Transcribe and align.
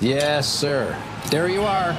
Yes, 0.00 0.48
sir. 0.48 0.96
There 1.28 1.48
you 1.48 1.62
are. 1.62 1.92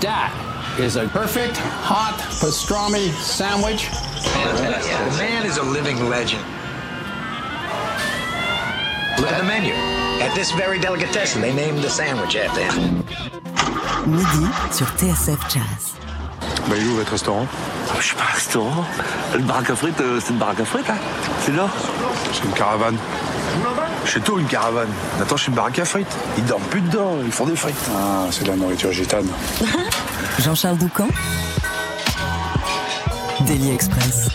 That 0.00 0.32
is 0.80 0.96
a 0.96 1.06
perfect 1.08 1.58
hot 1.58 2.16
pastrami 2.40 3.12
sandwich. 3.20 3.90
The 4.32 5.18
man 5.18 5.44
is 5.44 5.58
a 5.58 5.62
living 5.62 6.08
legend. 6.08 6.42
Look 9.20 9.30
at 9.30 9.36
the 9.36 9.44
menu. 9.44 9.74
At 10.24 10.34
this 10.34 10.52
very 10.52 10.78
delicatessen, 10.78 11.42
they 11.42 11.52
named 11.52 11.80
the 11.84 11.90
sandwich 11.90 12.34
after 12.34 12.64
him. 12.64 13.04
Midi 14.06 14.48
sur 14.72 14.86
TSF 14.96 15.38
Jazz. 15.52 15.94
Bah, 16.66 16.76
il 16.78 16.82
est 16.82 16.86
où 16.86 16.96
votre 16.96 17.10
restaurant 17.10 17.46
oh, 17.46 17.96
Je 17.98 18.06
suis 18.06 18.16
pas 18.16 18.22
un 18.22 18.34
restaurant. 18.34 18.84
Le 19.34 19.40
baraque 19.40 19.68
à 19.68 19.76
frites, 19.76 20.00
euh, 20.00 20.18
c'est 20.18 20.32
une 20.32 20.38
baraque 20.38 20.60
à 20.60 20.64
frites, 20.64 20.88
hein 20.88 20.96
C'est 21.40 21.52
là. 21.52 21.68
C'est 22.32 22.44
une 22.44 22.52
caravane. 22.52 22.96
Chez 24.04 24.20
toi, 24.20 24.38
une 24.40 24.46
caravane. 24.46 24.88
Attends, 25.20 25.36
chez 25.36 25.48
une 25.48 25.54
baraque 25.54 25.78
à 25.78 25.84
frites. 25.84 26.16
Ils 26.38 26.44
dorment 26.44 26.62
plus 26.64 26.80
dedans, 26.80 27.16
ils 27.24 27.32
font 27.32 27.46
des 27.46 27.56
frites. 27.56 27.74
Ah, 27.96 28.26
c'est 28.30 28.44
de 28.44 28.48
la 28.48 28.56
nourriture 28.56 28.92
gitane. 28.92 29.26
Jean-Charles 30.38 30.78
Doucan. 30.78 31.08
Daily 33.46 33.72
Express. 33.72 34.28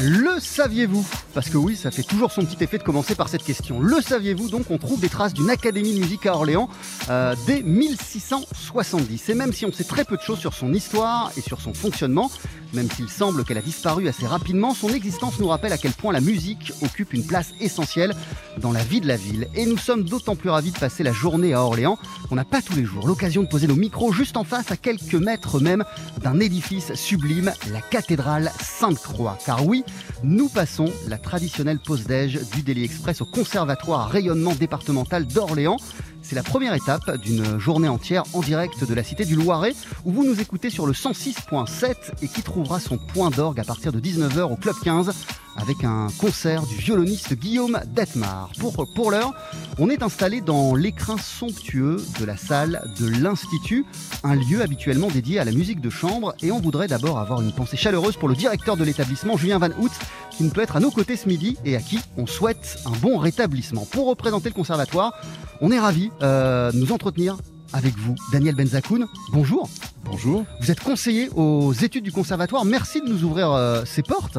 Le 0.00 0.38
saviez-vous? 0.38 1.04
Parce 1.34 1.50
que 1.50 1.56
oui, 1.56 1.74
ça 1.74 1.90
fait 1.90 2.04
toujours 2.04 2.30
son 2.30 2.44
petit 2.44 2.62
effet 2.62 2.78
de 2.78 2.84
commencer 2.84 3.16
par 3.16 3.28
cette 3.28 3.42
question. 3.42 3.80
Le 3.80 4.00
saviez-vous? 4.00 4.48
Donc, 4.48 4.70
on 4.70 4.78
trouve 4.78 5.00
des 5.00 5.08
traces 5.08 5.34
d'une 5.34 5.50
académie 5.50 5.92
de 5.92 5.98
musique 5.98 6.24
à 6.26 6.34
Orléans 6.34 6.68
euh, 7.10 7.34
dès 7.46 7.62
1670. 7.62 9.28
Et 9.28 9.34
même 9.34 9.52
si 9.52 9.66
on 9.66 9.72
sait 9.72 9.82
très 9.82 10.04
peu 10.04 10.16
de 10.16 10.22
choses 10.22 10.38
sur 10.38 10.54
son 10.54 10.72
histoire 10.72 11.32
et 11.36 11.40
sur 11.40 11.60
son 11.60 11.74
fonctionnement, 11.74 12.30
même 12.74 12.88
s'il 12.90 13.08
semble 13.08 13.44
qu'elle 13.44 13.58
a 13.58 13.62
disparu 13.62 14.08
assez 14.08 14.26
rapidement, 14.26 14.72
son 14.72 14.90
existence 14.90 15.40
nous 15.40 15.48
rappelle 15.48 15.72
à 15.72 15.78
quel 15.78 15.92
point 15.92 16.12
la 16.12 16.20
musique 16.20 16.72
occupe 16.82 17.12
une 17.12 17.26
place 17.26 17.52
essentielle 17.60 18.14
dans 18.58 18.72
la 18.72 18.84
vie 18.84 19.00
de 19.00 19.08
la 19.08 19.16
ville. 19.16 19.48
Et 19.56 19.66
nous 19.66 19.78
sommes 19.78 20.04
d'autant 20.04 20.36
plus 20.36 20.50
ravis 20.50 20.70
de 20.70 20.78
passer 20.78 21.02
la 21.02 21.12
journée 21.12 21.54
à 21.54 21.62
Orléans 21.62 21.98
qu'on 22.28 22.36
n'a 22.36 22.44
pas 22.44 22.62
tous 22.62 22.74
les 22.74 22.84
jours 22.84 23.06
l'occasion 23.06 23.42
de 23.42 23.48
poser 23.48 23.66
nos 23.66 23.76
micros 23.76 24.12
juste 24.12 24.36
en 24.36 24.44
face 24.44 24.70
à 24.70 24.76
quelques 24.76 25.14
mètres 25.14 25.60
même 25.60 25.84
d'un 26.22 26.38
édifice 26.40 26.94
sublime, 26.94 27.52
la 27.72 27.80
cathédrale 27.80 28.52
Sainte-Croix. 28.60 29.38
Car 29.44 29.66
oui, 29.66 29.82
nous 30.22 30.48
passons 30.48 30.92
la 31.06 31.18
traditionnelle 31.18 31.78
pause 31.78 32.04
déj 32.04 32.40
du 32.54 32.62
Daily 32.62 32.84
Express 32.84 33.20
au 33.20 33.24
conservatoire 33.24 34.08
rayonnement 34.08 34.54
départemental 34.54 35.26
d'Orléans. 35.26 35.78
C'est 36.22 36.34
la 36.34 36.42
première 36.42 36.74
étape 36.74 37.16
d'une 37.18 37.58
journée 37.58 37.88
entière 37.88 38.24
en 38.34 38.40
direct 38.40 38.84
de 38.84 38.94
la 38.94 39.02
Cité 39.02 39.24
du 39.24 39.34
Loiret 39.34 39.74
où 40.04 40.12
vous 40.12 40.24
nous 40.24 40.40
écoutez 40.40 40.70
sur 40.70 40.86
le 40.86 40.92
106.7 40.92 41.94
et 42.22 42.28
qui 42.28 42.42
trouvera 42.42 42.80
son 42.80 42.98
point 42.98 43.30
d'orgue 43.30 43.60
à 43.60 43.64
partir 43.64 43.92
de 43.92 44.00
19h 44.00 44.42
au 44.42 44.56
Club 44.56 44.74
15 44.82 45.12
avec 45.56 45.82
un 45.82 46.08
concert 46.18 46.64
du 46.66 46.76
violoniste 46.76 47.34
Guillaume 47.34 47.80
Detmar. 47.86 48.50
Pour, 48.58 48.86
pour 48.94 49.10
l'heure, 49.10 49.34
on 49.78 49.90
est 49.90 50.02
installé 50.02 50.40
dans 50.40 50.74
l'écrin 50.74 51.16
somptueux 51.18 52.04
de 52.20 52.24
la 52.24 52.36
salle 52.36 52.82
de 53.00 53.08
l'Institut, 53.08 53.84
un 54.22 54.36
lieu 54.36 54.62
habituellement 54.62 55.08
dédié 55.08 55.38
à 55.40 55.44
la 55.44 55.52
musique 55.52 55.80
de 55.80 55.90
chambre 55.90 56.34
et 56.42 56.52
on 56.52 56.60
voudrait 56.60 56.88
d'abord 56.88 57.18
avoir 57.18 57.40
une 57.40 57.52
pensée 57.52 57.76
chaleureuse 57.76 58.16
pour 58.16 58.28
le 58.28 58.36
directeur 58.36 58.76
de 58.76 58.84
l'établissement, 58.84 59.36
Julien 59.36 59.58
Van 59.58 59.70
Hout, 59.78 59.90
qui 60.38 60.44
ne 60.44 60.50
peut 60.50 60.60
être 60.60 60.76
à 60.76 60.80
nos 60.80 60.92
côtés 60.92 61.16
ce 61.16 61.28
midi 61.28 61.56
et 61.64 61.74
à 61.74 61.80
qui 61.80 61.98
on 62.16 62.24
souhaite 62.24 62.78
un 62.86 62.96
bon 63.02 63.18
rétablissement. 63.18 63.84
Pour 63.90 64.06
représenter 64.06 64.48
le 64.48 64.54
conservatoire, 64.54 65.12
on 65.60 65.72
est 65.72 65.80
ravis 65.80 66.12
euh, 66.22 66.70
de 66.70 66.78
nous 66.78 66.92
entretenir 66.92 67.36
avec 67.72 67.98
vous, 67.98 68.14
Daniel 68.32 68.54
Benzakoun. 68.54 69.08
Bonjour. 69.32 69.68
Bonjour. 70.04 70.44
Vous 70.60 70.70
êtes 70.70 70.78
conseiller 70.78 71.28
aux 71.34 71.72
études 71.72 72.04
du 72.04 72.12
conservatoire. 72.12 72.64
Merci 72.64 73.00
de 73.00 73.08
nous 73.08 73.24
ouvrir 73.24 73.50
euh, 73.50 73.82
ces 73.84 74.04
portes. 74.04 74.38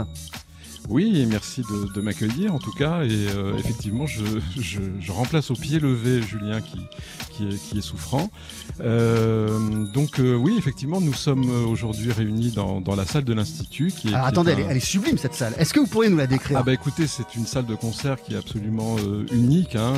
Oui, 0.88 1.26
merci 1.30 1.62
de, 1.62 1.94
de 1.94 2.02
m'accueillir 2.02 2.54
en 2.54 2.60
tout 2.60 2.72
cas. 2.72 3.04
Et 3.04 3.28
euh, 3.36 3.58
effectivement, 3.58 4.08
je, 4.08 4.24
je, 4.60 4.80
je, 5.00 5.12
remplace 5.12 5.52
au 5.52 5.54
pied 5.54 5.80
levé 5.80 6.22
Julien 6.22 6.62
qui, 6.62 6.80
qui, 7.32 7.48
est, 7.48 7.58
qui 7.58 7.78
est 7.80 7.82
souffrant. 7.82 8.32
Euh, 8.82 9.86
donc 9.94 10.20
euh, 10.20 10.36
oui, 10.36 10.56
effectivement, 10.58 11.02
nous 11.02 11.14
sommes 11.14 11.50
aujourd'hui 11.68 12.12
réunis 12.12 12.52
dans, 12.52 12.82
dans 12.82 12.96
la 12.96 13.06
salle 13.06 13.24
de 13.26 13.34
l'Institut. 13.34 13.92
Qui 13.92 14.10
est, 14.10 14.14
Alors, 14.14 14.28
qui 14.28 14.30
attendez, 14.30 14.52
est 14.52 14.54
elle, 14.54 14.60
est, 14.62 14.66
elle 14.72 14.78
est 14.78 14.80
sublime 14.80 15.18
cette 15.18 15.36
salle. 15.36 15.54
Est-ce 15.58 15.74
que 15.74 15.80
vous 15.80 15.88
pourriez 15.88 16.10
nous 16.10 16.18
la 16.18 16.28
décrire? 16.28 16.58
Ah 16.58 16.64
bah 16.64 16.74
écoutez, 16.74 17.08
c'est 17.08 17.36
une 17.36 17.46
salle 17.46 17.66
de 17.66 17.76
concert 17.76 18.22
qui 18.22 18.34
est 18.34 18.38
absolument 18.38 18.96
unique 19.32 19.76
hein, 19.76 19.94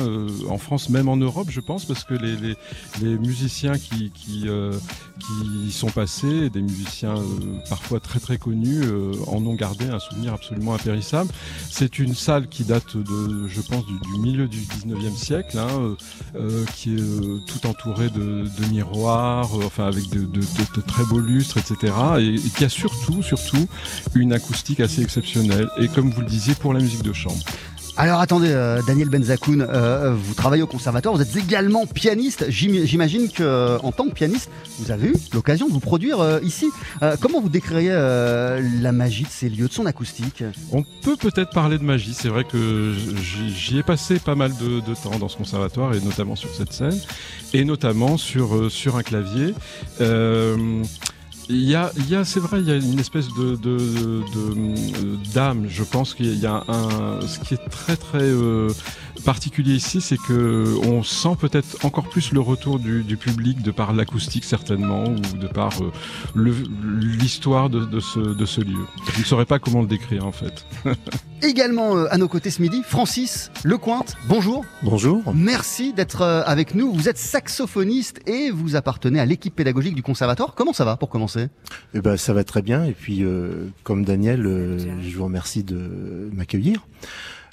en 0.48 0.58
France, 0.58 0.88
même 0.88 1.08
en 1.08 1.16
Europe, 1.16 1.48
je 1.50 1.60
pense, 1.60 1.84
parce 1.84 2.04
que 2.04 2.14
les, 2.14 2.36
les, 2.36 2.56
les 3.00 3.16
musiciens 3.16 3.78
qui, 3.78 4.10
qui, 4.10 4.46
qui 5.20 5.66
y 5.68 5.72
sont 5.72 5.90
passés, 5.90 6.50
des 6.50 6.62
musiciens 6.62 7.14
parfois 7.68 8.00
très 8.00 8.20
très 8.20 8.38
connus, 8.38 8.82
en 9.26 9.44
ont 9.46 9.54
gardé 9.54 9.86
un 9.86 9.98
souvenir 9.98 10.34
absolument 10.34 10.71
impérissable. 10.74 11.30
C'est 11.70 11.98
une 11.98 12.14
salle 12.14 12.48
qui 12.48 12.64
date 12.64 12.96
de, 12.96 13.48
je 13.48 13.60
pense, 13.60 13.84
du, 13.86 14.18
milieu 14.18 14.48
du 14.48 14.58
19e 14.58 15.16
siècle, 15.16 15.58
hein, 15.58 15.68
euh, 15.70 15.94
euh, 16.36 16.64
qui 16.74 16.94
est 16.94 17.00
euh, 17.00 17.38
tout 17.46 17.66
entourée 17.66 18.10
de, 18.10 18.46
miroirs, 18.70 19.54
enfin 19.64 19.86
avec 19.86 20.08
de 20.08 20.80
très 20.86 21.04
beaux 21.04 21.18
lustres, 21.18 21.58
etc. 21.58 21.92
Et, 22.18 22.34
et 22.34 22.50
qui 22.56 22.64
a 22.64 22.68
surtout, 22.68 23.22
surtout, 23.22 23.66
une 24.14 24.32
acoustique 24.32 24.80
assez 24.80 25.02
exceptionnelle. 25.02 25.68
Et 25.78 25.88
comme 25.88 26.10
vous 26.10 26.20
le 26.20 26.26
disiez, 26.26 26.54
pour 26.54 26.72
la 26.72 26.80
musique 26.80 27.02
de 27.02 27.12
chambre. 27.12 27.42
Alors 27.98 28.20
attendez, 28.20 28.48
euh, 28.50 28.80
Daniel 28.86 29.10
Benzakoun, 29.10 29.60
euh, 29.68 30.14
vous 30.14 30.32
travaillez 30.32 30.62
au 30.62 30.66
conservatoire, 30.66 31.14
vous 31.14 31.20
êtes 31.20 31.36
également 31.36 31.84
pianiste. 31.86 32.46
J'im- 32.48 32.84
J'imagine 32.86 33.28
que 33.28 33.42
euh, 33.42 33.78
en 33.80 33.92
tant 33.92 34.06
que 34.08 34.14
pianiste, 34.14 34.50
vous 34.78 34.90
avez 34.90 35.08
eu 35.08 35.14
l'occasion 35.34 35.68
de 35.68 35.72
vous 35.74 35.78
produire 35.80 36.18
euh, 36.20 36.40
ici. 36.42 36.70
Euh, 37.02 37.16
comment 37.20 37.40
vous 37.42 37.50
décririez 37.50 37.90
euh, 37.92 38.62
la 38.80 38.92
magie 38.92 39.24
de 39.24 39.28
ces 39.28 39.50
lieux, 39.50 39.68
de 39.68 39.72
son 39.72 39.84
acoustique? 39.84 40.42
On 40.72 40.82
peut 41.02 41.16
peut-être 41.16 41.50
parler 41.50 41.76
de 41.76 41.84
magie. 41.84 42.14
C'est 42.14 42.28
vrai 42.28 42.44
que 42.44 42.94
j'y 43.54 43.78
ai 43.78 43.82
passé 43.82 44.18
pas 44.18 44.34
mal 44.36 44.52
de, 44.56 44.80
temps 44.94 45.18
dans 45.18 45.28
ce 45.28 45.36
conservatoire 45.36 45.92
et 45.94 46.00
notamment 46.00 46.34
sur 46.34 46.48
cette 46.54 46.72
scène 46.72 46.98
et 47.52 47.64
notamment 47.64 48.16
euh, 48.36 48.68
sur 48.70 48.96
un 48.96 49.02
clavier. 49.02 49.54
Il 51.48 51.64
y 51.68 51.74
a, 51.74 51.90
c'est 52.24 52.40
vrai, 52.40 52.60
il 52.60 52.68
y 52.68 52.70
a 52.72 52.76
une 52.76 52.98
espèce 52.98 53.28
de- 53.28 53.58
euh, 53.66 55.16
d'âme. 55.34 55.66
Je 55.68 55.82
pense 55.82 56.14
qu'il 56.14 56.38
y 56.38 56.46
a 56.46 56.62
un, 56.68 57.20
ce 57.26 57.38
qui 57.40 57.54
est 57.54 57.68
très 57.70 57.96
très 57.96 58.22
euh, 58.22 58.68
particulier 59.22 59.74
ici, 59.74 60.00
c'est 60.00 60.16
que 60.18 60.76
on 60.86 61.02
sent 61.02 61.36
peut-être 61.40 61.84
encore 61.84 62.08
plus 62.08 62.32
le 62.32 62.40
retour 62.40 62.78
du, 62.78 63.02
du 63.02 63.16
public 63.16 63.62
de 63.62 63.70
par 63.70 63.92
l'acoustique 63.92 64.44
certainement 64.44 65.04
ou 65.04 65.36
de 65.38 65.46
par 65.46 65.82
euh, 65.82 65.90
le- 66.34 66.54
l'histoire 67.00 67.70
de, 67.70 67.84
de 67.84 68.00
ce, 68.00 68.18
de 68.20 68.44
ce 68.44 68.60
lieu. 68.60 68.84
Je 69.14 69.20
ne 69.20 69.24
saurais 69.24 69.46
pas 69.46 69.58
comment 69.58 69.80
le 69.82 69.86
décrire 69.88 70.26
en 70.26 70.32
fait. 70.32 70.66
Également 71.42 71.96
euh, 71.96 72.06
à 72.10 72.18
nos 72.18 72.28
côtés 72.28 72.50
ce 72.50 72.62
midi, 72.62 72.82
Francis 72.86 73.50
Lecointe. 73.64 74.16
Bonjour. 74.28 74.64
Bonjour. 74.82 75.22
Merci 75.34 75.92
d'être 75.92 76.22
euh, 76.22 76.42
avec 76.46 76.74
nous. 76.74 76.92
Vous 76.92 77.08
êtes 77.08 77.18
saxophoniste 77.18 78.20
et 78.28 78.50
vous 78.50 78.76
appartenez 78.76 79.18
à 79.20 79.24
l'équipe 79.26 79.54
pédagogique 79.54 79.94
du 79.94 80.02
conservatoire. 80.02 80.54
Comment 80.54 80.72
ça 80.72 80.84
va 80.84 80.96
pour 80.96 81.08
commencer? 81.08 81.48
Eh 81.94 82.00
ben, 82.00 82.16
ça 82.16 82.32
va 82.32 82.44
très 82.44 82.62
bien. 82.62 82.84
Et 82.84 82.92
puis, 82.92 83.24
euh, 83.24 83.66
comme 83.82 84.04
Daniel, 84.04 84.46
euh, 84.46 84.78
je 85.02 85.16
vous 85.16 85.24
remercie 85.24 85.62
de 85.64 86.28
m'accueillir. 86.32 86.86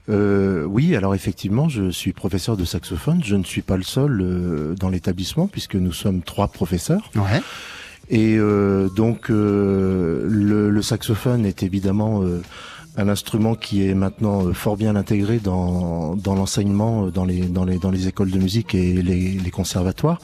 Euh, 0.09 0.63
oui, 0.65 0.95
alors 0.95 1.13
effectivement, 1.13 1.69
je 1.69 1.91
suis 1.91 2.13
professeur 2.13 2.57
de 2.57 2.65
saxophone. 2.65 3.21
Je 3.23 3.35
ne 3.35 3.43
suis 3.43 3.61
pas 3.61 3.77
le 3.77 3.83
seul 3.83 4.21
euh, 4.21 4.75
dans 4.75 4.89
l'établissement 4.89 5.47
puisque 5.47 5.75
nous 5.75 5.93
sommes 5.93 6.21
trois 6.21 6.47
professeurs. 6.47 7.11
Ouais. 7.15 7.41
Et 8.09 8.37
euh, 8.37 8.89
donc, 8.89 9.29
euh, 9.29 10.25
le, 10.27 10.71
le 10.71 10.81
saxophone 10.81 11.45
est 11.45 11.61
évidemment 11.61 12.23
euh, 12.23 12.41
un 12.97 13.07
instrument 13.07 13.53
qui 13.53 13.87
est 13.87 13.93
maintenant 13.93 14.47
euh, 14.47 14.53
fort 14.53 14.77
bien 14.77 14.95
intégré 14.95 15.37
dans, 15.37 16.15
dans 16.15 16.33
l'enseignement, 16.33 17.09
dans 17.09 17.23
les, 17.23 17.41
dans, 17.41 17.65
les, 17.65 17.77
dans 17.77 17.91
les 17.91 18.07
écoles 18.07 18.31
de 18.31 18.39
musique 18.39 18.73
et 18.73 18.93
les, 19.03 19.33
les 19.33 19.51
conservatoires, 19.51 20.19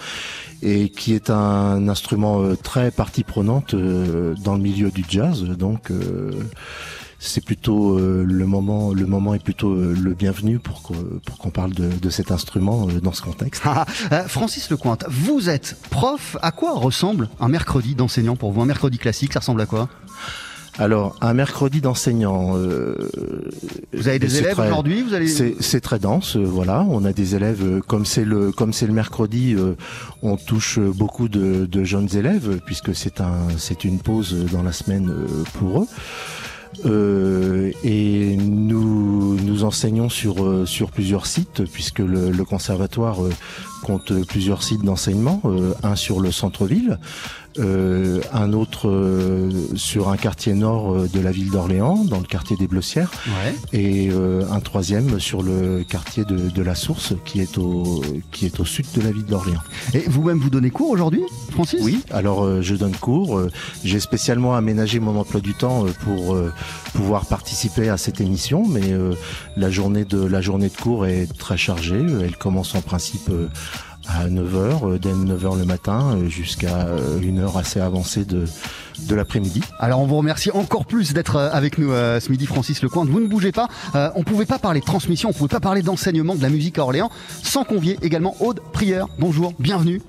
et 0.63 0.89
qui 0.89 1.13
est 1.13 1.29
un 1.29 1.87
instrument 1.87 2.41
euh, 2.41 2.55
très 2.55 2.89
partie 2.89 3.23
prenante 3.23 3.75
euh, 3.75 4.33
dans 4.43 4.55
le 4.55 4.61
milieu 4.61 4.89
du 4.89 5.05
jazz. 5.07 5.43
Donc, 5.43 5.91
euh, 5.91 6.31
c'est 7.25 7.43
plutôt 7.43 7.97
euh, 7.97 8.23
le 8.25 8.45
moment, 8.45 8.93
le 8.93 9.05
moment 9.05 9.33
est 9.33 9.43
plutôt 9.43 9.71
euh, 9.73 9.95
le 9.99 10.13
bienvenu 10.13 10.59
pour 10.59 10.81
qu'on 10.81 10.93
pour 11.25 11.37
qu'on 11.37 11.49
parle 11.49 11.73
de, 11.73 11.89
de 11.89 12.09
cet 12.09 12.31
instrument 12.31 12.87
euh, 12.87 13.01
dans 13.01 13.13
ce 13.13 13.21
contexte. 13.21 13.63
Ah, 13.65 13.85
euh, 14.11 14.23
Francis 14.27 14.69
Lecointe, 14.69 15.05
vous 15.09 15.49
êtes 15.49 15.75
prof. 15.89 16.37
À 16.41 16.51
quoi 16.51 16.73
ressemble 16.73 17.29
un 17.39 17.47
mercredi 17.49 17.95
d'enseignant 17.95 18.35
pour 18.35 18.51
vous? 18.51 18.61
Un 18.61 18.65
mercredi 18.65 18.97
classique, 18.97 19.33
ça 19.33 19.39
ressemble 19.39 19.61
à 19.61 19.65
quoi? 19.65 19.89
Alors, 20.77 21.15
un 21.21 21.33
mercredi 21.33 21.79
d'enseignant. 21.79 22.57
euh, 22.57 23.09
Vous 23.93 24.09
avez 24.09 24.19
des 24.19 24.39
élèves 24.39 24.59
aujourd'hui? 24.59 25.03
Vous 25.03 25.13
allez 25.13 25.29
C'est 25.29 25.79
très 25.79 25.99
dense, 25.99 26.35
euh, 26.35 26.43
voilà. 26.43 26.85
On 26.89 27.05
a 27.05 27.13
des 27.13 27.33
élèves, 27.33 27.63
euh, 27.63 27.79
comme 27.79 28.05
c'est 28.05 28.25
le 28.25 28.51
comme 28.51 28.73
c'est 28.73 28.85
le 28.85 28.91
mercredi, 28.91 29.55
on 30.21 30.35
touche 30.35 30.79
beaucoup 30.79 31.29
de, 31.29 31.65
de 31.65 31.83
jeunes 31.85 32.09
élèves 32.15 32.59
puisque 32.65 32.93
c'est 32.93 33.21
un 33.21 33.47
c'est 33.57 33.85
une 33.85 33.99
pause 33.99 34.35
dans 34.51 34.63
la 34.63 34.73
semaine 34.73 35.09
pour 35.53 35.83
eux. 35.83 35.87
Euh, 36.85 37.71
et 37.83 38.35
nous 38.35 39.35
nous 39.35 39.63
enseignons 39.63 40.09
sur 40.09 40.43
euh, 40.43 40.65
sur 40.65 40.91
plusieurs 40.91 41.25
sites 41.25 41.63
puisque 41.71 41.99
le, 41.99 42.31
le 42.31 42.45
conservatoire 42.45 43.23
euh, 43.23 43.31
compte 43.83 44.13
plusieurs 44.25 44.63
sites 44.63 44.81
d'enseignement, 44.83 45.41
un 45.83 45.95
sur 45.95 46.19
le 46.19 46.31
centre-ville, 46.31 46.97
euh, 47.57 48.21
un 48.33 48.51
autre 48.53 48.89
euh, 48.89 49.49
sur 49.75 50.09
un 50.09 50.17
quartier 50.17 50.53
nord 50.53 50.93
euh, 50.93 51.07
de 51.07 51.19
la 51.19 51.31
ville 51.31 51.51
d'Orléans, 51.51 52.03
dans 52.03 52.19
le 52.19 52.25
quartier 52.25 52.57
des 52.57 52.67
Bleussières, 52.67 53.11
et 53.71 54.09
un 54.49 54.59
troisième 54.59 55.19
sur 55.19 55.41
le 55.41 55.83
quartier 55.83 56.25
de, 56.25 56.49
de, 56.49 56.61
la 56.61 56.75
Source, 56.75 57.13
qui 57.23 57.39
est 57.39 57.57
au 57.57 58.01
qui 58.31 58.45
est 58.45 58.59
au 58.59 58.65
sud 58.65 58.85
de 58.95 59.01
la 59.01 59.11
ville 59.11 59.25
d'Orléans. 59.25 59.61
Et 59.93 59.99
vous-même 60.07 60.39
vous 60.39 60.49
donnez 60.49 60.69
cours 60.69 60.89
aujourd'hui, 60.89 61.21
Francis? 61.51 61.79
Oui, 61.83 62.01
alors 62.11 62.61
je 62.61 62.75
donne 62.75 62.95
cours. 62.95 63.41
J'ai 63.83 63.99
spécialement 63.99 64.55
aménagé 64.55 64.99
mon 64.99 65.17
emploi 65.17 65.41
du 65.41 65.53
temps 65.53 65.85
pour 66.03 66.37
pouvoir 66.93 67.25
participer 67.25 67.89
à 67.89 67.97
cette 67.97 68.21
émission, 68.21 68.65
mais 68.67 68.93
la 69.57 69.69
journée 69.69 70.05
de 70.05 70.23
la 70.23 70.41
journée 70.41 70.69
de 70.69 70.77
cours 70.77 71.05
est 71.05 71.27
très 71.37 71.57
chargée. 71.57 72.01
Elle 72.21 72.37
commence 72.37 72.75
en 72.75 72.81
principe 72.81 73.29
à 74.07 74.27
9h, 74.27 74.93
euh, 74.93 74.99
dès 74.99 75.11
9h 75.11 75.57
le 75.57 75.65
matin 75.65 76.15
euh, 76.15 76.27
jusqu'à 76.27 76.87
euh, 76.87 77.19
une 77.21 77.39
heure 77.39 77.57
assez 77.57 77.79
avancée 77.79 78.25
de, 78.25 78.45
l'après-midi. 79.09 79.61
Alors 79.79 79.99
on 79.99 80.05
vous 80.05 80.17
remercie 80.17 80.51
encore 80.51 80.85
plus 80.85 81.13
d'être 81.13 81.37
avec 81.37 81.77
nous 81.77 81.89
ce 81.89 82.31
midi 82.31 82.45
Francis 82.45 82.81
Lecointe. 82.81 83.09
Vous 83.09 83.19
ne 83.19 83.27
bougez 83.27 83.51
pas. 83.51 83.67
on 84.15 84.23
pouvait 84.23 84.45
pas 84.45 84.57
parler 84.57 84.79
de 84.79 84.85
transmission, 84.85 85.29
on 85.29 85.33
pouvait 85.33 85.49
pas 85.49 85.59
parler 85.59 85.81
d'enseignement 85.81 86.35
de 86.35 86.41
la 86.41 86.49
musique 86.49 86.77
à 86.79 86.83
Orléans 86.83 87.11
sans 87.43 87.63
convier 87.63 87.97
également 88.01 88.35
Aude 88.39 88.61
Prieur. 88.71 89.09
Bonjour, 89.19 89.53
bienvenue. 89.59 90.01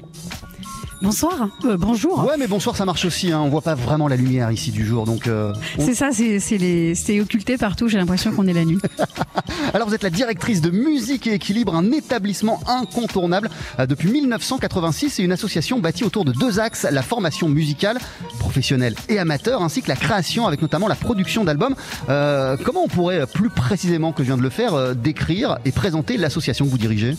Bonsoir, 1.03 1.49
euh, 1.67 1.77
bonjour. 1.77 2.25
Ouais, 2.25 2.37
mais 2.39 2.47
bonsoir, 2.47 2.75
ça 2.75 2.87
marche 2.87 3.05
aussi. 3.05 3.31
Hein. 3.31 3.41
On 3.41 3.49
voit 3.49 3.61
pas 3.61 3.75
vraiment 3.75 4.09
la 4.09 4.17
lumière 4.17 4.51
ici 4.51 4.71
du 4.71 4.85
jour, 4.85 5.05
donc. 5.05 5.27
Euh, 5.27 5.53
c'est 5.79 5.95
ça, 5.95 6.11
c'est 6.11 7.21
occulté 7.21 7.59
partout. 7.59 7.87
J'ai 7.89 7.99
l'impression 7.99 8.33
qu'on 8.33 8.47
est 8.47 8.55
la 8.55 8.65
nuit. 8.65 8.79
Alors, 9.75 9.89
vous 9.89 9.95
êtes 9.95 10.03
la 10.03 10.11
directrice 10.11 10.63
de 10.63 10.71
Musique 10.71 11.27
et 11.27 11.35
Équilibre, 11.35 11.75
un 11.75 11.93
établissement 11.93 12.61
incontournable 12.67 13.51
euh, 13.79 13.87
depuis 13.87 14.11
1986 14.11 15.21
et 15.21 15.23
une 15.23 15.33
association 15.33 15.81
bâtie 15.81 16.05
autour 16.05 16.25
de 16.25 16.33
deux 16.33 16.61
axes 16.61 16.87
la 16.91 17.03
formation 17.03 17.49
musicale, 17.49 17.99
professionnelle 18.39 18.95
et 19.11 19.19
amateur, 19.19 19.63
ainsi 19.63 19.83
que 19.83 19.89
la 19.89 19.97
création, 19.97 20.47
avec 20.47 20.63
notamment 20.63 20.89
la 20.89 20.95
production 20.95 21.45
d'albums. 21.45 21.75
comment 22.07 22.85
on 22.85 22.89
pourrait 22.89 23.27
plus 23.27 23.51
précisément 23.51 24.13
que 24.13 24.23
je 24.23 24.29
viens 24.29 24.39
de 24.39 24.43
le 24.43 24.51
faire 24.51 24.95
décrire 24.95 25.59
et 25.65 25.73
présenter 25.73 26.17
l'association 26.17 26.65
que 26.65 26.71
vous 26.71 26.79
dirigez? 26.79 27.17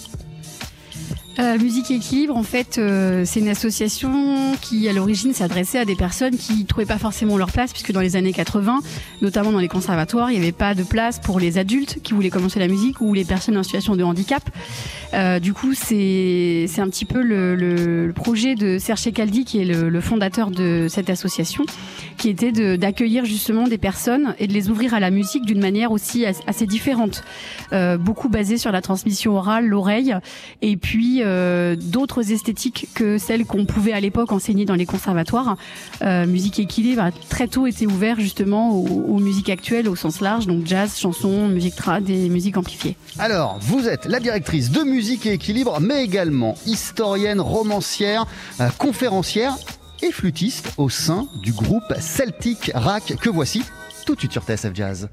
Euh, 1.39 1.57
Musique 1.57 1.91
Équilibre, 1.91 2.35
en 2.35 2.43
fait, 2.43 2.77
euh, 2.77 3.23
c'est 3.25 3.39
une 3.39 3.49
association 3.49 4.55
qui, 4.61 4.87
à 4.89 4.93
l'origine, 4.93 5.33
s'adressait 5.33 5.79
à 5.79 5.85
des 5.85 5.95
personnes 5.95 6.35
qui 6.35 6.65
trouvaient 6.65 6.85
pas 6.85 6.97
forcément 6.97 7.37
leur 7.37 7.51
place, 7.51 7.71
puisque 7.71 7.91
dans 7.91 8.01
les 8.01 8.15
années 8.15 8.33
80, 8.33 8.79
notamment 9.21 9.51
dans 9.51 9.59
les 9.59 9.67
conservatoires, 9.67 10.31
il 10.31 10.39
n'y 10.39 10.43
avait 10.43 10.51
pas 10.51 10.73
de 10.73 10.83
place 10.83 11.19
pour 11.19 11.39
les 11.39 11.57
adultes 11.57 11.99
qui 12.01 12.13
voulaient 12.13 12.29
commencer 12.29 12.59
la 12.59 12.67
musique 12.67 13.01
ou 13.01 13.13
les 13.13 13.25
personnes 13.25 13.57
en 13.57 13.63
situation 13.63 13.95
de 13.95 14.03
handicap. 14.03 14.43
Euh, 15.13 15.39
du 15.39 15.53
coup, 15.53 15.73
c'est 15.73 16.67
un 16.77 16.89
petit 16.89 17.05
peu 17.05 17.21
le, 17.21 18.11
projet 18.15 18.55
de 18.55 18.77
Serge 18.79 19.11
Caldi, 19.11 19.45
qui 19.45 19.61
est 19.61 19.65
le, 19.65 20.01
fondateur 20.01 20.51
de 20.51 20.87
cette 20.89 21.09
association, 21.09 21.65
qui 22.17 22.29
était 22.29 22.77
d'accueillir 22.77 23.25
justement 23.25 23.67
des 23.67 23.77
personnes 23.77 24.35
et 24.39 24.47
de 24.47 24.53
les 24.53 24.69
ouvrir 24.69 24.93
à 24.93 24.99
la 24.99 25.11
musique 25.11 25.45
d'une 25.45 25.59
manière 25.59 25.91
aussi 25.91 26.25
assez 26.25 26.65
différente, 26.65 27.23
euh, 27.73 27.97
beaucoup 27.97 28.29
basée 28.29 28.57
sur 28.57 28.71
la 28.71 28.81
transmission 28.81 29.37
orale, 29.37 29.67
l'oreille, 29.67 30.15
et 30.61 30.77
puis 30.77 31.21
euh, 31.23 31.75
d'autres 31.75 32.31
esthétiques 32.31 32.87
que 32.93 33.17
celles 33.17 33.45
qu'on 33.45 33.65
pouvait 33.65 33.93
à 33.93 33.99
l'époque 33.99 34.31
enseigner 34.31 34.65
dans 34.65 34.75
les 34.75 34.85
conservatoires. 34.85 35.57
Euh, 36.01 36.25
musique 36.25 36.59
équilibre 36.59 37.01
a 37.01 37.11
très 37.11 37.47
tôt 37.47 37.67
été 37.67 37.85
ouvert 37.85 38.19
justement 38.19 38.71
aux, 38.71 39.19
musiques 39.19 39.49
actuelles 39.49 39.87
au 39.89 39.95
sens 39.95 40.21
large, 40.21 40.47
donc 40.47 40.65
jazz, 40.65 40.97
chanson, 40.97 41.47
musique 41.47 41.75
trad 41.75 42.09
et 42.09 42.29
musique 42.29 42.57
amplifiée. 42.57 42.95
Alors, 43.19 43.57
vous 43.61 43.87
êtes 43.87 44.05
la 44.05 44.19
directrice 44.19 44.71
de 44.71 44.81
musique 44.81 45.25
et 45.25 45.33
équilibre, 45.33 45.79
mais 45.79 46.03
également 46.03 46.55
historienne, 46.65 47.41
romancière, 47.41 48.25
euh, 48.59 48.69
conférencière 48.77 49.57
et 50.01 50.11
flûtiste 50.11 50.73
au 50.77 50.89
sein 50.89 51.27
du 51.41 51.51
groupe 51.53 51.93
Celtic 51.99 52.71
Rack 52.73 53.15
que 53.19 53.29
voici 53.29 53.63
tout 54.05 54.15
de 54.15 54.19
suite 54.19 54.31
sur 54.31 54.43
TSF 54.43 54.73
Jazz. 54.73 55.09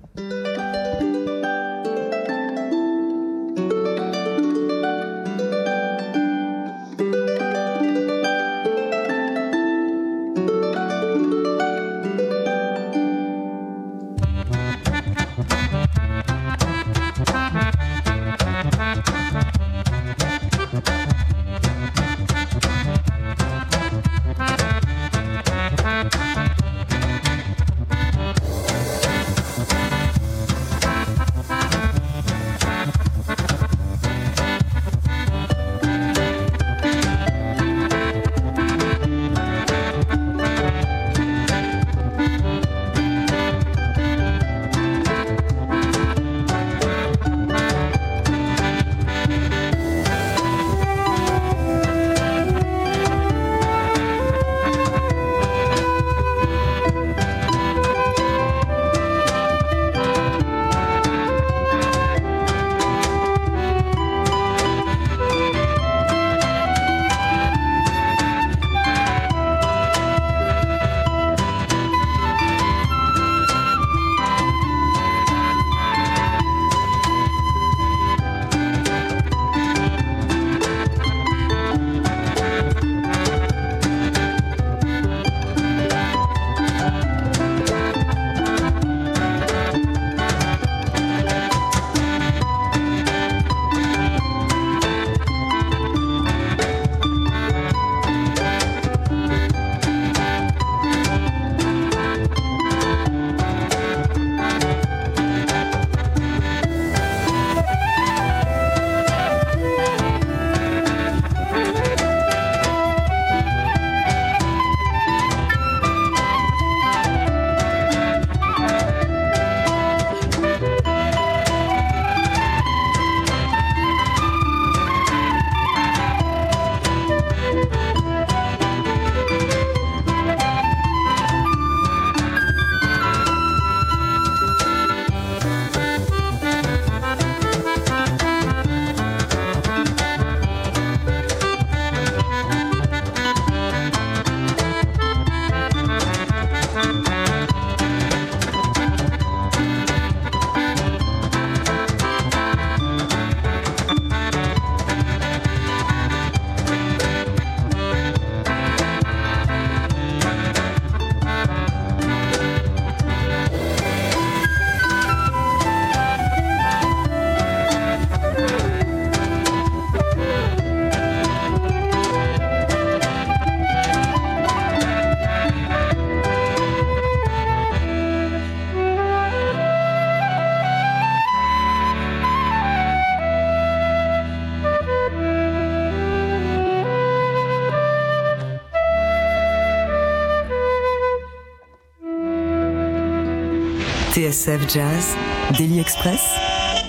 TSF 194.35 194.67
Jazz, 194.69 195.17
Daily 195.57 195.79
Express, 195.79 196.21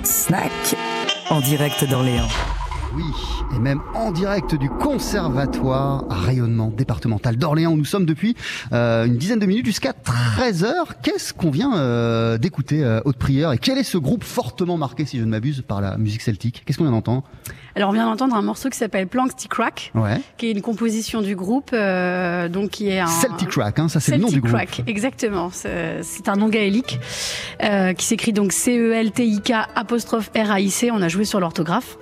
Snack, 0.03 0.51
en 1.29 1.41
direct 1.41 1.85
d'Orléans. 1.85 2.54
Oui, 2.95 3.03
et 3.53 3.59
même 3.59 3.81
en 3.93 4.11
direct 4.11 4.55
du 4.55 4.69
conservatoire 4.69 6.05
à 6.09 6.15
rayonnement 6.15 6.69
départemental 6.69 7.35
d'Orléans 7.35 7.73
où 7.73 7.77
nous 7.77 7.83
sommes 7.85 8.05
depuis 8.05 8.35
euh, 8.71 9.05
une 9.05 9.17
dizaine 9.17 9.39
de 9.39 9.45
minutes 9.45 9.65
jusqu'à 9.65 9.91
13h. 10.37 10.71
Qu'est-ce 11.03 11.33
qu'on 11.33 11.51
vient 11.51 11.75
euh, 11.75 12.37
d'écouter, 12.37 12.83
euh, 12.83 13.01
Haute 13.03 13.17
Prieur 13.17 13.51
Et 13.51 13.57
quel 13.57 13.77
est 13.77 13.83
ce 13.83 13.97
groupe 13.97 14.23
fortement 14.23 14.77
marqué, 14.77 15.05
si 15.05 15.19
je 15.19 15.25
ne 15.25 15.29
m'abuse, 15.29 15.61
par 15.67 15.81
la 15.81 15.97
musique 15.97 16.21
celtique? 16.21 16.63
Qu'est-ce 16.65 16.77
qu'on 16.77 16.85
vient 16.85 16.93
d'entendre? 16.93 17.23
Alors 17.75 17.89
on 17.89 17.93
vient 17.93 18.05
d'entendre 18.05 18.35
un 18.35 18.41
morceau 18.41 18.69
qui 18.69 18.77
s'appelle 18.77 19.07
Plankty 19.07 19.49
Crack, 19.49 19.91
Ouais. 19.95 20.21
qui 20.37 20.47
est 20.47 20.51
une 20.51 20.61
composition 20.61 21.21
du 21.21 21.35
groupe, 21.35 21.71
euh, 21.73 22.47
donc 22.47 22.69
qui 22.69 22.87
est 22.87 22.99
un 23.01 23.07
Celtic 23.07 23.49
Crack, 23.49 23.77
hein, 23.79 23.89
ça 23.89 23.99
c'est 23.99 24.13
le 24.13 24.19
nom 24.19 24.27
du 24.29 24.35
Celtic 24.35 24.49
groupe. 24.49 24.55
Crack, 24.55 24.83
exactement. 24.87 25.49
C'est 25.51 26.29
un 26.29 26.35
nom 26.37 26.47
gaélique 26.47 26.97
qui 27.59 28.05
s'écrit 28.05 28.31
donc 28.31 28.53
C-E-L-T-I-K 28.53 29.51
apostrophe 29.75 30.31
R-A-I-C. 30.33 30.91
On 30.91 31.01
a 31.01 31.09
joué 31.09 31.25
sur 31.25 31.41
l'orthographe. 31.41 31.97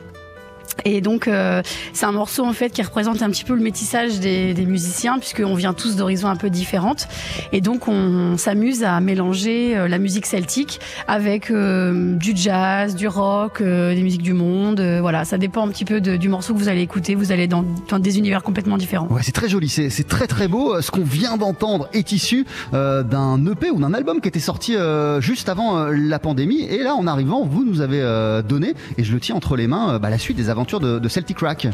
Et 0.86 1.01
donc 1.01 1.27
euh, 1.27 1.62
c'est 1.94 2.06
un 2.06 2.12
morceau 2.12 2.46
en 2.46 2.53
fait 2.53 2.70
qui 2.70 2.82
représente 2.82 3.22
un 3.22 3.30
petit 3.30 3.44
peu 3.44 3.53
le 3.53 3.62
métissage 3.62 4.20
des, 4.20 4.53
des 4.53 4.65
musiciens 4.65 5.20
puisqu'on 5.20 5.56
vient 5.56 5.74
tous 5.74 5.96
d'horizons 5.96 6.27
un 6.27 6.36
peu 6.36 6.50
différentes 6.50 7.08
et 7.51 7.62
donc 7.62 7.88
on, 7.88 8.38
s'amuse 8.38 8.84
à 8.84 9.00
mélanger 9.00 9.77
euh, 9.77 9.88
la 9.88 10.00
musique 10.00 10.25
celtique 10.25 10.80
avec 11.08 11.51
euh, 11.51 12.15
du 12.15 12.34
jazz, 12.36 12.96
du 12.96 13.08
rock, 13.08 13.62
des 13.62 14.01
musiques 14.01 14.24
du 14.24 14.34
monde. 14.34 14.82
voilà, 15.01 15.25
ça 15.25 15.38
dépend 15.38 15.65
un 15.65 15.70
petit 15.70 15.86
peu 15.86 16.01
du 16.01 16.30
morceau 16.30 16.53
que 16.53 16.60
vous 16.60 16.70
allez 16.70 16.82
écouter. 16.82 17.15
Vous 17.15 17.32
allez 17.32 17.48
dans, 17.48 17.63
des 18.00 18.18
univers 18.18 18.44
complètement 18.44 18.77
différents. 18.77 19.08
Ouais, 19.08 19.22
c'est 19.24 19.32
très 19.32 19.50
joli, 19.50 19.70
c'est 19.70 20.08
très 20.08 20.27
très 20.27 20.48
beau. 20.48 20.82
Ce 20.82 20.92
qu'on 20.92 21.03
vient 21.03 21.38
d'entendre 21.38 21.88
est 21.94 22.12
issu 22.12 22.46
d'un 22.72 23.46
EP 23.46 23.70
ou 23.70 23.80
d'un 23.80 23.94
album 23.94 24.22
qui 24.22 24.27
était 24.27 24.39
sorti 24.39 24.75
juste 25.20 25.50
avant 25.50 25.86
la 25.86 26.20
pandémie. 26.20 26.63
Et 26.63 26.80
là, 26.80 26.96
en 26.96 27.08
arrivant, 27.08 27.46
vous 27.46 27.63
nous 27.63 27.82
avez 27.82 28.01
donné, 28.48 28.74
et 28.98 29.03
je 29.03 29.13
le 29.13 29.20
tiens 29.20 29.36
entre 29.36 29.56
les 29.56 29.68
mains, 29.68 30.00
bah, 30.00 30.10
la 30.10 30.18
suite 30.18 30.38
des 30.38 30.50
aventures 30.50 30.62
de, 30.65 31.00
de 31.00 31.08
Celtic 31.10 31.38
Crack. 31.38 31.67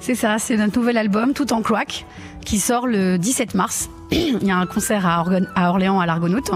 C'est 0.00 0.14
ça, 0.14 0.36
c'est 0.38 0.56
notre 0.56 0.78
nouvel 0.78 0.96
album 0.98 1.32
Tout 1.32 1.52
en 1.52 1.62
crack 1.62 2.06
qui 2.44 2.58
sort 2.58 2.86
le 2.86 3.16
17 3.18 3.54
mars. 3.54 3.88
Il 4.10 4.44
y 4.44 4.50
a 4.50 4.56
un 4.56 4.66
concert 4.66 5.06
à, 5.06 5.22
Orgon- 5.22 5.46
à 5.54 5.70
Orléans 5.70 5.98
à 6.00 6.06
l'Argonaute 6.06 6.50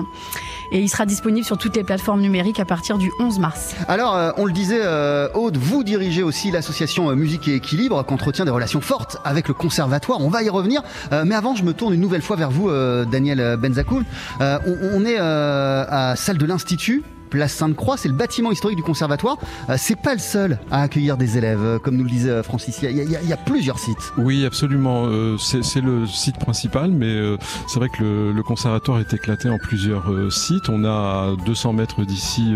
et 0.70 0.80
il 0.82 0.88
sera 0.90 1.06
disponible 1.06 1.46
sur 1.46 1.56
toutes 1.56 1.74
les 1.76 1.82
plateformes 1.82 2.20
numériques 2.20 2.60
à 2.60 2.66
partir 2.66 2.98
du 2.98 3.10
11 3.20 3.38
mars. 3.38 3.74
Alors, 3.88 4.14
euh, 4.14 4.32
on 4.36 4.44
le 4.44 4.52
disait, 4.52 4.80
euh, 4.82 5.26
Aude, 5.32 5.56
vous 5.56 5.82
dirigez 5.82 6.22
aussi 6.22 6.50
l'association 6.50 7.08
euh, 7.10 7.14
Musique 7.14 7.48
et 7.48 7.54
Équilibre, 7.54 8.04
qui 8.04 8.12
entretient 8.12 8.44
des 8.44 8.50
relations 8.50 8.82
fortes 8.82 9.16
avec 9.24 9.48
le 9.48 9.54
conservatoire. 9.54 10.20
On 10.20 10.28
va 10.28 10.42
y 10.42 10.50
revenir. 10.50 10.82
Euh, 11.12 11.22
mais 11.24 11.34
avant, 11.34 11.54
je 11.54 11.64
me 11.64 11.72
tourne 11.72 11.94
une 11.94 12.02
nouvelle 12.02 12.20
fois 12.20 12.36
vers 12.36 12.50
vous, 12.50 12.70
Daniel 13.06 13.56
Benzakoul. 13.56 14.04
Euh, 14.42 14.58
on, 14.66 15.00
on 15.00 15.04
est 15.06 15.16
à 15.16 16.14
salle 16.16 16.36
de 16.36 16.44
l'Institut. 16.44 17.02
Place 17.28 17.52
Sainte-Croix, 17.52 17.96
c'est 17.96 18.08
le 18.08 18.14
bâtiment 18.14 18.50
historique 18.50 18.76
du 18.76 18.82
conservatoire. 18.82 19.38
Euh, 19.68 19.76
c'est 19.78 19.96
pas 19.96 20.14
le 20.14 20.20
seul 20.20 20.58
à 20.70 20.82
accueillir 20.82 21.16
des 21.16 21.38
élèves, 21.38 21.62
euh, 21.62 21.78
comme 21.78 21.96
nous 21.96 22.04
le 22.04 22.10
disait 22.10 22.30
euh, 22.30 22.42
Francis. 22.42 22.80
Il 22.82 22.90
y 22.90 23.32
a, 23.32 23.36
plusieurs 23.36 23.78
sites. 23.78 24.12
Oui, 24.18 24.44
absolument. 24.44 25.08
C'est 25.38 25.80
le 25.80 26.06
site 26.06 26.38
principal, 26.38 26.90
mais 26.90 27.36
c'est 27.66 27.78
vrai 27.78 27.88
que 27.88 28.02
le, 28.02 28.32
le 28.32 28.42
conservatoire 28.42 29.00
est 29.00 29.12
éclaté 29.14 29.48
en 29.48 29.58
plusieurs 29.58 30.10
sites. 30.30 30.68
On 30.68 30.84
a 30.84 30.88
à 30.88 31.36
200 31.46 31.72
mètres 31.72 32.04
d'ici 32.04 32.54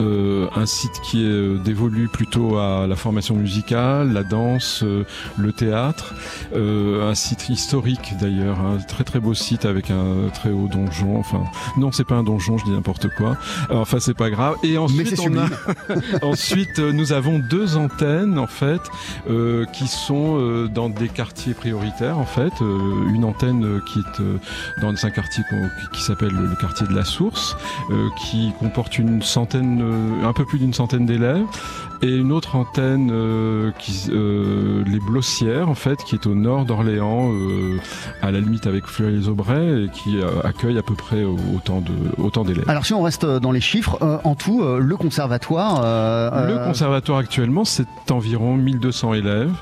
un 0.00 0.66
site 0.66 1.00
qui 1.02 1.24
est 1.24 1.58
dévolu 1.64 2.08
plutôt 2.08 2.56
à 2.58 2.86
la 2.86 2.96
formation 2.96 3.34
musicale, 3.34 4.12
la 4.12 4.22
danse, 4.22 4.84
le 5.36 5.52
théâtre. 5.52 6.14
Un 6.54 7.14
site 7.14 7.48
historique 7.48 8.14
d'ailleurs, 8.20 8.60
un 8.60 8.78
très 8.78 9.04
très 9.04 9.20
beau 9.20 9.34
site 9.34 9.64
avec 9.64 9.90
un 9.90 10.28
très 10.32 10.50
haut 10.50 10.68
donjon. 10.68 11.18
Enfin, 11.18 11.44
non, 11.76 11.92
c'est 11.92 12.06
pas 12.06 12.14
un 12.14 12.22
donjon, 12.22 12.58
je 12.58 12.64
dis 12.64 12.70
n'importe 12.70 13.08
quoi. 13.16 13.36
Enfin, 13.70 13.98
c'est 14.02 14.16
pas 14.16 14.30
grave. 14.30 14.56
Et 14.62 14.76
ensuite, 14.78 15.18
on 15.20 15.36
a-. 15.38 15.48
Ensuite, 16.22 16.78
euh, 16.78 16.92
nous 16.92 17.12
avons 17.12 17.38
deux 17.38 17.76
antennes 17.76 18.38
en 18.38 18.46
fait 18.46 18.80
euh, 19.28 19.64
qui 19.66 19.86
sont 19.86 20.38
euh, 20.38 20.68
dans 20.68 20.88
des 20.88 21.08
quartiers 21.08 21.54
prioritaires 21.54 22.18
en 22.18 22.26
fait. 22.26 22.52
Euh, 22.60 23.14
une 23.14 23.24
antenne 23.24 23.80
qui 23.86 24.00
est 24.00 24.22
dans 24.80 24.92
un 25.04 25.10
quartier 25.10 25.44
qui, 25.92 26.02
s'appelle 26.02 26.32
le, 26.32 26.54
quartier 26.56 26.86
de 26.86 26.94
la 26.94 27.04
Source, 27.04 27.56
euh, 27.90 28.08
qui 28.18 28.52
comporte 28.58 28.98
une 28.98 29.22
centaine, 29.22 29.82
un 30.22 30.32
peu 30.32 30.44
plus 30.44 30.58
d'une 30.58 30.74
centaine 30.74 31.06
d'élèves, 31.06 31.44
et 32.02 32.08
une 32.16 32.32
autre 32.32 32.56
antenne 32.56 33.10
euh, 33.12 33.70
qui, 33.78 34.08
euh, 34.10 34.82
les 34.86 34.98
Blossières 34.98 35.68
en 35.68 35.74
fait, 35.74 36.02
qui 36.04 36.16
est 36.16 36.26
au 36.26 36.34
nord 36.34 36.64
d'Orléans, 36.64 37.30
euh, 37.32 37.78
à 38.22 38.30
la 38.32 38.40
limite 38.40 38.66
avec 38.66 38.86
Fleury-les-Aubrais, 38.86 39.84
et 39.84 39.88
qui 39.90 40.18
euh, 40.18 40.26
accueille 40.42 40.78
à 40.78 40.82
peu 40.82 40.94
près 40.94 41.22
autant 41.24 41.80
de 41.80 41.92
autant 42.22 42.42
d'élèves. 42.44 42.64
Alors, 42.68 42.84
si 42.84 42.92
on 42.94 43.02
reste 43.02 43.24
euh, 43.24 43.38
dans 43.38 43.52
les 43.52 43.60
chiffres, 43.60 43.98
euh, 44.02 44.18
en 44.24 44.34
tout, 44.34 44.62
euh, 44.62 44.78
le 44.80 44.96
conservatoire. 44.96 45.80
euh, 45.84 46.48
Le 46.58 46.64
conservatoire 46.66 47.18
actuellement, 47.18 47.64
c'est 47.64 47.86
environ 48.10 48.56
1200 48.56 49.14
élèves. 49.14 49.52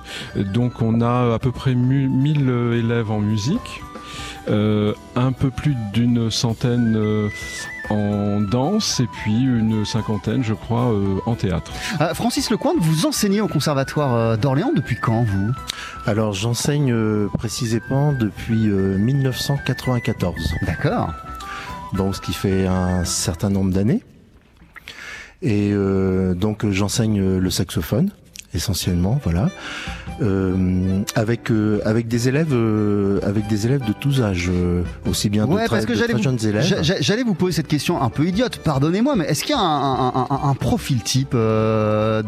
Donc 0.54 0.80
on 0.82 1.00
a 1.02 1.34
à 1.34 1.38
peu 1.38 1.52
près 1.52 1.74
mu- 1.74 2.08
1000 2.08 2.48
élèves 2.74 3.10
en 3.10 3.20
musique, 3.20 3.82
euh, 4.48 4.94
un 5.14 5.32
peu 5.32 5.50
plus 5.50 5.76
d'une 5.92 6.30
centaine 6.30 6.94
euh, 6.96 7.28
en 7.90 8.40
danse 8.40 9.00
et 9.00 9.06
puis 9.06 9.42
une 9.42 9.84
cinquantaine, 9.84 10.42
je 10.44 10.54
crois, 10.54 10.92
euh, 10.92 11.18
en 11.26 11.34
théâtre. 11.34 11.72
euh, 12.00 12.14
Francis 12.14 12.50
Lecointe, 12.50 12.76
vous 12.80 13.06
enseignez 13.06 13.40
au 13.40 13.48
conservatoire 13.48 14.14
euh, 14.14 14.36
d'Orléans 14.36 14.72
depuis 14.74 14.96
quand, 14.96 15.22
vous? 15.24 15.50
Alors 16.06 16.32
j'enseigne 16.32 16.92
euh, 16.92 17.28
précisément 17.36 18.12
depuis 18.12 18.68
euh, 18.68 18.96
1994. 18.98 20.54
D'accord. 20.62 21.12
Donc 21.94 22.16
ce 22.16 22.20
qui 22.20 22.32
fait 22.32 22.66
un 22.66 23.04
certain 23.04 23.50
nombre 23.50 23.72
d'années. 23.72 24.02
Et 25.42 25.70
euh, 25.72 26.34
donc 26.34 26.68
j'enseigne 26.70 27.38
le 27.38 27.50
saxophone 27.50 28.10
essentiellement, 28.54 29.20
voilà, 29.24 29.48
Euh, 30.22 31.00
avec 31.14 31.50
euh, 31.50 31.80
avec 31.86 32.06
des 32.06 32.28
élèves 32.28 32.52
euh, 32.52 33.20
avec 33.22 33.46
des 33.46 33.64
élèves 33.66 33.82
de 33.86 33.94
tous 33.94 34.20
âges, 34.20 34.50
aussi 35.08 35.30
bien 35.30 35.46
de 35.46 35.52
Ouais, 35.52 35.64
très, 35.64 35.76
parce 35.76 35.86
que 35.86 35.92
de 35.92 35.96
j'allais 35.96 36.08
très 36.12 36.16
vous, 36.18 36.22
jeunes 36.22 36.44
élèves. 36.46 36.62
j'a- 36.62 36.82
j'a- 36.82 37.00
j'allais 37.00 37.22
vous 37.22 37.32
poser 37.32 37.52
cette 37.52 37.68
question 37.68 38.02
un 38.02 38.10
peu 38.10 38.26
idiote, 38.26 38.58
pardonnez-moi, 38.58 39.16
mais 39.16 39.24
est-ce 39.24 39.44
qu'il 39.44 39.54
y 39.54 39.58
a 39.58 39.62
un, 39.62 40.08
un- 40.08 40.26
un- 40.28 40.40
un 40.50 40.54
profil 40.54 41.02
type 41.02 41.34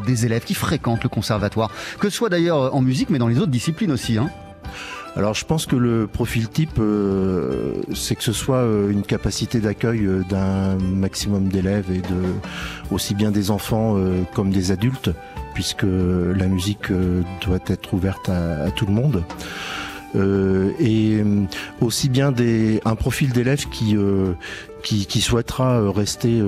des 0.06 0.24
élèves 0.26 0.44
qui 0.44 0.54
fréquentent 0.54 1.02
le 1.02 1.10
conservatoire? 1.10 1.70
Que 2.00 2.08
ce 2.08 2.16
soit 2.16 2.30
d'ailleurs 2.30 2.74
en 2.74 2.80
musique, 2.80 3.10
mais 3.10 3.18
dans 3.18 3.28
les 3.28 3.38
autres 3.38 3.50
disciplines 3.50 3.92
aussi. 3.92 4.16
Hein 4.16 4.30
Alors 5.14 5.34
je 5.34 5.44
pense 5.44 5.66
que 5.66 5.76
le 5.76 6.06
profil 6.06 6.48
type, 6.48 6.78
euh, 6.78 7.74
c'est 7.94 8.14
que 8.14 8.22
ce 8.22 8.32
soit 8.32 8.56
euh, 8.64 8.88
une 8.90 9.02
capacité 9.02 9.60
d'accueil 9.60 10.06
euh, 10.06 10.22
d'un 10.30 10.78
maximum 10.82 11.48
d'élèves 11.48 11.90
et 11.92 11.98
de 12.00 12.22
aussi 12.90 13.14
bien 13.14 13.30
des 13.30 13.50
enfants 13.50 13.96
comme 14.34 14.50
des 14.50 14.70
adultes, 14.70 15.10
puisque 15.54 15.84
la 15.84 16.46
musique 16.46 16.90
euh, 16.90 17.22
doit 17.44 17.58
être 17.66 17.94
ouverte 17.94 18.28
à, 18.28 18.70
tout 18.70 18.86
le 18.86 18.92
monde. 18.92 19.24
Euh, 20.14 20.72
et 20.78 21.22
euh, 21.24 21.44
aussi 21.80 22.10
bien 22.10 22.34
un 22.84 22.94
profil 22.96 23.32
d'élève 23.32 23.66
qui, 23.68 25.20
souhaitera 25.20 25.90
rester 25.90 26.42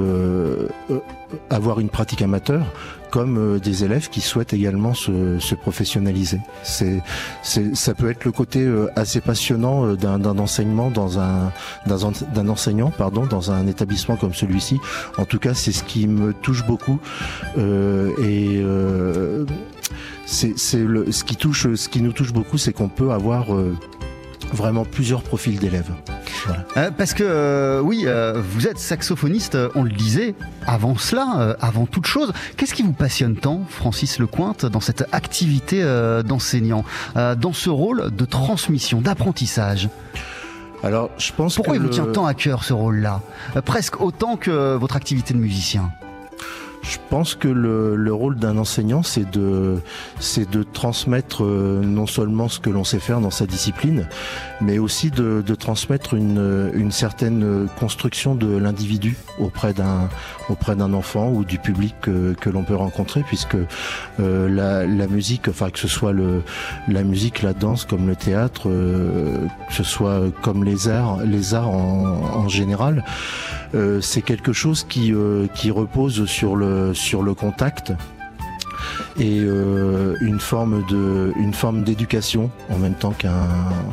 avoir 1.50 1.80
une 1.80 1.88
pratique 1.88 2.22
amateur 2.22 2.66
comme 3.14 3.38
euh, 3.38 3.58
des 3.60 3.84
élèves 3.84 4.08
qui 4.08 4.20
souhaitent 4.20 4.54
également 4.54 4.92
se, 4.92 5.38
se 5.38 5.54
professionnaliser. 5.54 6.40
C'est, 6.64 7.00
ça 7.44 7.94
peut 7.94 8.10
être 8.10 8.24
le 8.24 8.32
côté 8.32 8.58
euh, 8.58 8.88
assez 8.96 9.20
passionnant 9.20 9.86
euh, 9.86 9.94
d'un, 9.94 10.18
d'un 10.18 10.36
enseignement 10.40 10.90
dans 10.90 11.20
un, 11.20 11.52
d'un, 11.86 12.10
d'un 12.34 12.48
enseignant, 12.48 12.90
pardon, 12.90 13.24
dans 13.24 13.52
un 13.52 13.68
établissement 13.68 14.16
comme 14.16 14.34
celui-ci. 14.34 14.80
En 15.16 15.26
tout 15.26 15.38
cas, 15.38 15.54
c'est 15.54 15.70
ce 15.70 15.84
qui 15.84 16.08
me 16.08 16.32
touche 16.32 16.66
beaucoup 16.66 16.98
euh, 17.56 18.10
et 18.18 18.60
euh, 18.60 19.46
c'est, 20.26 20.58
c'est 20.58 20.82
le, 20.82 21.12
ce 21.12 21.22
qui 21.22 21.36
touche, 21.36 21.72
ce 21.72 21.88
qui 21.88 22.02
nous 22.02 22.12
touche 22.12 22.32
beaucoup, 22.32 22.58
c'est 22.58 22.72
qu'on 22.72 22.88
peut 22.88 23.12
avoir 23.12 23.54
euh, 23.54 23.76
vraiment 24.52 24.84
plusieurs 24.84 25.22
profils 25.22 25.58
d'élèves. 25.58 25.90
Voilà. 26.46 26.64
Euh, 26.76 26.90
parce 26.96 27.14
que 27.14 27.24
euh, 27.24 27.80
oui, 27.80 28.04
euh, 28.06 28.34
vous 28.36 28.66
êtes 28.66 28.78
saxophoniste, 28.78 29.56
on 29.74 29.82
le 29.82 29.90
disait, 29.90 30.34
avant 30.66 30.96
cela, 30.96 31.56
avant 31.60 31.86
toute 31.86 32.06
chose. 32.06 32.32
Qu'est-ce 32.56 32.74
qui 32.74 32.82
vous 32.82 32.92
passionne 32.92 33.36
tant, 33.36 33.62
Francis 33.68 34.18
Lecointe, 34.18 34.66
dans 34.66 34.80
cette 34.80 35.06
activité 35.12 35.82
d'enseignant, 36.24 36.84
dans 37.14 37.52
ce 37.52 37.70
rôle 37.70 38.14
de 38.14 38.24
transmission, 38.24 39.00
d'apprentissage? 39.00 39.88
Alors, 40.82 41.10
je 41.16 41.32
pense 41.32 41.54
Pourquoi 41.54 41.74
que 41.74 41.78
il 41.78 41.82
vous 41.82 41.88
tient 41.88 42.06
tant 42.06 42.26
à 42.26 42.34
cœur 42.34 42.64
ce 42.64 42.74
rôle-là? 42.74 43.22
Presque 43.64 44.00
autant 44.00 44.36
que 44.36 44.76
votre 44.76 44.96
activité 44.96 45.32
de 45.32 45.38
musicien. 45.38 45.90
Je 46.84 46.98
pense 47.08 47.34
que 47.34 47.48
le, 47.48 47.96
le 47.96 48.12
rôle 48.12 48.36
d'un 48.36 48.58
enseignant, 48.58 49.02
c'est 49.02 49.28
de, 49.30 49.78
c'est 50.20 50.48
de 50.50 50.62
transmettre 50.62 51.42
euh, 51.42 51.80
non 51.82 52.06
seulement 52.06 52.48
ce 52.48 52.60
que 52.60 52.68
l'on 52.68 52.84
sait 52.84 53.00
faire 53.00 53.20
dans 53.20 53.30
sa 53.30 53.46
discipline, 53.46 54.06
mais 54.60 54.78
aussi 54.78 55.10
de, 55.10 55.42
de 55.44 55.54
transmettre 55.54 56.12
une, 56.12 56.70
une 56.74 56.92
certaine 56.92 57.68
construction 57.80 58.34
de 58.34 58.54
l'individu 58.58 59.16
auprès 59.38 59.72
d'un, 59.72 60.10
auprès 60.50 60.76
d'un 60.76 60.92
enfant 60.92 61.30
ou 61.30 61.44
du 61.44 61.58
public 61.58 61.94
que, 62.02 62.34
que 62.34 62.50
l'on 62.50 62.64
peut 62.64 62.76
rencontrer, 62.76 63.22
puisque 63.22 63.56
euh, 64.20 64.48
la, 64.48 64.86
la 64.86 65.06
musique, 65.06 65.48
enfin 65.48 65.70
que 65.70 65.78
ce 65.78 65.88
soit 65.88 66.12
le, 66.12 66.42
la 66.86 67.02
musique, 67.02 67.40
la 67.40 67.54
danse, 67.54 67.86
comme 67.86 68.06
le 68.06 68.16
théâtre, 68.16 68.68
euh, 68.68 69.46
que 69.68 69.74
ce 69.74 69.84
soit 69.84 70.20
comme 70.42 70.64
les 70.64 70.88
arts, 70.88 71.24
les 71.24 71.54
arts 71.54 71.70
en, 71.70 72.44
en 72.44 72.48
général, 72.48 73.04
euh, 73.74 74.00
c'est 74.00 74.22
quelque 74.22 74.52
chose 74.52 74.84
qui, 74.88 75.12
euh, 75.14 75.46
qui 75.54 75.70
repose 75.70 76.26
sur 76.26 76.56
le, 76.56 76.73
sur 76.94 77.22
le 77.22 77.34
contact 77.34 77.92
et 79.18 79.40
euh, 79.40 80.16
une 80.20 80.40
forme 80.40 80.84
de 80.86 81.32
une 81.36 81.54
forme 81.54 81.84
d'éducation 81.84 82.50
en 82.70 82.78
même 82.78 82.94
temps 82.94 83.12
qu'un 83.12 83.32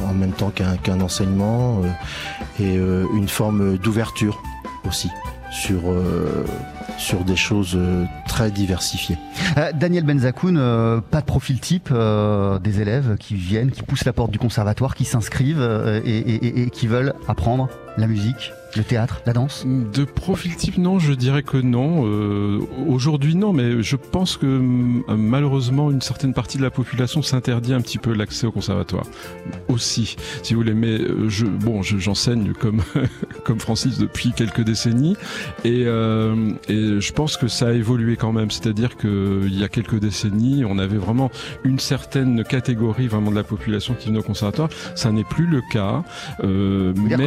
en 0.08 0.14
même 0.14 0.32
temps 0.32 0.52
qu'un 0.52 1.02
enseignement 1.02 1.82
euh, 1.84 2.64
et 2.64 2.78
euh, 2.78 3.06
une 3.16 3.28
forme 3.28 3.78
d'ouverture 3.78 4.42
aussi 4.88 5.10
sur 5.52 5.82
euh, 5.86 6.46
sur 6.98 7.24
des 7.24 7.36
choses 7.36 7.74
euh, 7.76 8.06
très 8.28 8.52
diversifiées. 8.52 9.18
Euh, 9.58 9.72
Daniel 9.74 10.06
Benzakoun, 10.06 10.58
euh, 10.58 11.02
pas 11.02 11.22
de 11.22 11.26
profil 11.26 11.60
type 11.60 11.90
euh, 11.92 12.60
des 12.60 12.80
élèves 12.80 13.18
qui 13.20 13.36
viennent, 13.36 13.72
qui 13.72 13.82
poussent 13.82 14.06
la 14.06 14.14
porte 14.14 14.32
du 14.32 14.40
conservatoire, 14.40 14.96
qui 14.96 15.04
s'inscrivent 15.04 15.60
euh, 15.60 16.00
et 16.06 16.70
qui 16.70 16.88
veulent 16.88 17.14
apprendre? 17.28 17.70
La 17.98 18.08
musique, 18.08 18.52
le 18.78 18.84
théâtre, 18.86 19.22
la 19.26 19.34
danse 19.34 19.66
De 19.94 20.06
profil 20.06 20.56
type, 20.56 20.78
non, 20.78 20.98
je 20.98 21.12
dirais 21.14 21.44
que 21.44 21.58
non. 21.58 22.06
Euh, 22.06 22.60
Aujourd'hui, 22.88 23.36
non, 23.36 23.52
mais 23.52 23.84
je 23.84 23.98
pense 23.98 24.38
que 24.38 24.46
malheureusement, 25.10 25.92
une 25.92 26.02
certaine 26.02 26.34
partie 26.34 26.58
de 26.58 26.64
la 26.64 26.70
population 26.72 27.22
s'interdit 27.22 27.74
un 27.74 27.82
petit 27.82 27.98
peu 27.98 28.14
l'accès 28.14 28.48
au 28.48 28.52
conservatoire. 28.52 29.04
Aussi, 29.68 30.16
si 30.42 30.54
vous 30.54 30.62
voulez. 30.62 30.74
Mais 30.74 31.00
euh, 31.02 31.28
je, 31.28 31.46
bon, 31.46 31.82
je- 31.82 31.98
j'enseigne 31.98 32.54
comme 32.54 32.82
comme 33.44 33.60
Francis 33.60 33.98
depuis 33.98 34.32
quelques 34.32 34.62
décennies, 34.62 35.18
et, 35.66 35.84
euh, 35.86 36.52
et 36.70 37.02
je 37.02 37.12
pense 37.14 37.36
que 37.36 37.48
ça 37.50 37.68
a 37.70 37.72
évolué 37.74 38.16
quand 38.16 38.32
même. 38.32 38.52
C'est-à-dire 38.52 38.96
que 38.96 39.42
il 39.46 39.60
y 39.60 39.64
a 39.66 39.68
quelques 39.68 40.00
décennies, 40.00 40.64
on 40.66 40.78
avait 40.78 40.98
vraiment 40.98 41.30
une 41.66 41.80
certaine 41.80 42.44
catégorie 42.46 43.08
vraiment 43.08 43.32
de 43.32 43.36
la 43.36 43.44
population 43.44 43.96
qui 44.00 44.08
venait 44.08 44.20
au 44.20 44.24
conservatoire. 44.24 44.70
Ça 44.96 45.12
n'est 45.12 45.26
plus 45.26 45.46
le 45.48 45.62
cas. 45.72 46.04
Euh, 46.44 46.94
mais 46.96 47.18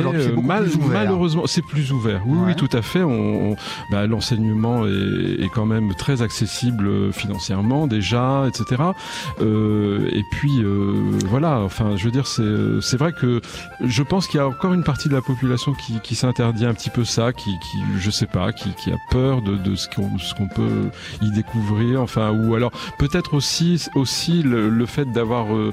euh, 0.63 0.67
mal- 0.81 0.89
malheureusement, 1.07 1.47
c'est 1.47 1.63
plus 1.63 1.93
ouvert. 1.93 2.23
Oui, 2.27 2.39
Ouais. 2.39 2.45
oui, 2.49 2.55
tout 2.57 2.69
à 2.77 2.83
fait. 2.83 3.03
On, 3.03 3.53
on- 3.53 3.57
bah, 3.91 4.07
l'enseignement 4.07 4.87
est, 4.87 5.43
est 5.43 5.49
quand 5.55 5.67
même 5.67 5.95
très 5.95 6.23
accessible 6.23 6.87
euh, 6.87 7.13
financièrement 7.13 7.87
déjà, 7.87 8.45
etc. 8.49 8.83
Euh, 9.41 10.09
et 10.13 10.23
puis 10.33 10.63
euh, 10.63 10.95
voilà. 11.27 11.61
Enfin, 11.61 11.97
je 11.97 12.05
veux 12.05 12.11
dire, 12.11 12.27
c'est 12.27 12.81
c'est 12.81 12.97
vrai 12.97 13.13
que 13.13 13.41
je 13.85 14.03
pense 14.03 14.27
qu'il 14.27 14.39
y 14.39 14.43
a 14.43 14.47
encore 14.49 14.75
une 14.75 14.85
partie 14.85 15.09
de 15.09 15.15
la 15.15 15.23
population 15.23 15.73
qui, 15.75 16.01
qui 16.01 16.15
s'interdit 16.15 16.67
un 16.67 16.75
petit 16.75 16.91
peu 16.91 17.05
ça, 17.05 17.33
qui, 17.33 17.51
qui 17.51 17.79
je 17.99 18.11
sais 18.11 18.27
pas, 18.27 18.53
qui, 18.53 18.71
qui 18.75 18.91
a 18.91 18.97
peur 19.11 19.43
de, 19.43 19.57
de 19.57 19.75
ce 19.75 19.89
qu'on 19.89 20.11
qu'on 20.37 20.49
peut 20.49 20.91
y 21.23 21.31
découvrir. 21.31 22.01
Enfin, 22.03 22.31
ou 22.31 22.55
alors 22.55 22.73
peut-être 22.99 23.35
aussi 23.35 23.87
aussi 23.95 24.43
le, 24.43 24.69
le 24.69 24.87
fait 24.87 25.11
d'avoir 25.13 25.55
euh, 25.55 25.73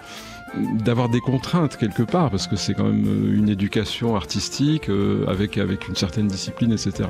d'avoir 0.83 1.09
des 1.09 1.21
contraintes 1.21 1.77
quelque 1.77 2.03
part 2.03 2.29
parce 2.29 2.47
que 2.47 2.55
c'est 2.55 2.73
quand 2.73 2.83
même 2.83 3.05
euh, 3.07 3.37
une 3.37 3.47
éducation 3.49 4.15
artistique 4.15 4.89
euh, 4.89 5.25
avec 5.27 5.57
avec 5.57 5.87
une 5.87 5.95
certaine 5.95 6.27
discipline 6.27 6.71
etc 6.73 7.09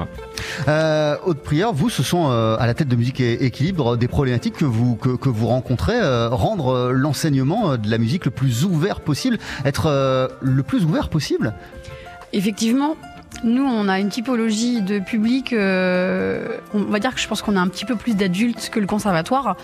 Euh, 0.67 1.15
Aude 1.25 1.39
Prieur, 1.39 1.73
vous, 1.73 1.89
ce 1.89 2.03
sont 2.03 2.29
euh, 2.29 2.55
à 2.59 2.67
la 2.67 2.73
tête 2.73 2.87
de 2.87 2.95
Musique 2.95 3.19
et 3.19 3.43
Équilibre 3.45 3.97
des 3.97 4.07
problématiques 4.07 4.55
que 4.55 4.65
vous, 4.65 4.95
que, 4.95 5.09
que 5.15 5.29
vous 5.29 5.47
rencontrez, 5.47 5.99
euh, 5.99 6.29
rendre 6.29 6.91
l'enseignement 6.91 7.77
de 7.77 7.89
la 7.89 7.97
musique 7.97 8.25
le 8.25 8.31
plus 8.31 8.63
ouvert 8.63 9.01
possible, 9.01 9.37
être 9.65 9.87
euh, 9.87 10.27
le 10.41 10.63
plus 10.63 10.85
ouvert 10.85 11.09
possible? 11.09 11.53
Effectivement, 12.33 12.95
nous, 13.43 13.63
on 13.63 13.87
a 13.87 13.99
une 13.99 14.09
typologie 14.09 14.81
de 14.81 14.99
public. 14.99 15.53
euh, 15.53 16.57
on 16.73 16.83
va 16.83 16.99
dire 16.99 17.13
que 17.15 17.19
je 17.19 17.27
pense 17.27 17.41
qu'on 17.41 17.55
a 17.55 17.59
un 17.59 17.67
petit 17.67 17.85
peu 17.85 17.95
plus 17.95 18.15
d'adultes 18.15 18.69
que 18.69 18.79
le 18.79 18.87
conservatoire. 18.87 19.55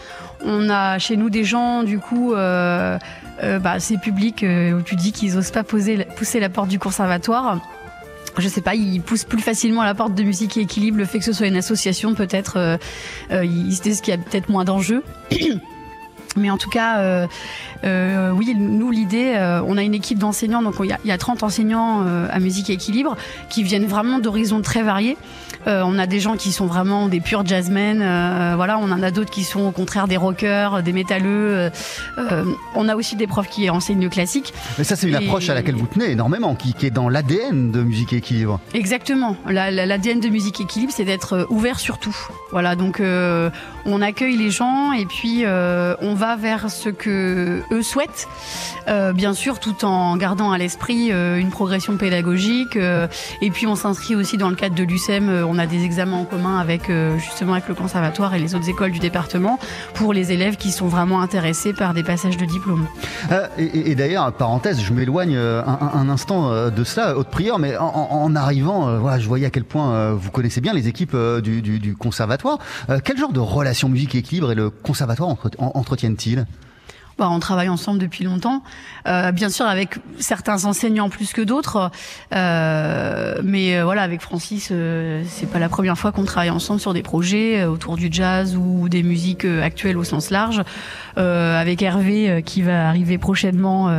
On 0.43 0.69
a 0.69 0.97
chez 1.00 1.15
nous 1.15 1.29
des 1.29 1.43
gens, 1.43 1.83
du 1.83 2.00
coup, 2.00 2.33
euh, 2.33 2.97
euh, 3.43 3.59
bah, 3.59 3.79
ces 3.79 3.97
publics 3.97 4.43
où 4.43 4.81
tu 4.81 4.95
dis 4.95 5.12
qu'ils 5.12 5.38
osent 5.38 5.51
pas 5.51 5.63
pousser 5.63 6.39
la 6.39 6.50
porte 6.50 6.69
du 6.69 6.79
conservatoire. 6.79 7.59
Je 8.38 8.47
sais 8.47 8.62
pas, 8.62 8.75
ils 8.75 9.01
poussent 9.01 9.23
plus 9.23 9.41
facilement 9.41 9.84
la 9.84 9.95
porte 9.95 10.13
de 10.13 10.23
musique 10.23 10.58
et 10.58 10.62
équilibre. 10.62 10.97
Le 10.97 11.06
fait 11.06 11.19
que 11.19 11.25
ce 11.25 11.34
soit 11.34 11.47
une 11.47 11.58
association, 11.58 12.13
peut-être, 12.13 12.58
euh, 12.58 12.77
euh, 13.32 13.43
ils 13.43 13.75
se 13.75 13.82
disent 13.82 14.01
qu'il 14.01 14.13
y 14.13 14.17
a 14.17 14.19
peut-être 14.19 14.49
moins 14.49 14.63
d'enjeux. 14.63 15.03
Mais 16.38 16.50
en 16.50 16.58
tout 16.58 16.69
cas, 16.69 17.00
euh, 17.00 17.28
euh, 17.84 18.32
oui, 18.32 18.54
nous, 18.56 18.91
l'idée, 18.91 19.34
euh, 19.36 19.62
on 19.65 19.78
a 19.78 19.84
une 19.84 19.93
équipe 19.93 20.19
d'enseignants, 20.19 20.62
donc 20.62 20.76
il 20.80 20.86
y, 20.86 21.08
y 21.08 21.12
a 21.12 21.17
30 21.17 21.43
enseignants 21.43 22.06
à 22.30 22.39
musique 22.39 22.69
équilibre 22.69 23.15
qui 23.50 23.63
viennent 23.63 23.86
vraiment 23.86 24.19
d'horizons 24.19 24.62
très 24.62 24.84
variés. 24.84 25.17
Euh, 25.65 25.82
on 25.86 25.98
a 25.98 26.06
des 26.06 26.20
gens 26.20 26.36
qui 26.36 26.52
sont 26.52 26.65
vraiment 26.67 27.08
des 27.08 27.20
purs 27.20 27.46
jazzmen, 27.46 28.02
euh, 28.02 28.54
voilà, 28.56 28.78
on 28.78 28.91
en 28.91 29.02
a 29.02 29.12
d'autres 29.12 29.32
qui 29.32 29.43
sont 29.43 29.62
au 29.62 29.72
contraire 29.72 30.08
des 30.08 30.17
rockers, 30.17 30.84
des 30.84 30.93
métalleux. 30.93 31.28
euh, 31.56 31.70
euh, 32.20 32.43
on 32.76 32.88
a 32.89 32.96
aussi 32.96 33.15
des 33.15 33.28
profs 33.28 33.50
qui 33.50 33.70
enseignent 33.70 34.02
le 34.04 34.10
classique. 34.10 34.54
Mais 34.78 34.84
ça, 34.84 34.96
c'est 34.96 35.08
une 35.08 35.13
Et- 35.15 35.26
approche 35.26 35.50
à 35.50 35.54
laquelle 35.56 35.76
vous 35.76 35.88
tenez 35.88 36.12
énormément, 36.12 36.56
qui, 36.56 36.74
qui 36.74 36.86
est 36.86 36.91
dans 36.91 37.10
l'ADN 37.10 37.72
de 37.72 37.82
Musique 37.82 38.13
Équilibre. 38.13 38.60
Exactement. 38.74 39.36
La- 39.48 39.72
la- 39.72 39.86
L'ADN 39.86 40.20
de 40.20 40.30
Musique 40.30 40.62
Équilibre, 40.62 40.91
c'est 40.96 41.06
d'être 41.06 41.34
euh, 41.34 41.46
ouvert 41.50 41.80
sur 41.80 41.98
tout. 41.98 42.15
Voilà, 42.52 42.76
donc 42.76 43.00
euh, 43.00 43.50
on 43.86 44.02
accueille 44.02 44.38
les 44.38 44.52
gens 44.52 44.91
et 44.91 45.06
puis 45.06 45.41
euh, 45.46 45.96
on 46.02 46.13
va 46.13 46.36
vers 46.36 46.70
ce 46.70 46.89
que 46.89 47.62
eux 47.72 47.82
souhaitent, 47.84 48.28
Euh, 48.88 49.12
bien 49.12 49.34
sûr, 49.34 49.60
tout 49.60 49.84
en 49.84 50.15
gardant 50.15 50.52
à 50.54 50.58
l'esprit 50.58 51.12
euh, 51.12 51.38
une 51.38 51.50
progression 51.50 51.98
pédagogique. 51.98 52.76
euh, 52.78 53.08
et 53.41 53.50
puis 53.52 53.67
on 53.67 53.76
s'inscrit 53.76 54.15
aussi 54.15 54.38
dans 54.38 54.50
le 54.50 54.56
cadre 54.56 54.76
de 54.76 54.84
l'UCEM. 54.84 55.30
euh, 55.30 55.43
on 55.58 55.60
a 55.60 55.65
des 55.65 55.84
examens 55.84 56.17
en 56.17 56.26
commun 56.26 56.60
avec 56.60 56.89
euh, 56.89 57.17
justement 57.17 57.54
avec 57.54 57.67
le 57.67 57.74
conservatoire 57.74 58.36
et 58.36 58.39
les 58.39 58.54
autres 58.54 58.70
écoles 58.70 58.91
du 58.91 59.00
département 59.00 59.58
pour 59.96 60.13
les 60.13 60.32
élèves 60.32 60.56
qui 60.56 60.72
sont 60.72 60.88
vraiment 60.88 61.22
intéressés 61.22 61.74
par 61.74 61.96
des 61.96 62.04
passages 62.04 62.38
de 62.38 62.46
diplôme. 62.46 62.86
Euh, 63.32 63.48
et 63.58 63.96
d'ailleurs, 63.96 64.32
parenthèse, 64.34 64.80
je 64.80 64.93
m'éloigne 64.93 65.36
euh, 65.36 65.63
un, 65.65 66.10
instant 66.10 66.52
euh, 66.52 66.70
de 66.70 66.84
cela, 66.84 67.17
Haute 67.17 67.30
Prieur, 67.30 67.58
mais 67.58 67.76
en, 67.76 68.36
arrivant, 68.36 69.00
voilà, 69.00 69.17
je 69.20 69.28
voyais 69.28 69.48
à 69.48 69.50
quel 69.50 69.63
point 69.63 70.12
vous 70.13 70.30
connaissez 70.30 70.62
bien 70.62 70.74
les 70.74 70.88
équipes 70.88 71.17
du, 71.41 71.96
conservatoire. 71.98 72.60
Quel 73.04 73.17
genre 73.17 73.34
de 73.34 73.39
relation 73.39 73.89
musique 73.89 74.13
équilibre 74.13 74.52
et 74.52 74.56
le 74.56 74.70
conservatoire 74.70 75.30
entre- 75.30 75.50
en- 75.58 75.72
entretiennent-ils? 75.74 76.46
Bah, 77.17 77.30
on 77.32 77.39
travaille 77.39 77.69
ensemble 77.69 77.97
depuis 77.99 78.23
longtemps, 78.23 78.62
Euh, 79.08 79.32
bien 79.32 79.49
sûr 79.49 79.65
avec 79.65 79.95
certains 80.19 80.65
enseignants 80.65 81.10
plus 81.10 81.32
que 81.34 81.41
d'autres, 81.41 81.89
Euh, 82.34 83.39
mais 83.43 83.77
euh, 83.77 83.86
voilà 83.86 84.03
avec 84.03 84.21
Francis, 84.21 84.71
c'est 85.25 85.49
pas 85.49 85.60
la 85.60 85.69
première 85.69 85.97
fois 85.97 86.12
qu'on 86.12 86.25
travaille 86.25 86.49
ensemble 86.49 86.80
sur 86.80 86.93
des 86.93 87.01
projets 87.01 87.63
autour 87.65 87.95
du 87.95 88.10
jazz 88.12 88.56
ou 88.56 88.89
des 88.89 89.01
musiques 89.01 89.45
actuelles 89.45 89.97
au 89.97 90.03
sens 90.03 90.30
large. 90.30 90.62
Avec 91.15 91.82
Hervé 91.82 92.43
qui 92.45 92.62
va 92.62 92.88
arriver 92.89 93.17
prochainement, 93.17 93.89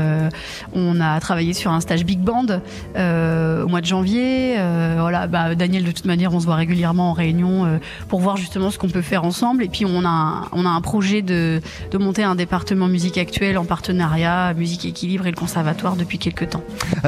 on 0.72 1.00
a 1.00 1.18
travaillé 1.18 1.52
sur 1.52 1.72
un 1.72 1.81
stage 1.81 2.04
big 2.04 2.20
band 2.20 2.61
au 2.94 3.68
mois 3.68 3.81
de 3.81 3.87
janvier. 3.87 4.57
Voilà, 4.98 5.26
bah, 5.26 5.54
Daniel 5.57 5.85
de 5.85 5.90
toute 5.90 6.04
manière, 6.04 6.33
on 6.33 6.40
se 6.40 6.46
voit 6.46 6.54
régulièrement 6.54 7.11
en 7.11 7.14
réunion 7.14 7.81
pour 8.09 8.20
voir 8.20 8.37
justement 8.37 8.70
ce 8.70 8.78
qu'on 8.78 8.90
peut 8.90 9.02
faire 9.02 9.24
ensemble. 9.24 9.64
Et 9.64 9.68
puis 9.68 9.85
on 9.85 10.04
a 10.04 10.48
on 10.52 10.64
a 10.64 10.68
un 10.68 10.81
projet 10.81 11.22
de, 11.22 11.61
de 11.90 11.98
monter 11.98 12.22
un 12.22 12.37
département 12.37 12.87
musique 13.09 13.27
actuelle 13.27 13.57
en 13.57 13.64
partenariat 13.64 14.53
musique 14.53 14.85
équilibre 14.85 15.27
et 15.27 15.31
le 15.31 15.37
conservatoire 15.37 15.97
depuis 15.97 16.18
quelques 16.18 16.51
temps. 16.51 16.62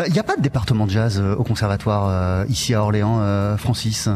Il 0.06 0.12
n'y 0.14 0.18
a 0.18 0.22
pas 0.22 0.34
de 0.34 0.40
département 0.40 0.86
de 0.86 0.90
jazz 0.92 1.20
euh, 1.20 1.34
au 1.36 1.44
conservatoire 1.44 2.06
euh, 2.08 2.44
ici 2.48 2.72
à 2.72 2.82
Orléans, 2.82 3.18
euh, 3.20 3.58
Francis? 3.58 4.08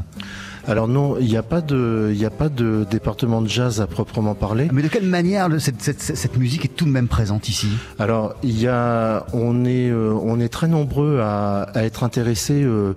Alors 0.66 0.88
non, 0.88 1.18
il 1.20 1.26
n'y 1.26 1.36
a 1.36 1.42
pas 1.42 1.60
de, 1.60 2.08
il 2.10 2.16
n'y 2.18 2.24
a 2.24 2.30
pas 2.30 2.48
de 2.48 2.86
département 2.90 3.42
de 3.42 3.48
jazz 3.48 3.82
à 3.82 3.86
proprement 3.86 4.34
parler. 4.34 4.68
Mais 4.72 4.80
de 4.80 4.88
quelle 4.88 5.04
manière 5.06 5.50
le- 5.50 5.58
cette, 5.58 5.82
cette- 5.82 6.00
cette 6.00 6.38
musique 6.38 6.64
est 6.64 6.74
tout 6.74 6.86
de 6.86 6.90
même 6.90 7.06
présente 7.06 7.50
ici? 7.50 7.68
Alors, 7.98 8.34
il 8.42 8.58
y 8.58 8.66
a, 8.66 9.26
on 9.34 9.66
est, 9.66 9.90
euh, 9.90 10.14
on 10.22 10.40
est 10.40 10.48
très 10.48 10.68
nombreux 10.68 11.20
à, 11.20 11.64
à 11.74 11.82
être 11.82 12.02
intéressés 12.02 12.62
euh, 12.62 12.94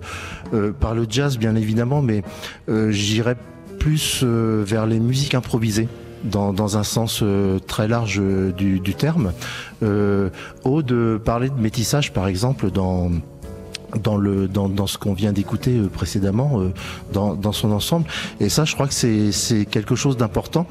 euh, 0.54 0.72
par 0.72 0.94
le 0.94 1.04
jazz, 1.06 1.36
bien 1.36 1.56
évidemment, 1.56 2.00
mais 2.00 2.22
euh, 2.70 2.90
j'irais 2.90 3.36
plus 3.78 4.22
euh, 4.22 4.62
vers 4.66 4.86
les 4.86 4.98
musiques 4.98 5.34
improvisées. 5.34 5.88
Dans, 6.24 6.52
dans 6.52 6.76
un 6.76 6.82
sens 6.82 7.20
euh, 7.22 7.60
très 7.60 7.86
large 7.86 8.18
euh, 8.20 8.50
du, 8.50 8.80
du 8.80 8.94
terme. 8.94 9.32
Euh, 9.84 10.30
Aude 10.64 11.18
parlait 11.24 11.48
de 11.48 11.60
métissage, 11.60 12.12
par 12.12 12.26
exemple, 12.26 12.72
dans, 12.72 13.10
dans 14.02 14.16
le 14.16 14.48
dans, 14.48 14.68
dans 14.68 14.86
ce 14.86 14.98
qu'on 14.98 15.14
vient 15.14 15.32
d'écouter 15.32 15.76
euh, 15.76 15.88
précédemment 15.88 16.60
euh, 16.60 16.72
dans, 17.12 17.34
dans 17.34 17.52
son 17.52 17.72
ensemble. 17.72 18.06
Et 18.40 18.48
ça 18.48 18.64
je 18.64 18.74
crois 18.74 18.86
que 18.86 18.94
c'est 18.94 19.32
c'est 19.32 19.64
quelque 19.64 19.94
chose 19.94 20.16
d'important. 20.16 20.66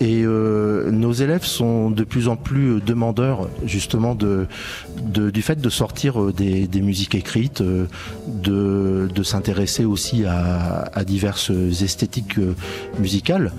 Et 0.00 0.22
euh, 0.24 0.90
nos 0.90 1.12
élèves 1.12 1.44
sont 1.44 1.90
de 1.90 2.04
plus 2.04 2.28
en 2.28 2.36
plus 2.36 2.80
demandeurs 2.80 3.48
justement 3.64 4.14
de, 4.14 4.46
de 5.02 5.30
du 5.30 5.42
fait 5.42 5.60
de 5.60 5.70
sortir 5.70 6.32
des, 6.32 6.66
des 6.66 6.82
musiques 6.82 7.14
écrites 7.14 7.62
de 7.62 9.08
de 9.14 9.22
s'intéresser 9.22 9.84
aussi 9.84 10.24
à, 10.24 10.90
à 10.92 11.04
diverses 11.04 11.50
esthétiques 11.50 12.38
musicales 12.98 13.52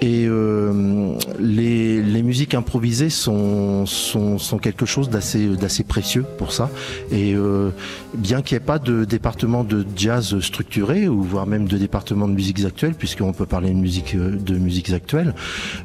et 0.00 0.26
euh, 0.26 1.14
les, 1.38 2.02
les, 2.02 2.22
musiques 2.22 2.54
improvisées 2.54 3.10
sont, 3.10 3.86
sont, 3.86 4.38
sont 4.38 4.58
quelque 4.58 4.86
chose 4.86 5.08
d'assez, 5.08 5.84
précieux 5.86 6.24
pour 6.38 6.52
ça. 6.52 6.70
Et 7.10 7.34
euh, 7.34 7.70
bien 8.14 8.42
qu'il 8.42 8.56
n'y 8.56 8.62
ait 8.62 8.66
pas 8.66 8.78
de 8.78 9.04
département 9.04 9.64
de 9.64 9.84
jazz 9.96 10.38
structuré, 10.40 11.08
ou 11.08 11.22
voire 11.22 11.46
même 11.46 11.66
de 11.66 11.78
département 11.78 12.28
de 12.28 12.34
musiques 12.34 12.64
actuelles, 12.64 12.94
puisqu'on 12.94 13.32
peut 13.32 13.46
parler 13.46 13.70
de 13.70 13.78
musique 13.78 14.16
de 14.16 14.58
musiques 14.58 14.90
actuelles, 14.90 15.34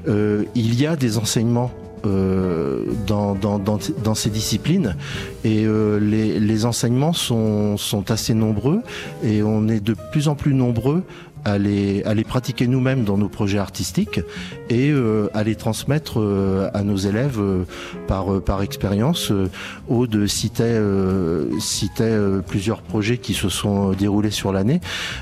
euh, 0.08 0.44
il 0.56 0.80
y 0.80 0.86
a 0.86 0.96
des 0.96 1.18
enseignements 1.18 1.72
euh, 2.06 2.86
dans, 3.08 3.36
dans, 3.36 3.60
dans, 3.60 3.78
dans, 4.04 4.16
ces 4.16 4.30
disciplines 4.30 4.96
et 5.44 5.66
euh, 5.66 6.00
les, 6.00 6.40
les, 6.40 6.66
enseignements 6.66 7.12
sont, 7.12 7.76
sont 7.76 8.10
assez 8.10 8.34
nombreux 8.34 8.82
et 9.22 9.44
on 9.44 9.68
est 9.68 9.84
de 9.84 9.96
plus 10.12 10.30
en 10.30 10.36
plus 10.36 10.54
nombreux 10.54 11.04
à 11.46 11.58
les, 11.58 12.04
pratiquer 12.28 12.68
nous-mêmes 12.68 13.04
dans 13.04 13.18
nos 13.18 13.30
projets 13.30 13.58
artistiques 13.58 14.22
et 14.70 14.92
euh, 14.92 15.30
à 15.34 15.44
les 15.44 15.56
transmettre 15.56 16.20
euh, 16.20 16.70
à 16.74 16.84
nos 16.84 16.98
élèves 16.98 17.40
euh, 17.40 17.64
par, 18.08 18.42
par 18.42 18.62
expérience. 18.62 19.32
Aude 19.88 20.28
citait, 20.28 20.80
citait 21.60 22.18
plusieurs 22.48 22.82
projets 22.82 23.18
qui 23.18 23.34
se 23.34 23.50
sont 23.50 23.92
déroulés 23.92 24.32
sur 24.32 24.52
l'année. 24.52 24.82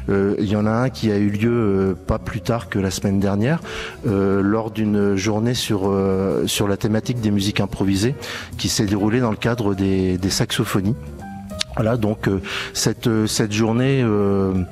il 0.10 0.46
y 0.46 0.56
en 0.56 0.66
a 0.66 0.72
un 0.72 0.90
qui 0.90 1.12
a 1.12 1.18
eu 1.18 1.30
lieu 1.30 1.96
pas 2.08 2.20
plus 2.20 2.42
tard 2.42 2.70
que 2.70 2.80
la 2.80 2.92
semaine 2.92 3.20
dernière 3.20 3.62
lors 4.06 4.72
d'une 4.72 5.16
journée 5.16 5.54
sur, 5.54 5.94
sur 6.46 6.68
la 6.68 6.78
thématique 6.78 7.22
des 7.22 7.32
musiques 7.32 7.60
improvisées 7.60 8.16
qui 8.58 8.70
s'est 8.70 8.86
déroulée 8.86 9.20
dans 9.20 9.32
le 9.32 9.38
cadre 9.38 9.74
des 9.76 10.30
saxophonies. 10.30 10.96
Voilà, 11.78 11.96
donc 11.96 12.28
euh, 12.28 12.42
cette, 12.74 13.06
euh, 13.06 13.28
cette 13.28 13.52
journée 13.52 14.02
euh, 14.04 14.64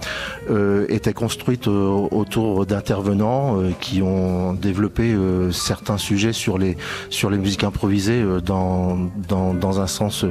euh 0.50 0.88
était 0.89 1.13
construite 1.13 1.68
autour 1.68 2.65
d'intervenants 2.65 3.60
qui 3.80 4.02
ont 4.02 4.54
développé 4.54 5.15
certains 5.52 5.98
sujets 5.98 6.34
sur 6.34 6.58
les, 6.58 6.78
sur 7.10 7.30
les 7.30 7.38
musiques 7.38 7.63
improvisées 7.63 8.24
dans, 8.44 8.98
dans, 9.28 9.54
dans 9.54 9.82
un 9.82 9.88
sens 9.88 10.26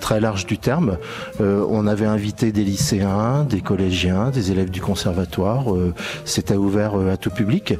très 0.00 0.20
large 0.20 0.46
du 0.46 0.58
terme. 0.58 0.98
on 1.38 1.86
avait 1.86 2.06
invité 2.06 2.52
des 2.52 2.64
lycéens, 2.64 3.44
des 3.44 3.60
collégiens, 3.60 4.30
des 4.30 4.50
élèves 4.50 4.70
du 4.70 4.80
conservatoire. 4.80 5.64
C'était 6.24 6.56
ouvert 6.56 6.94
à 6.94 7.16
tout 7.16 7.30
public. 7.30 7.74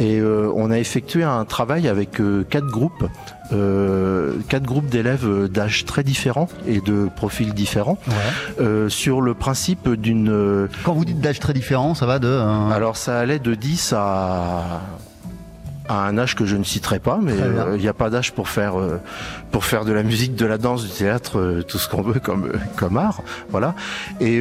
Et 0.00 0.20
on 0.22 0.70
a 0.70 0.78
effectué 0.78 1.22
un 1.22 1.44
travail 1.44 1.88
avec 1.88 2.20
quatre 2.50 2.68
groupes 2.68 3.06
euh, 3.52 4.32
quatre 4.48 4.64
groupes 4.64 4.86
d'élèves 4.88 5.48
d'âge 5.48 5.84
très 5.84 6.02
différents 6.02 6.48
et 6.66 6.80
de 6.80 7.08
profils 7.14 7.52
différents 7.54 7.98
ouais. 8.08 8.14
euh, 8.60 8.88
sur 8.88 9.20
le 9.20 9.34
principe 9.34 9.88
d'une. 9.90 10.28
euh, 10.30 10.68
Quand 10.84 10.94
vous 10.94 11.04
dites 11.04 11.20
d'âge 11.20 11.38
très 11.40 11.52
différent, 11.52 11.94
ça 11.94 12.06
va 12.06 12.18
de. 12.18 12.28
euh, 12.28 12.70
Alors 12.70 12.96
ça 12.96 13.18
allait 13.18 13.38
de 13.38 13.54
10 13.54 13.92
à 13.96 14.80
à 15.88 16.04
un 16.08 16.18
âge 16.18 16.34
que 16.34 16.44
je 16.46 16.56
ne 16.56 16.64
citerai 16.64 16.98
pas, 16.98 17.20
mais 17.22 17.30
euh, 17.40 17.76
il 17.76 17.80
n'y 17.80 17.86
a 17.86 17.92
pas 17.92 18.10
d'âge 18.10 18.32
pour 18.32 18.48
faire 18.48 18.76
euh, 18.76 19.00
pour 19.52 19.64
faire 19.64 19.84
de 19.84 19.92
la 19.92 20.02
musique, 20.02 20.34
de 20.34 20.44
la 20.44 20.58
danse, 20.58 20.82
du 20.82 20.90
théâtre, 20.90 21.38
euh, 21.38 21.62
tout 21.62 21.78
ce 21.78 21.88
qu'on 21.88 22.02
veut 22.02 22.18
comme 22.18 22.50
comme 22.74 22.96
art, 22.96 23.22
voilà. 23.50 23.76
Et 24.20 24.40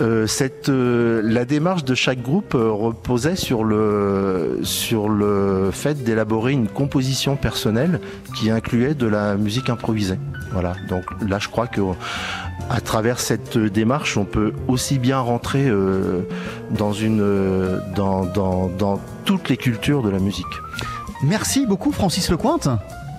euh, 0.00 0.26
euh, 0.68 1.22
la 1.24 1.44
démarche 1.44 1.84
de 1.84 1.94
chaque 1.94 2.20
groupe 2.20 2.54
euh, 2.54 2.70
reposait 2.70 3.36
sur 3.36 3.62
le, 3.62 4.60
sur 4.62 5.08
le 5.08 5.70
fait 5.72 6.02
d'élaborer 6.02 6.52
une 6.52 6.68
composition 6.68 7.36
personnelle 7.36 8.00
qui 8.36 8.50
incluait 8.50 8.94
de 8.94 9.06
la 9.06 9.36
musique 9.36 9.70
improvisée. 9.70 10.18
Voilà. 10.52 10.74
Donc 10.88 11.04
là, 11.28 11.38
je 11.38 11.48
crois 11.48 11.66
que 11.66 11.80
à 12.70 12.80
travers 12.80 13.20
cette 13.20 13.58
démarche, 13.58 14.16
on 14.16 14.24
peut 14.24 14.52
aussi 14.68 14.98
bien 14.98 15.18
rentrer 15.18 15.70
dans 16.70 16.92
une, 16.92 17.78
dans, 17.94 18.24
dans, 18.24 18.68
dans 18.68 19.00
toutes 19.24 19.48
les 19.48 19.56
cultures 19.56 20.02
de 20.02 20.08
la 20.08 20.18
musique. 20.18 20.46
Merci 21.22 21.66
beaucoup, 21.66 21.92
Francis 21.92 22.30
Lecointe. 22.30 22.68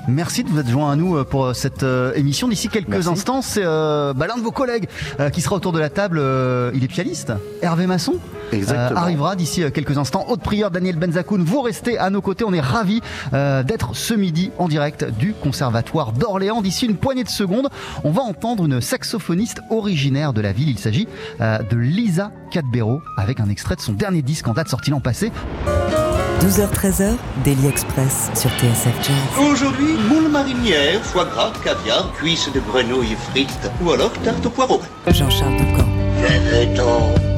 Merci 0.07 0.43
de 0.43 0.49
vous 0.49 0.59
être 0.59 0.69
joint 0.69 0.91
à 0.91 0.95
nous 0.95 1.17
euh, 1.17 1.23
pour 1.23 1.45
euh, 1.45 1.53
cette 1.53 1.83
euh, 1.83 2.13
émission. 2.13 2.47
D'ici 2.47 2.69
quelques 2.69 2.87
Merci. 2.89 3.09
instants, 3.09 3.41
c'est 3.41 3.63
euh, 3.63 4.13
bah, 4.13 4.27
l'un 4.27 4.37
de 4.37 4.41
vos 4.43 4.51
collègues 4.51 4.87
euh, 5.19 5.29
qui 5.29 5.41
sera 5.41 5.55
autour 5.55 5.71
de 5.71 5.79
la 5.79 5.89
table. 5.89 6.17
euh, 6.19 6.71
il 6.75 6.83
est 6.83 6.87
pianiste, 6.87 7.33
Hervé 7.61 7.87
Masson. 7.87 8.13
Exactement. 8.51 8.99
Euh, 8.99 9.03
arrivera 9.03 9.35
d'ici 9.35 9.63
quelques 9.73 9.97
instants. 9.97 10.25
Haute 10.29 10.41
prière, 10.41 10.69
Daniel 10.69 10.97
Benzakoun. 10.97 11.41
Vous 11.43 11.61
restez 11.61 11.97
à 11.97 12.09
nos 12.11 12.21
côtés. 12.21 12.43
On 12.47 12.53
est 12.53 12.61
ravis 12.61 13.01
euh, 13.33 13.63
d'être 13.63 13.95
ce 13.95 14.13
midi 14.13 14.51
en 14.59 14.67
direct 14.67 15.03
du 15.17 15.33
Conservatoire 15.33 16.11
d'Orléans. 16.11 16.61
D'ici 16.61 16.85
une 16.85 16.97
poignée 16.97 17.23
de 17.23 17.29
secondes, 17.29 17.69
on 18.03 18.11
va 18.11 18.21
entendre 18.21 18.65
une 18.65 18.81
saxophoniste 18.81 19.61
originaire 19.71 20.33
de 20.33 20.41
la 20.41 20.51
ville. 20.51 20.69
Il 20.69 20.77
s'agit 20.79 21.07
euh, 21.41 21.57
de 21.63 21.75
Lisa 21.77 22.31
Cadbero 22.51 23.01
avec 23.17 23.39
un 23.39 23.49
extrait 23.49 23.75
de 23.75 23.81
son 23.81 23.93
dernier 23.93 24.21
disque 24.21 24.47
en 24.47 24.53
date 24.53 24.69
sorti 24.69 24.91
l'an 24.91 24.99
passé. 24.99 25.31
12h-13h, 26.39 27.15
Daily 27.43 27.67
Express 27.67 28.30
sur 28.36 28.50
TSF 28.52 28.95
Jazz. 29.02 29.50
Aujourd'hui, 29.52 29.93
moule 30.10 30.30
marinière, 30.30 31.02
foie 31.04 31.26
gras, 31.26 31.54
caviar, 31.63 32.12
cuisses 32.13 32.52
de 32.54 32.60
grenouille 32.60 33.15
frites 33.32 33.71
ou 33.84 33.91
alors 33.91 34.12
tarte 34.24 34.45
au 34.45 34.50
poireau. 34.50 34.82
Jean-Charles 35.08 35.56
Ducamp. 35.58 37.35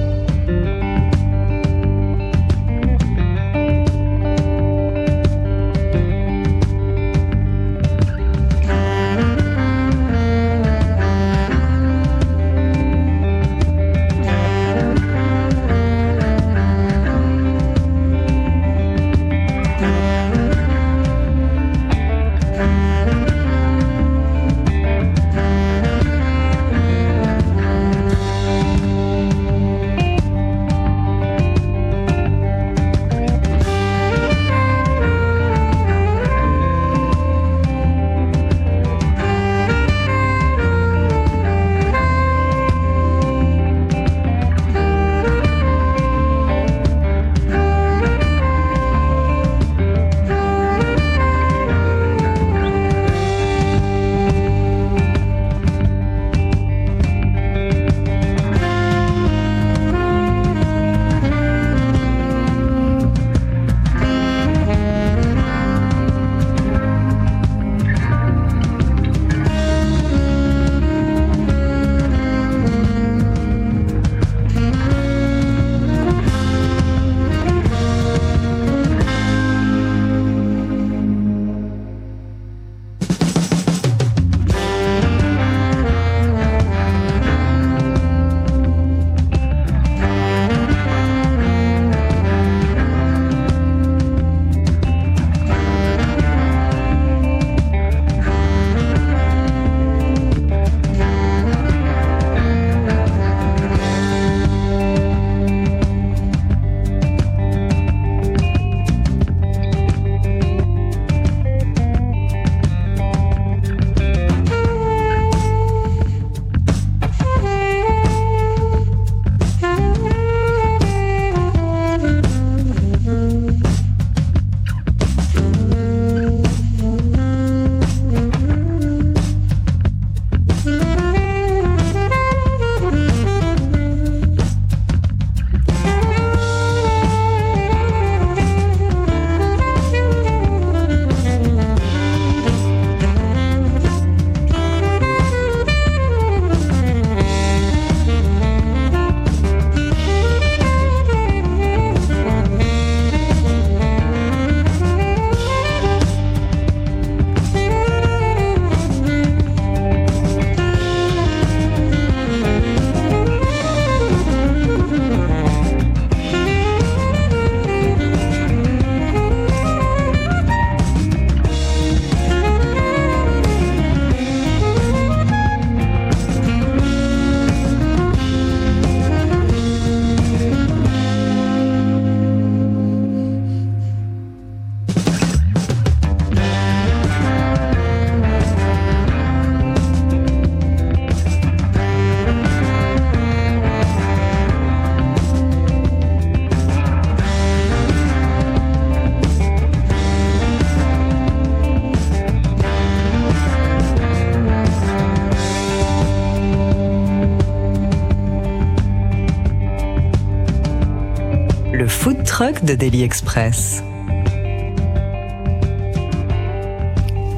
De 212.48 212.76
Daily 212.76 213.04
Express. 213.04 213.84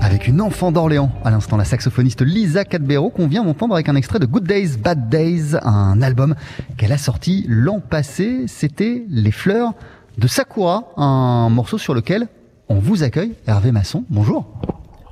Avec 0.01 0.27
une 0.27 0.39
enfant 0.39 0.71
d'Orléans, 0.71 1.11
à 1.23 1.31
l'instant 1.31 1.57
la 1.57 1.65
saxophoniste 1.65 2.21
Lisa 2.21 2.63
Cadbero 2.63 3.09
qu'on 3.09 3.27
vient 3.27 3.43
d'entendre 3.43 3.73
avec 3.73 3.89
un 3.89 3.95
extrait 3.95 4.19
de 4.19 4.27
Good 4.27 4.43
Days, 4.43 4.77
Bad 4.77 5.09
Days, 5.09 5.55
un 5.63 5.99
album 6.03 6.35
qu'elle 6.77 6.91
a 6.91 6.99
sorti 6.99 7.43
l'an 7.49 7.79
passé. 7.79 8.43
C'était 8.45 9.03
Les 9.09 9.31
Fleurs 9.31 9.73
de 10.19 10.27
Sakura, 10.27 10.91
un 10.95 11.49
morceau 11.49 11.79
sur 11.79 11.95
lequel 11.95 12.27
on 12.67 12.75
vous 12.75 13.01
accueille. 13.01 13.33
Hervé 13.47 13.71
Masson, 13.71 14.03
bonjour. 14.11 14.45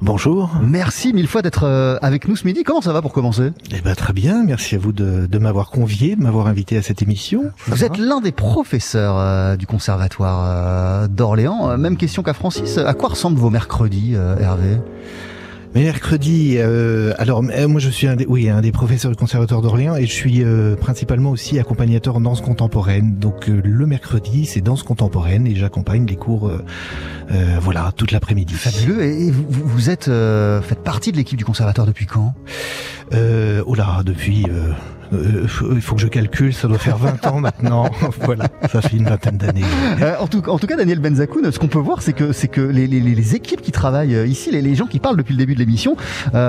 Bonjour. 0.02 0.52
Merci 0.62 1.12
mille 1.12 1.28
fois 1.28 1.42
d'être 1.42 1.64
euh, 1.64 1.98
avec 2.04 2.28
nous 2.28 2.36
ce 2.36 2.46
midi. 2.46 2.64
Comment 2.64 2.82
ça 2.82 2.94
va 2.94 3.02
pour 3.02 3.14
commencer? 3.14 3.52
Eh 3.72 3.82
ben 3.82 3.96
très 3.96 4.14
bien. 4.14 4.44
Merci 4.44 4.76
à 4.76 4.78
vous 4.78 4.92
de, 4.92 5.26
de 5.26 5.38
m'avoir 5.40 5.72
convié, 5.72 6.16
de 6.16 6.22
m'avoir 6.22 6.46
invité 6.48 6.78
à 6.78 6.84
cette 6.84 7.02
émission. 7.02 7.46
Vous 7.66 7.84
êtes 7.84 7.98
l'un 7.98 8.22
des 8.22 8.32
professeurs 8.32 9.18
euh, 9.18 9.56
du 9.56 9.66
conservatoire 9.66 10.44
euh, 10.46 11.08
d'Orléans. 11.08 11.78
Même 11.78 11.98
question 11.98 12.22
qu'à 12.22 12.34
Francis. 12.34 12.78
À 12.78 12.94
quoi 12.94 13.10
ressemblent 13.10 13.40
vos 13.40 13.50
mercredis, 13.50 14.12
euh, 14.16 14.38
Hervé? 14.38 14.78
Mercredi, 15.78 16.56
euh, 16.58 17.14
alors 17.20 17.44
euh, 17.44 17.68
moi 17.68 17.80
je 17.80 17.90
suis 17.90 18.08
un 18.08 18.16
des, 18.16 18.26
oui, 18.26 18.50
un 18.50 18.62
des 18.62 18.72
professeurs 18.72 19.12
du 19.12 19.16
conservatoire 19.16 19.62
d'Orléans 19.62 19.96
et 19.96 20.08
je 20.08 20.12
suis 20.12 20.44
euh, 20.44 20.76
principalement 20.76 21.30
aussi 21.30 21.60
accompagnateur 21.60 22.16
en 22.16 22.22
danse 22.22 22.42
contemporaine. 22.42 23.20
Donc 23.20 23.46
le 23.46 23.86
mercredi 23.86 24.48
c'est 24.48 24.62
danse 24.62 24.82
contemporaine 24.82 25.46
et 25.46 25.56
j'accompagne 25.56 26.08
les 26.08 26.16
cours 26.16 26.52
voilà 27.62 27.92
toute 27.96 28.12
l'après-midi. 28.12 28.56
Fabuleux. 28.56 29.04
Et 29.04 29.30
vous, 29.30 29.92
êtes 29.92 30.06
faites 30.06 30.84
partie 30.84 31.12
de 31.12 31.18
l'équipe 31.18 31.38
du 31.38 31.46
conservatoire 31.46 31.86
depuis 31.86 32.08
quand? 32.08 32.34
Euh, 33.14 33.62
Oh 33.68 33.76
là, 33.76 34.02
depuis... 34.04 34.46
euh, 35.14 35.44
euh, 35.44 35.48
faut- 35.48 35.74
il 35.74 35.82
faut 35.82 35.96
que 35.96 36.02
je 36.02 36.08
calcule, 36.08 36.54
ça 36.54 36.68
doit 36.68 36.78
faire 36.78 36.98
20 36.98 37.26
ans 37.28 37.40
maintenant. 37.40 37.90
voilà, 38.22 38.46
ça 38.72 38.82
fait 38.82 38.98
une 38.98 39.06
vingtaine 39.06 39.38
d'années. 39.38 39.62
Euh, 40.02 40.14
en, 40.20 40.28
tout, 40.28 40.42
en 40.50 40.58
tout 40.60 40.68
cas, 40.68 40.76
Daniel 40.76 41.00
Benzakoun, 41.00 41.52
ce 41.52 41.60
qu'on 41.60 41.68
peut 41.68 41.80
voir, 41.80 42.02
c'est 42.02 42.14
que 42.14 42.32
c'est 42.32 42.48
que 42.48 42.62
les, 42.62 42.88
les- 42.88 43.00
les 43.00 43.36
équipes 43.36 43.62
qui 43.62 43.72
travaillent 43.72 44.16
euh, 44.16 44.26
ici, 44.28 44.52
les, 44.52 44.62
les 44.62 44.76
gens 44.76 44.86
qui 44.86 45.00
parlent 45.00 45.18
depuis 45.18 45.34
le 45.34 45.38
début 45.40 45.54
de 45.54 45.60
l'émission, 45.60 45.96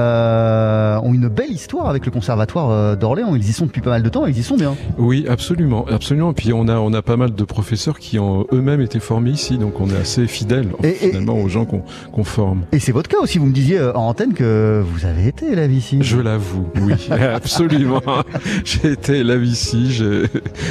euh, 0.08 0.98
ont 1.02 1.12
une 1.14 1.28
belle 1.28 1.50
histoire 1.50 1.88
avec 1.88 2.04
le 2.06 2.10
conservatoire 2.12 2.96
d'Orléans. 2.96 3.34
Ils 3.34 3.48
y 3.48 3.52
sont 3.52 3.66
depuis 3.66 3.80
pas 3.80 3.90
mal 3.90 4.02
de 4.02 4.08
temps, 4.08 4.26
et 4.26 4.30
ils 4.30 4.38
y 4.38 4.42
sont 4.42 4.56
bien. 4.56 4.74
Oui, 4.98 5.26
absolument, 5.28 5.86
absolument. 5.90 6.32
Puis 6.32 6.52
on 6.52 6.68
a 6.68 6.76
on 6.78 6.92
a 6.92 7.02
pas 7.02 7.16
mal 7.16 7.34
de 7.34 7.44
professeurs 7.44 7.98
qui 7.98 8.18
ont 8.18 8.46
eux-mêmes 8.52 8.80
été 8.80 9.00
formés 9.00 9.30
ici, 9.30 9.58
donc 9.58 9.80
on 9.80 9.88
est 9.90 9.96
assez 9.96 10.26
fidèles 10.26 10.68
Et- 10.82 10.88
et- 10.88 10.92
finalement 11.10 11.38
aux 11.40 11.48
gens 11.48 11.64
qu'on 11.64 11.82
qu'on 12.12 12.24
forme. 12.24 12.62
Et 12.72 12.78
c'est 12.78 12.92
votre 12.92 13.08
cas 13.08 13.18
aussi. 13.20 13.38
Vous 13.38 13.46
me 13.46 13.52
disiez 13.52 13.80
en 13.80 14.02
antenne 14.08 14.34
que 14.34 14.82
vous 14.84 15.04
avez 15.06 15.26
été 15.28 15.46
élève 15.52 15.72
ici. 15.72 15.98
Je 16.02 16.18
l'avoue, 16.18 16.68
oui, 16.82 16.94
absolument. 17.34 18.02
J'ai 18.64 18.92
été 18.92 19.18
élève 19.18 19.44
ici, 19.44 19.92
j'ai- 19.92 20.24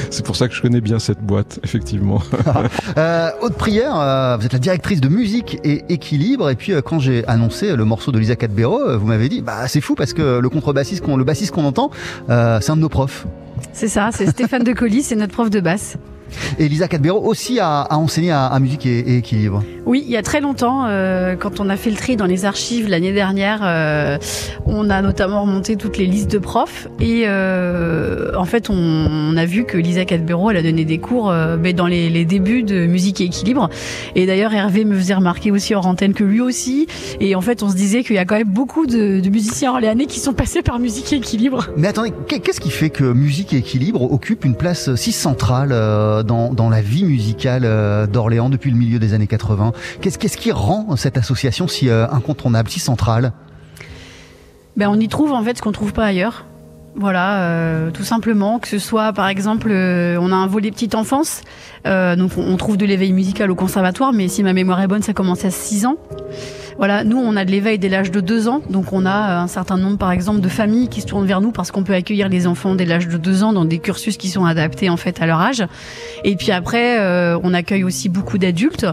c'est 0.09 0.25
pour 0.25 0.35
ça 0.35 0.47
que 0.47 0.53
je 0.55 0.61
connais 0.61 0.81
bien 0.81 0.99
cette 0.99 1.21
boîte, 1.21 1.59
effectivement. 1.63 2.21
Euh, 2.97 3.29
Aude 3.41 3.53
Prière, 3.55 3.99
euh, 3.99 4.37
vous 4.37 4.45
êtes 4.45 4.53
la 4.53 4.59
directrice 4.59 5.01
de 5.01 5.07
musique 5.07 5.59
et 5.63 5.83
équilibre. 5.89 6.49
Et 6.49 6.55
puis 6.55 6.73
euh, 6.73 6.81
quand 6.81 6.99
j'ai 6.99 7.25
annoncé 7.27 7.75
le 7.75 7.85
morceau 7.85 8.11
de 8.11 8.17
Lisa 8.19 8.35
Cadbero, 8.35 8.81
euh, 8.81 8.97
vous 8.97 9.05
m'avez 9.05 9.29
dit, 9.29 9.41
bah 9.41 9.67
c'est 9.67 9.81
fou 9.81 9.93
parce 9.95 10.13
que 10.13 10.39
le 10.39 10.49
contrebassiste, 10.49 11.03
qu'on, 11.03 11.17
le 11.17 11.23
bassiste 11.23 11.51
qu'on 11.53 11.65
entend, 11.65 11.91
euh, 12.29 12.59
c'est 12.61 12.71
un 12.71 12.75
de 12.75 12.81
nos 12.81 12.89
profs. 12.89 13.27
C'est 13.73 13.87
ça, 13.87 14.09
c'est 14.13 14.25
Stéphane 14.27 14.63
de 14.63 14.73
Colly, 14.73 15.03
c'est 15.03 15.15
notre 15.15 15.33
prof 15.33 15.49
de 15.49 15.59
basse. 15.59 15.97
Et 16.59 16.67
Lisa 16.67 16.87
Cadbero 16.87 17.19
aussi 17.23 17.59
a, 17.59 17.81
a 17.81 17.95
enseigné 17.97 18.31
à, 18.31 18.45
à 18.45 18.59
musique 18.59 18.85
et, 18.85 18.99
et 18.99 19.17
équilibre. 19.17 19.63
Oui, 19.85 20.03
il 20.05 20.11
y 20.11 20.17
a 20.17 20.21
très 20.21 20.41
longtemps, 20.41 20.85
euh, 20.87 21.35
quand 21.37 21.59
on 21.59 21.69
a 21.69 21.77
fait 21.77 21.89
le 21.89 21.95
tri 21.95 22.17
dans 22.17 22.25
les 22.25 22.43
archives 22.45 22.89
l'année 22.89 23.13
dernière, 23.13 23.61
euh, 23.63 24.17
on 24.65 24.89
a 24.89 25.01
notamment 25.01 25.43
remonté 25.43 25.77
toutes 25.77 25.97
les 25.97 26.05
listes 26.05 26.29
de 26.31 26.39
profs 26.39 26.87
et 26.99 27.23
euh, 27.25 28.31
en 28.37 28.43
fait, 28.45 28.69
on, 28.69 28.75
on 28.75 29.37
a 29.37 29.45
vu 29.45 29.63
que 29.65 29.77
Lisa 29.77 30.03
Cadbero, 30.05 30.51
elle 30.51 30.57
a 30.57 30.61
donné 30.63 30.83
des 30.85 30.97
cours 30.97 31.33
mais 31.59 31.73
dans 31.73 31.87
les, 31.87 32.09
les 32.09 32.25
débuts 32.25 32.63
de 32.63 32.85
musique 32.85 33.21
et 33.21 33.25
équilibre. 33.25 33.69
Et 34.15 34.25
d'ailleurs, 34.25 34.53
Hervé 34.53 34.83
me 34.85 34.95
faisait 34.97 35.13
remarquer 35.13 35.51
aussi 35.51 35.73
hors 35.75 35.85
antenne 35.87 36.13
que 36.13 36.23
lui 36.23 36.41
aussi. 36.41 36.87
Et 37.19 37.35
en 37.35 37.41
fait, 37.41 37.63
on 37.63 37.69
se 37.69 37.75
disait 37.75 38.03
qu'il 38.03 38.15
y 38.15 38.19
a 38.19 38.25
quand 38.25 38.35
même 38.37 38.49
beaucoup 38.49 38.85
de, 38.87 39.19
de 39.19 39.29
musiciens 39.29 39.71
orléanais 39.71 40.05
qui 40.05 40.19
sont 40.19 40.33
passés 40.33 40.61
par 40.61 40.79
musique 40.79 41.13
et 41.13 41.17
équilibre. 41.17 41.67
Mais 41.77 41.87
attendez, 41.87 42.11
qu'est- 42.27 42.39
qu'est-ce 42.39 42.59
qui 42.59 42.69
fait 42.71 42.89
que 42.89 43.03
musique 43.05 43.53
et 43.53 43.57
équilibre 43.57 44.01
occupe 44.11 44.43
une 44.45 44.55
place 44.55 44.93
si 44.95 45.11
centrale 45.11 45.71
dans, 46.23 46.53
dans 46.53 46.69
la 46.69 46.81
vie 46.81 47.05
musicale 47.05 47.63
euh, 47.65 48.07
d'Orléans 48.07 48.49
depuis 48.49 48.71
le 48.71 48.77
milieu 48.77 48.99
des 48.99 49.13
années 49.13 49.27
80 49.27 49.73
Qu'est-ce 50.01 50.37
qui 50.37 50.51
rend 50.51 50.95
cette 50.95 51.17
association 51.17 51.67
si 51.67 51.89
euh, 51.89 52.07
incontournable, 52.09 52.69
si 52.69 52.79
centrale? 52.79 53.31
Ben, 54.75 54.89
on 54.89 54.99
y 54.99 55.07
trouve 55.07 55.31
en 55.31 55.43
fait 55.43 55.57
ce 55.57 55.61
qu'on 55.61 55.71
trouve 55.71 55.93
pas 55.93 56.05
ailleurs. 56.05 56.45
Voilà, 56.99 57.41
euh, 57.41 57.91
tout 57.91 58.03
simplement, 58.03 58.57
que 58.57 58.67
ce 58.67 58.79
soit 58.79 59.13
par 59.13 59.27
exemple, 59.27 59.69
euh, 59.69 60.17
on 60.19 60.31
a 60.31 60.35
un 60.35 60.47
volet 60.47 60.71
petite 60.71 60.95
enfance, 60.95 61.43
euh, 61.85 62.15
donc 62.15 62.31
on, 62.37 62.41
on 62.41 62.57
trouve 62.57 62.75
de 62.75 62.87
l'éveil 62.87 63.13
musical 63.13 63.51
au 63.51 63.55
conservatoire, 63.55 64.13
mais 64.13 64.27
si 64.27 64.41
ma 64.41 64.53
mémoire 64.53 64.81
est 64.81 64.87
bonne, 64.87 65.03
ça 65.03 65.13
commence 65.13 65.45
à 65.45 65.51
6 65.51 65.85
ans. 65.85 65.97
Voilà, 66.77 67.03
nous 67.03 67.17
on 67.17 67.35
a 67.35 67.43
de 67.45 67.51
l'éveil 67.51 67.79
dès 67.79 67.89
l'âge 67.89 68.11
de 68.11 68.19
2 68.21 68.47
ans, 68.47 68.61
donc 68.69 68.93
on 68.93 69.05
a 69.05 69.09
euh, 69.09 69.39
un 69.43 69.47
certain 69.47 69.77
nombre 69.77 69.97
par 69.97 70.11
exemple 70.11 70.41
de 70.41 70.47
familles 70.49 70.89
qui 70.89 71.01
se 71.01 71.07
tournent 71.07 71.25
vers 71.25 71.41
nous 71.41 71.51
parce 71.51 71.71
qu'on 71.71 71.83
peut 71.83 71.93
accueillir 71.93 72.29
les 72.29 72.45
enfants 72.45 72.75
dès 72.75 72.85
l'âge 72.85 73.07
de 73.07 73.17
2 73.17 73.43
ans 73.43 73.51
dans 73.53 73.65
des 73.65 73.79
cursus 73.79 74.15
qui 74.17 74.29
sont 74.29 74.45
adaptés 74.45 74.89
en 74.89 74.97
fait 74.97 75.19
à 75.21 75.25
leur 75.25 75.39
âge. 75.41 75.65
Et 76.23 76.35
puis 76.35 76.51
après, 76.51 76.99
euh, 76.99 77.39
on 77.43 77.53
accueille 77.53 77.83
aussi 77.83 78.09
beaucoup 78.09 78.37
d'adultes 78.37 78.85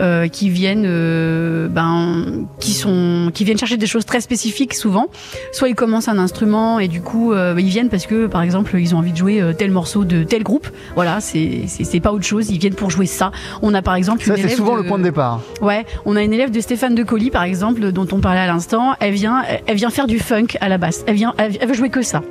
euh, 0.00 0.28
qui 0.28 0.50
viennent, 0.50 0.84
euh, 0.86 1.68
ben, 1.68 2.46
qui 2.58 2.72
sont, 2.72 3.30
qui 3.32 3.44
viennent 3.44 3.58
chercher 3.58 3.76
des 3.78 3.86
choses 3.86 4.04
très 4.04 4.20
spécifiques 4.20 4.74
souvent. 4.74 5.06
Soit 5.52 5.68
ils 5.70 5.74
commencent 5.74 6.08
un 6.08 6.18
instrument 6.18 6.78
et 6.78 6.88
du 6.88 7.00
coup 7.00 7.32
euh, 7.32 7.54
ils 7.58 7.68
viennent 7.68 7.88
parce 7.88 8.06
que 8.06 8.26
par 8.26 8.42
exemple 8.42 8.76
ils 8.78 8.94
ont 8.94 8.98
envie 8.98 9.12
de 9.12 9.16
jouer 9.16 9.40
euh, 9.40 9.52
tel 9.54 9.70
morceau 9.70 10.04
de 10.04 10.24
tel 10.24 10.42
groupe. 10.42 10.68
Voilà, 10.94 11.20
c'est 11.20 11.62
c'est 11.68 11.84
c'est 11.84 12.00
pas 12.00 12.12
autre 12.12 12.24
chose. 12.24 12.50
Ils 12.50 12.58
viennent 12.58 12.74
pour 12.74 12.90
jouer 12.90 13.06
ça. 13.06 13.32
On 13.62 13.72
a 13.72 13.80
par 13.82 13.94
exemple 13.94 14.22
Ça, 14.24 14.32
une 14.32 14.36
c'est 14.36 14.42
élève 14.42 14.56
souvent 14.56 14.76
de- 14.76 14.82
le 14.82 14.88
point 14.88 14.98
de 14.98 15.04
départ. 15.04 15.40
Ouais, 15.62 15.86
on 16.04 16.16
a 16.16 16.22
une 16.22 16.32
élève 16.34 16.50
de 16.50 16.60
Stéphane 16.60 16.94
de 16.94 17.02
Par 17.30 17.44
exemple, 17.44 17.92
dont 17.92 18.06
on 18.12 18.20
parlait 18.20 18.40
à 18.40 18.46
l'instant. 18.46 18.94
Elle 19.00 19.14
vient, 19.14 19.42
elle 19.66 19.76
vient 19.76 19.90
faire 19.90 20.06
du 20.06 20.18
funk 20.18 20.48
à 20.60 20.68
la 20.68 20.78
basse. 20.78 21.04
Elle 21.06 21.16
vient, 21.16 21.34
elle, 21.38 21.66
veut 21.66 21.74
jouer 21.74 21.90
que 21.90 22.02
ça. 22.02 22.22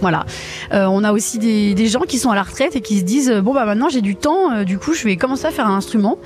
Voilà. 0.00 0.24
Euh, 0.72 0.86
on 0.86 1.04
a 1.04 1.12
aussi 1.12 1.38
des, 1.38 1.86
gens 1.86 2.00
qui 2.00 2.18
sont 2.18 2.30
à 2.30 2.34
la 2.34 2.42
retraite 2.42 2.76
et 2.76 2.80
qui 2.80 2.98
se 2.98 3.04
disent 3.04 3.30
bon 3.30 3.52
bah 3.52 3.64
maintenant 3.66 3.88
j'ai 3.88 4.00
du 4.00 4.16
temps, 4.16 4.52
euh, 4.52 4.64
du 4.64 4.78
coup 4.78 4.94
je 4.94 5.04
vais 5.04 5.16
commencer 5.16 5.46
à 5.46 5.50
faire 5.50 5.66
un 5.66 5.76
instrument. 5.76 6.18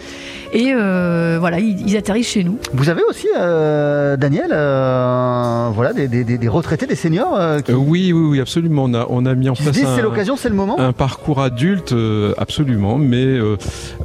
Et 0.56 0.72
euh, 0.72 1.36
voilà, 1.40 1.58
ils, 1.58 1.80
ils 1.88 1.96
atterrissent 1.96 2.28
chez 2.28 2.44
nous. 2.44 2.58
Vous 2.72 2.88
avez 2.88 3.02
aussi, 3.10 3.26
euh, 3.36 4.16
Daniel, 4.16 4.50
euh, 4.52 5.68
voilà, 5.74 5.92
des, 5.92 6.06
des- 6.06 6.22
des- 6.22 6.38
des 6.38 6.48
retraités, 6.48 6.86
des 6.86 6.94
seniors 6.94 7.34
euh, 7.36 7.58
qui 7.60 7.72
Euh, 7.72 7.74
oui, 7.74 8.12
oui, 8.12 8.26
oui, 8.30 8.40
absolument. 8.40 8.84
On 8.84 8.94
a, 8.94 9.06
on 9.10 9.26
a 9.26 9.34
mis 9.34 9.48
en 9.48 9.54
place 9.54 9.74
c'est 9.74 10.00
l'occasion, 10.02 10.36
c'est 10.36 10.48
le 10.48 10.54
moment 10.54 10.78
un 10.78 10.92
parcours 10.92 11.40
adulte, 11.42 11.92
euh, 11.92 12.34
absolument. 12.38 12.98
Mais 12.98 13.24
euh, 13.24 13.56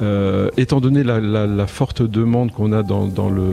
euh, 0.01 0.49
étant 0.57 0.81
donné 0.81 1.03
la, 1.03 1.19
la- 1.19 1.45
la 1.45 1.67
forte 1.67 2.01
demande 2.01 2.51
qu'on 2.51 2.71
a 2.73 2.81
dans, 2.81 3.05
dans 3.05 3.29
le, 3.29 3.43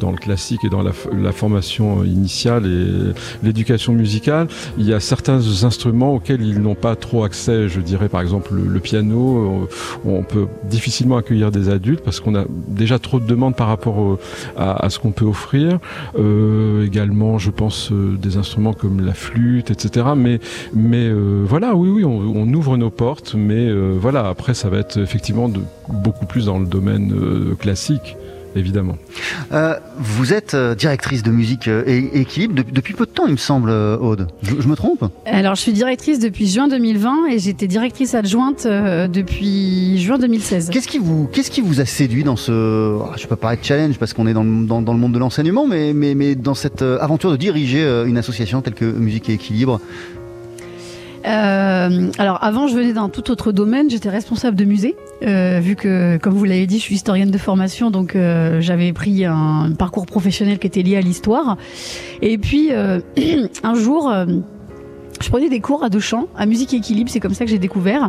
dans 0.00 0.10
le 0.10 0.16
classique 0.16 0.60
et 0.64 0.70
dans 0.70 0.82
la, 0.82 0.92
formation 1.32 2.02
initiale 2.04 2.64
et 2.66 3.46
l'éducation 3.46 3.92
musicale, 3.92 4.46
il 4.78 4.86
y 4.86 4.94
a 4.94 5.00
certains 5.00 5.40
instruments 5.64 6.14
auxquels 6.14 6.40
ils 6.40 6.60
n'ont 6.60 6.74
pas 6.74 6.96
trop 6.96 7.24
accès. 7.24 7.68
Je 7.68 7.80
dirais 7.80 8.08
par 8.08 8.22
exemple 8.22 8.54
le, 8.54 8.64
le 8.64 8.80
piano. 8.80 9.68
On 10.06 10.22
peut 10.22 10.46
difficilement 10.64 11.18
accueillir 11.18 11.50
des 11.50 11.68
adultes 11.68 12.00
parce 12.02 12.20
qu'on 12.20 12.34
a 12.34 12.37
déjà 12.48 12.98
trop 12.98 13.20
de 13.20 13.26
demandes 13.26 13.56
par 13.56 13.68
rapport 13.68 14.18
à, 14.56 14.90
ce 14.90 14.98
qu'on 14.98 15.12
peut 15.12 15.24
offrir. 15.24 15.78
Euh, 16.18 16.86
également, 16.86 17.38
je 17.38 17.50
pense 17.50 17.90
euh, 17.92 18.16
des 18.16 18.36
instruments 18.36 18.72
comme 18.72 19.04
la 19.04 19.14
flûte, 19.14 19.70
etc. 19.70 20.06
Mais, 20.16 20.40
mais 20.74 21.08
euh, 21.08 21.44
voilà, 21.46 21.74
oui, 21.74 21.88
oui, 21.88 22.04
on, 22.04 22.48
ouvre 22.54 22.76
nos 22.76 22.90
portes, 22.90 23.34
mais 23.36 23.70
voilà, 23.70 24.26
après, 24.26 24.54
ça 24.54 24.68
va 24.68 24.78
être 24.78 24.98
effectivement 24.98 25.50
beaucoup 25.88 26.26
plus 26.26 26.46
dans 26.46 26.58
le 26.58 26.66
domaine 26.66 27.12
classique, 27.58 28.16
évidemment. 28.58 28.96
Euh, 29.52 29.74
vous 29.98 30.32
êtes 30.32 30.54
euh, 30.54 30.74
directrice 30.74 31.22
de 31.22 31.30
musique 31.30 31.68
euh, 31.68 31.82
et 31.86 32.20
équilibre 32.20 32.54
depuis, 32.54 32.72
depuis 32.72 32.94
peu 32.94 33.06
de 33.06 33.10
temps, 33.10 33.26
il 33.26 33.32
me 33.32 33.36
semble, 33.36 33.70
Aude. 33.70 34.28
Je, 34.42 34.54
je 34.60 34.68
me 34.68 34.76
trompe 34.76 35.04
Alors 35.26 35.54
je 35.54 35.62
suis 35.62 35.72
directrice 35.72 36.18
depuis 36.18 36.46
juin 36.48 36.68
2020 36.68 37.28
et 37.30 37.38
j'étais 37.38 37.66
directrice 37.66 38.14
adjointe 38.14 38.66
depuis 38.66 39.98
juin 40.00 40.18
2016. 40.18 40.70
Qu'est-ce 40.70 40.88
qui 40.88 40.98
vous, 40.98 41.28
qu'est-ce 41.32 41.50
qui 41.50 41.60
vous 41.60 41.80
a 41.80 41.84
séduit 41.84 42.24
dans 42.24 42.36
ce, 42.36 42.98
ah, 43.02 43.14
je 43.16 43.22
peux 43.22 43.36
pas 43.36 43.36
parler 43.36 43.56
de 43.58 43.64
challenge 43.64 43.98
parce 43.98 44.12
qu'on 44.12 44.26
est 44.26 44.34
dans 44.34 44.44
le, 44.44 44.66
dans, 44.66 44.82
dans 44.82 44.92
le 44.92 44.98
monde 44.98 45.12
de 45.12 45.18
l'enseignement, 45.18 45.66
mais, 45.66 45.92
mais, 45.92 46.14
mais 46.14 46.34
dans 46.34 46.54
cette 46.54 46.82
aventure 46.82 47.30
de 47.30 47.36
diriger 47.36 47.82
une 48.06 48.18
association 48.18 48.60
telle 48.60 48.74
que 48.74 48.84
Musique 48.84 49.28
et 49.30 49.34
Équilibre? 49.34 49.80
Euh, 51.26 52.10
alors 52.18 52.38
avant, 52.42 52.66
je 52.68 52.74
venais 52.74 52.92
d'un 52.92 53.08
tout 53.08 53.30
autre 53.30 53.52
domaine. 53.52 53.90
J'étais 53.90 54.10
responsable 54.10 54.56
de 54.56 54.64
musée, 54.64 54.96
euh, 55.22 55.60
vu 55.60 55.76
que, 55.76 56.16
comme 56.18 56.34
vous 56.34 56.44
l'avez 56.44 56.66
dit, 56.66 56.78
je 56.78 56.82
suis 56.82 56.94
historienne 56.94 57.30
de 57.30 57.38
formation, 57.38 57.90
donc 57.90 58.14
euh, 58.14 58.60
j'avais 58.60 58.92
pris 58.92 59.24
un 59.24 59.72
parcours 59.78 60.06
professionnel 60.06 60.58
qui 60.58 60.66
était 60.66 60.82
lié 60.82 60.96
à 60.96 61.00
l'histoire. 61.00 61.56
Et 62.22 62.38
puis 62.38 62.68
euh, 62.72 63.00
un 63.62 63.74
jour. 63.74 64.12
Je 65.24 65.30
prenais 65.30 65.48
des 65.48 65.60
cours 65.60 65.88
de 65.88 65.98
chant, 65.98 66.26
à 66.36 66.46
musique 66.46 66.74
équilibre, 66.74 67.10
c'est 67.10 67.20
comme 67.20 67.34
ça 67.34 67.44
que 67.44 67.50
j'ai 67.50 67.58
découvert. 67.58 68.08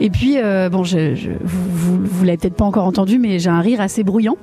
Et 0.00 0.10
puis, 0.10 0.34
euh, 0.38 0.68
bon, 0.68 0.84
je, 0.84 1.14
je, 1.14 1.30
vous, 1.42 1.98
vous, 2.04 2.24
l'avez 2.24 2.36
peut-être 2.36 2.54
pas 2.54 2.64
encore 2.64 2.84
entendu, 2.84 3.18
mais 3.18 3.38
j'ai 3.38 3.50
un 3.50 3.60
rire 3.60 3.80
assez 3.80 4.04
bruyant. 4.04 4.36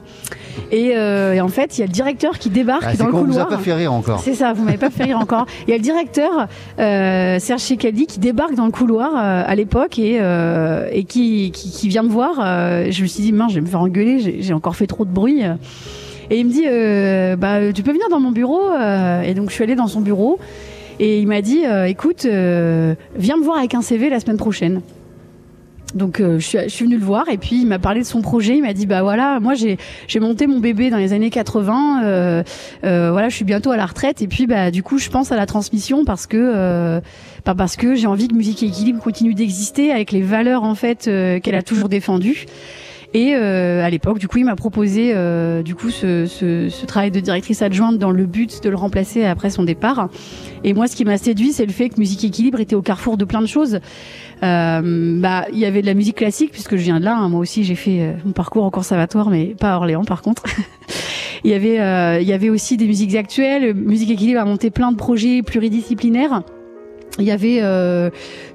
Et, 0.72 0.94
euh, 0.96 1.34
et, 1.34 1.42
en 1.42 1.48
fait, 1.48 1.78
il 1.78 1.82
y 1.82 1.84
a 1.84 1.88
le 1.88 1.92
directeur 1.92 2.38
qui 2.40 2.50
débarque 2.50 2.84
ah, 2.86 2.96
dans 2.96 3.06
le 3.06 3.12
couloir. 3.12 3.48
vous 3.48 3.54
a 3.54 3.58
pas 3.58 3.64
fait 3.64 3.74
rire 3.74 3.94
encore. 3.94 4.20
C'est 4.20 4.34
ça, 4.34 4.52
vous 4.54 4.64
m'avez 4.64 4.78
pas 4.78 4.90
fait 4.90 5.04
rire 5.04 5.20
encore. 5.20 5.46
Il 5.68 5.72
y 5.72 5.74
a 5.74 5.78
le 5.78 5.84
directeur 5.84 6.48
euh, 6.80 7.40
Serge 7.40 7.62
Chekadi 7.62 8.06
qui 8.06 8.20
débarque 8.20 8.56
dans 8.56 8.66
le 8.66 8.72
couloir 8.72 9.16
à 9.16 9.56
l'époque 9.56 9.98
et, 10.00 10.16
et 10.92 11.04
qui, 11.06 11.52
qui, 11.52 11.72
qui, 11.72 11.88
vient 11.88 12.04
me 12.04 12.10
voir. 12.10 12.36
Je 12.92 13.02
me 13.02 13.08
suis 13.08 13.24
dit, 13.24 13.32
mince, 13.32 13.52
je 13.52 13.56
vais 13.56 13.62
me 13.62 13.68
faire 13.68 13.82
engueuler, 13.82 14.42
j'ai 14.42 14.54
encore 14.54 14.76
fait 14.76 14.88
trop 14.88 15.06
de 15.06 15.12
bruit. 15.12 15.42
Et 16.32 16.40
il 16.40 16.46
me 16.46 16.52
dit, 16.52 17.38
bah, 17.40 17.72
tu 17.72 17.82
peux 17.84 17.92
venir 17.92 18.08
dans 18.10 18.20
mon 18.20 18.32
bureau. 18.32 18.62
et 19.24 19.34
donc, 19.34 19.50
je 19.50 19.54
suis 19.54 19.64
allée 19.64 19.76
dans 19.76 19.88
son 19.88 20.02
bureau. 20.02 20.40
Et 21.00 21.20
il 21.20 21.28
m'a 21.28 21.42
dit, 21.42 21.64
écoute, 21.88 22.26
viens 22.26 23.38
me 23.38 23.44
voir 23.44 23.58
avec 23.58 23.74
un 23.74 23.82
CV 23.82 24.10
la 24.10 24.20
semaine 24.20 24.38
prochaine. 24.38 24.82
Donc 25.96 26.20
euh, 26.20 26.40
je, 26.40 26.46
suis, 26.46 26.58
je, 26.64 26.68
suis, 26.68 26.86
venue 26.86 26.98
le 26.98 27.06
voir 27.06 27.30
et 27.30 27.38
puis 27.38 27.62
il 27.62 27.68
m'a 27.68 27.80
parlé 27.80 28.02
de 28.02 28.06
son 28.06 28.22
projet. 28.22 28.58
Il 28.58 28.62
m'a 28.62 28.74
dit 28.74 28.86
bah 28.86 29.02
voilà, 29.02 29.40
moi 29.40 29.54
j'ai 29.56 29.78
monté 30.20 30.46
mon 30.46 30.60
bébé 30.60 30.90
dans 30.90 30.98
les 30.98 31.14
années 31.14 31.30
80. 31.30 32.04
Euh, 32.04 32.44
euh, 32.84 33.12
voilà, 33.12 33.30
je 33.30 33.36
suis 33.36 33.46
bientôt 33.46 33.72
à 33.72 33.78
la 33.78 33.86
retraite 33.86 34.22
et 34.22 34.28
puis 34.28 34.46
bah 34.46 34.72
du 34.72 34.84
coup 34.84 34.98
je 34.98 35.10
pense 35.10 35.32
à 35.32 35.38
la 35.38 35.46
transmission 35.46 36.04
parce 36.04 36.28
que 36.28 36.38
euh, 36.38 37.00
bah, 37.46 37.56
parce 37.56 37.78
que 37.78 37.96
j'ai 37.96 38.08
envie 38.08 38.28
que 38.28 38.36
Musique 38.36 38.62
et 38.62 38.68
Équilibre 38.68 39.02
continue 39.02 39.34
d'exister 39.34 39.92
avec 39.92 40.12
les 40.12 40.22
valeurs 40.22 40.64
en 40.64 40.76
fait 40.76 41.08
euh, 41.08 41.40
qu'elle 41.40 41.56
a 41.56 41.64
toujours 41.64 41.88
défendues. 41.88 42.46
Et 43.16 43.34
euh, 43.34 43.82
à 43.82 43.90
l'époque, 43.90 44.20
du 44.20 44.28
coup, 44.28 44.40
il 44.40 44.44
m'a 44.44 44.58
proposé 44.58 45.14
euh, 45.16 45.64
du 45.64 45.74
coup 45.74 45.90
ce, 45.90 46.26
ce, 46.26 46.68
ce, 46.68 46.86
travail 46.86 47.12
de 47.12 47.22
directrice 47.22 47.62
adjointe 47.62 47.98
dans 47.98 48.12
le 48.12 48.26
but 48.26 48.62
de 48.62 48.70
le 48.70 48.76
remplacer 48.76 49.24
après 49.24 49.50
son 49.50 49.64
départ. 49.64 50.10
Et 50.66 50.74
moi, 50.74 50.88
ce 50.88 50.98
qui 50.98 51.06
m'a 51.06 51.18
séduit, 51.18 51.54
c'est 51.54 51.66
le 51.66 51.72
fait 51.72 51.88
que 51.88 51.98
Musique 51.98 52.26
Équilibre 52.26 52.60
était 52.60 52.76
au 52.76 52.82
carrefour 52.82 53.16
de 53.16 53.24
plein 53.24 53.40
de 53.40 53.46
choses. 53.46 53.80
Euh, 54.44 55.22
bah, 55.22 55.46
il 55.54 55.60
y 55.60 55.64
avait 55.64 55.82
de 55.82 55.86
la 55.86 55.94
musique 55.94 56.18
classique 56.18 56.52
puisque 56.52 56.76
je 56.76 56.82
viens 56.82 57.00
de 57.00 57.06
là. 57.06 57.16
Hein. 57.16 57.30
Moi 57.30 57.40
aussi, 57.40 57.64
j'ai 57.64 57.76
fait 57.76 58.02
euh, 58.02 58.14
mon 58.26 58.34
parcours 58.34 58.66
en 58.66 58.70
conservatoire, 58.70 59.30
mais 59.30 59.56
pas 59.58 59.76
à 59.76 59.78
Orléans, 59.78 60.04
par 60.04 60.22
contre. 60.22 60.44
il 61.46 61.52
y 61.52 61.54
avait, 61.54 61.80
euh, 61.80 62.20
il 62.20 62.28
y 62.28 62.34
avait 62.34 62.50
aussi 62.50 62.76
des 62.76 62.86
musiques 62.86 63.16
actuelles. 63.16 63.74
Musique 63.76 64.12
Équilibre 64.12 64.42
a 64.42 64.46
monté 64.46 64.72
plein 64.72 64.92
de 64.92 64.98
projets 64.98 65.42
pluridisciplinaires. 65.42 66.44
Il 67.18 67.24
y 67.24 67.32
avait 67.32 67.62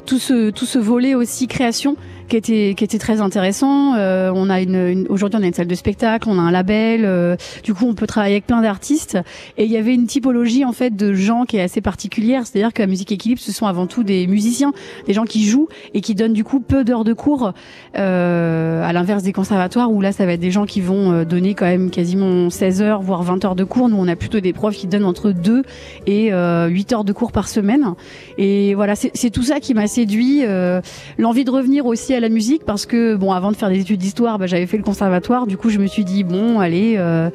tout 0.04 0.18
ce 0.18 0.50
tout 0.50 0.66
ce 0.66 0.78
volet 0.78 1.14
aussi 1.14 1.46
création 1.46 1.96
qui 2.30 2.36
était 2.36 2.74
qui 2.76 2.84
était 2.84 2.98
très 2.98 3.20
intéressant. 3.20 3.94
Euh, 3.96 4.32
on 4.34 4.48
a 4.48 4.62
une, 4.62 4.76
une 4.76 5.06
aujourd'hui 5.08 5.38
on 5.38 5.42
a 5.42 5.46
une 5.46 5.52
salle 5.52 5.66
de 5.66 5.74
spectacle, 5.74 6.28
on 6.30 6.38
a 6.38 6.42
un 6.42 6.50
label. 6.50 7.04
Euh, 7.04 7.36
du 7.62 7.74
coup, 7.74 7.86
on 7.86 7.94
peut 7.94 8.06
travailler 8.06 8.34
avec 8.36 8.46
plein 8.46 8.62
d'artistes. 8.62 9.18
Et 9.58 9.64
il 9.64 9.70
y 9.70 9.76
avait 9.76 9.94
une 9.94 10.06
typologie 10.06 10.64
en 10.64 10.72
fait 10.72 10.96
de 10.96 11.12
gens 11.12 11.44
qui 11.44 11.58
est 11.58 11.62
assez 11.62 11.80
particulière. 11.80 12.46
C'est-à-dire 12.46 12.72
que 12.72 12.80
la 12.80 12.86
musique 12.86 13.12
équilibre, 13.12 13.40
ce 13.40 13.52
sont 13.52 13.66
avant 13.66 13.86
tout 13.86 14.04
des 14.04 14.26
musiciens, 14.26 14.72
des 15.06 15.12
gens 15.12 15.24
qui 15.24 15.44
jouent 15.44 15.68
et 15.92 16.00
qui 16.00 16.14
donnent 16.14 16.32
du 16.32 16.44
coup 16.44 16.60
peu 16.60 16.84
d'heures 16.84 17.04
de 17.04 17.12
cours. 17.12 17.52
Euh, 17.98 18.84
à 18.84 18.92
l'inverse 18.92 19.22
des 19.22 19.32
conservatoires 19.32 19.90
où 19.90 20.00
là, 20.00 20.12
ça 20.12 20.24
va 20.24 20.32
être 20.32 20.40
des 20.40 20.50
gens 20.50 20.64
qui 20.64 20.80
vont 20.80 21.12
euh, 21.12 21.24
donner 21.24 21.54
quand 21.54 21.66
même 21.66 21.90
quasiment 21.90 22.48
16 22.48 22.82
heures 22.82 23.02
voire 23.02 23.22
20 23.22 23.44
heures 23.44 23.56
de 23.56 23.64
cours. 23.64 23.88
Nous, 23.88 23.96
on 23.96 24.08
a 24.08 24.16
plutôt 24.16 24.40
des 24.40 24.52
profs 24.52 24.76
qui 24.76 24.86
donnent 24.86 25.04
entre 25.04 25.32
2 25.32 25.62
et 26.06 26.32
euh, 26.32 26.68
8 26.68 26.92
heures 26.92 27.04
de 27.04 27.12
cours 27.12 27.32
par 27.32 27.48
semaine. 27.48 27.94
Et 28.38 28.74
voilà, 28.74 28.94
c'est 28.94 29.30
tout 29.30 29.42
ça 29.42 29.60
qui 29.60 29.74
m'a 29.74 29.86
séduit. 29.86 30.44
Euh, 30.44 30.80
l'envie 31.18 31.44
de 31.44 31.50
revenir 31.50 31.86
aussi 31.86 32.14
la 32.20 32.28
musique 32.28 32.64
parce 32.64 32.86
que 32.86 33.14
bon 33.14 33.32
avant 33.32 33.50
de 33.50 33.56
faire 33.56 33.68
des 33.70 33.80
études 33.80 33.98
d'histoire 33.98 34.38
bah, 34.38 34.46
j'avais 34.46 34.66
fait 34.66 34.76
le 34.76 34.82
conservatoire. 34.82 35.46
Du 35.46 35.56
coup 35.56 35.70
je 35.70 35.78
me 35.78 35.86
suis 35.86 36.04
dit 36.04 36.24
bon 36.24 36.60
allez 36.60 36.94
euh, 36.98 37.30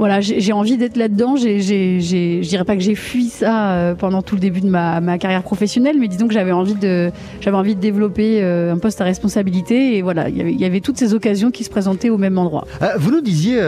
voilà, 0.00 0.22
j'ai 0.22 0.54
envie 0.54 0.78
d'être 0.78 0.96
là-dedans. 0.96 1.36
Je 1.36 2.40
dirais 2.40 2.64
pas 2.64 2.74
que 2.74 2.80
j'ai 2.80 2.94
fui 2.94 3.26
ça 3.26 3.72
euh, 3.72 3.94
pendant 3.94 4.22
tout 4.22 4.34
le 4.34 4.40
début 4.40 4.62
de 4.62 4.66
ma, 4.70 5.18
carrière 5.18 5.42
professionnelle, 5.42 5.96
mais 6.00 6.08
disons 6.08 6.26
que 6.26 6.32
j'avais 6.32 6.52
envie 6.52 6.74
de, 6.74 7.12
développer 7.74 8.42
euh, 8.42 8.72
un 8.72 8.78
poste 8.78 9.02
à 9.02 9.04
responsabilité. 9.04 9.98
Et 9.98 10.00
voilà, 10.00 10.30
il 10.30 10.58
y 10.58 10.64
avait 10.64 10.80
toutes 10.80 10.96
ces 10.96 11.12
occasions 11.12 11.50
qui 11.50 11.64
se 11.64 11.68
présentaient 11.68 12.08
au 12.08 12.16
même 12.16 12.38
endroit. 12.38 12.64
Euh, 12.80 12.86
vous 12.96 13.10
nous 13.10 13.20
disiez 13.20 13.60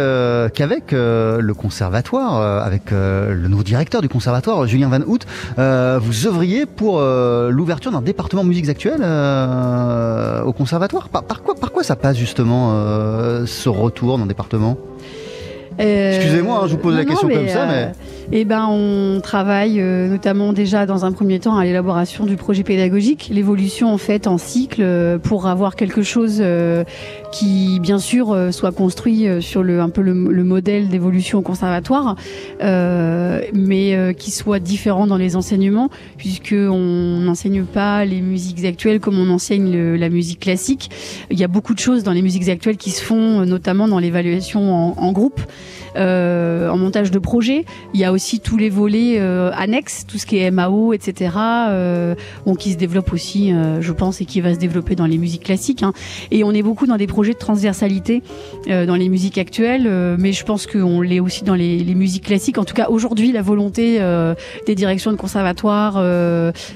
qu'avec 0.55 0.93
le 0.93 1.53
conservatoire, 1.53 2.41
avec 2.63 2.93
le 2.93 3.47
nouveau 3.49 3.63
directeur 3.63 4.01
du 4.01 4.09
conservatoire, 4.09 4.67
Julien 4.67 4.89
Van 4.89 5.03
Hout, 5.07 5.27
vous 5.59 6.27
œuvriez 6.27 6.65
pour 6.65 6.99
l'ouverture 6.99 7.93
d'un 7.93 8.01
département 8.01 8.43
musiques 8.43 8.71
actuelles 8.71 9.03
au 9.03 10.53
conservatoire. 10.55 11.11
Par, 11.11 11.25
par, 11.25 11.43
quoi, 11.43 11.83
ça 11.83 11.95
passe 11.95 12.17
justement 12.17 12.73
ce 13.45 13.69
retour 13.69 14.17
dans 14.17 14.25
le 14.25 14.29
département? 14.29 14.79
Excusez-moi, 15.79 16.61
hein, 16.63 16.67
je 16.67 16.73
vous 16.73 16.79
pose 16.79 16.93
non, 16.93 16.99
la 16.99 17.05
question 17.05 17.29
non, 17.29 17.35
comme 17.35 17.49
ça, 17.49 17.63
euh, 17.63 17.87
mais. 17.89 17.93
Eh 18.35 18.47
ben, 18.47 18.67
on 18.71 19.21
travaille 19.21 19.79
euh, 19.79 20.09
notamment 20.09 20.55
déjà 20.55 20.87
dans 20.87 21.05
un 21.05 21.13
premier 21.13 21.39
temps 21.39 21.55
à 21.59 21.65
l'élaboration 21.67 22.25
du 22.25 22.37
projet 22.37 22.63
pédagogique, 22.63 23.29
l'évolution 23.31 23.93
en 23.93 23.99
fait 23.99 24.27
en 24.27 24.39
cycle 24.39 24.81
euh, 24.81 25.19
pour 25.19 25.47
avoir 25.47 25.77
quelque 25.77 26.01
chose 26.01 26.39
euh, 26.41 26.83
qui, 27.31 27.79
bien 27.81 27.99
sûr, 27.99 28.35
soit 28.51 28.73
construit 28.73 29.27
sur 29.43 29.63
le 29.63 29.81
un 29.81 29.91
peu 29.91 30.01
le, 30.01 30.15
le 30.15 30.45
modèle 30.45 30.89
d'évolution 30.89 31.41
au 31.41 31.43
conservatoire, 31.43 32.17
mais 32.61 34.15
qui 34.19 34.31
soit 34.31 34.61
différent 34.61 35.07
dans 35.07 35.17
les 35.17 35.35
enseignements, 35.37 35.89
puisque 36.19 36.55
on 36.55 37.21
n'enseigne 37.21 37.65
pas 37.65 38.05
les 38.05 38.21
musiques 38.21 38.65
actuelles 38.65 39.01
comme 39.01 39.19
on 39.19 39.31
enseigne 39.31 39.95
la 39.95 40.09
musique 40.11 40.41
classique. 40.41 40.91
Il 41.31 41.39
y 41.39 41.45
a 41.45 41.49
beaucoup 41.49 41.73
de 41.73 41.79
choses 41.79 42.03
dans 42.03 42.13
les 42.13 42.23
musiques 42.23 42.49
actuelles 42.51 42.77
qui 42.77 42.91
se 42.91 43.03
font, 43.03 43.47
notamment 43.47 43.89
dans 43.89 43.99
l'évaluation 43.99 44.75
en, 44.75 44.95
en 44.99 45.13
groupe. 45.13 45.41
en 45.97 46.77
montage 46.77 47.11
de 47.11 47.19
projet. 47.19 47.65
Il 47.95 48.01
y 48.01 48.05
a 48.05 48.13
aussi 48.13 48.22
tous 48.41 48.57
les 48.57 48.71
volets 48.71 49.17
euh, 49.19 49.51
annexes, 49.55 50.05
tout 50.07 50.19
ce 50.19 50.27
qui 50.27 50.39
est 50.39 50.51
MAO, 50.51 50.93
etc. 50.93 51.31
Euh, 51.69 52.15
bon, 52.47 52.55
qui 52.55 52.73
se 52.73 52.77
développe 52.77 53.13
aussi, 53.13 53.53
euh, 53.53 53.81
je 53.81 53.93
pense, 53.93 54.21
et 54.21 54.25
qui 54.25 54.41
va 54.41 54.55
se 54.55 54.59
développer 54.59 54.95
dans 54.95 55.07
les 55.07 55.19
musiques 55.19 55.45
classiques. 55.45 55.83
hein. 55.83 55.93
Et 56.31 56.45
on 56.45 56.53
est 56.53 56.63
beaucoup 56.63 56.87
dans 56.87 56.97
des 56.97 57.07
projets 57.07 57.33
de 57.33 57.39
transversalité 57.39 58.23
dans 58.67 58.95
les 58.95 59.09
musiques 59.09 59.39
actuelles, 59.39 60.17
mais 60.19 60.33
je 60.33 60.45
pense 60.45 60.67
qu'on 60.67 61.01
l'est 61.01 61.21
aussi 61.21 61.45
dans 61.45 61.55
les, 61.55 61.79
les 61.79 61.95
musiques 61.95 62.25
classiques. 62.25 62.59
En 62.59 62.65
tout 62.65 62.75
cas, 62.75 62.89
aujourd'hui, 62.89 63.33
la 63.33 63.43
volonté 63.43 63.99
des 64.67 64.75
directions 64.75 65.11
de 65.11 65.17
conservatoire, 65.17 65.95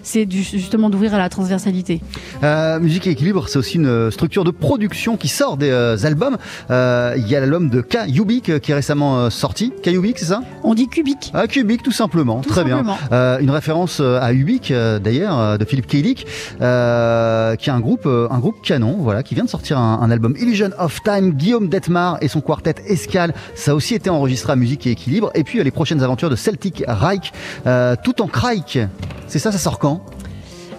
c'est 0.03 0.31
justement 0.31 0.91
d'ouvrir 0.91 1.15
à 1.15 1.19
la 1.19 1.29
transversalité. 1.29 2.01
Euh, 2.43 2.79
Musique 2.81 3.07
et 3.07 3.11
équilibre, 3.11 3.49
c'est 3.49 3.59
aussi 3.59 3.77
une 3.77 4.11
structure 4.11 4.45
de 4.45 4.51
production 4.51 5.17
qui 5.17 5.29
sort 5.29 5.57
des 5.57 5.71
euh, 5.71 5.97
albums. 6.05 6.37
Euh, 6.71 7.15
Il 7.17 7.29
y 7.29 7.37
a 7.37 7.41
l'album 7.41 7.69
de 7.69 7.81
K. 7.81 7.99
Ubik 8.09 8.49
euh, 8.49 8.59
qui 8.59 8.73
est 8.73 8.75
récemment 8.75 9.31
sorti. 9.31 9.73
K. 9.83 9.89
Ubik, 9.89 10.19
c'est 10.19 10.27
ça? 10.27 10.43
On 10.63 10.75
dit 10.75 10.89
cubique. 11.31 11.35
Ah, 11.35 11.47
Kubik, 11.47 11.83
tout 11.83 11.93
simplement. 11.93 12.41
Tout 12.41 12.49
Très 12.51 12.63
simplement. 12.63 12.83
bien. 12.83 13.09
Euh, 13.13 13.39
une 13.39 13.51
référence 13.51 13.99
euh, 14.01 14.19
à 14.21 14.33
Ubik, 14.33 14.71
euh, 14.71 14.99
d'ailleurs, 14.99 15.59
de 15.59 15.65
Philippe 15.65 15.87
Keilik, 15.87 16.27
euh, 16.61 17.57
qui 17.57 17.71
est 17.71 17.73
un 17.73 17.81
groupe, 17.81 18.07
un 18.07 18.39
groupe 18.39 18.63
canon, 18.63 18.97
voilà, 18.99 19.23
qui 19.23 19.35
vient 19.35 19.45
de 19.45 19.49
sortir 19.51 19.79
un, 19.79 20.01
un 20.01 20.11
album 20.11 20.35
Illusion 20.39 20.71
of 20.79 21.03
Time. 21.03 21.33
Guillaume 21.33 21.69
Detmar 21.69 22.19
et 22.21 22.29
son 22.29 22.41
quartet 22.41 22.75
Escale, 22.87 23.35
ça 23.55 23.73
a 23.73 23.75
aussi 23.75 23.95
été 23.95 24.11
enregistré 24.11 24.53
à 24.53 24.57
Musique 24.57 24.87
et 24.87 24.91
équilibre. 24.91 25.31
Et 25.35 25.45
puis 25.45 25.63
les 25.63 25.71
prochaines 25.71 26.03
aventures 26.03 26.31
de 26.31 26.37
Celtic 26.37 26.85
Reich, 26.87 27.33
euh, 27.67 27.95
tout 28.03 28.23
en 28.23 28.27
Crike. 28.27 28.79
C'est 29.27 29.39
ça, 29.39 29.53
ça 29.53 29.59
sort 29.59 29.79
quand? 29.79 30.05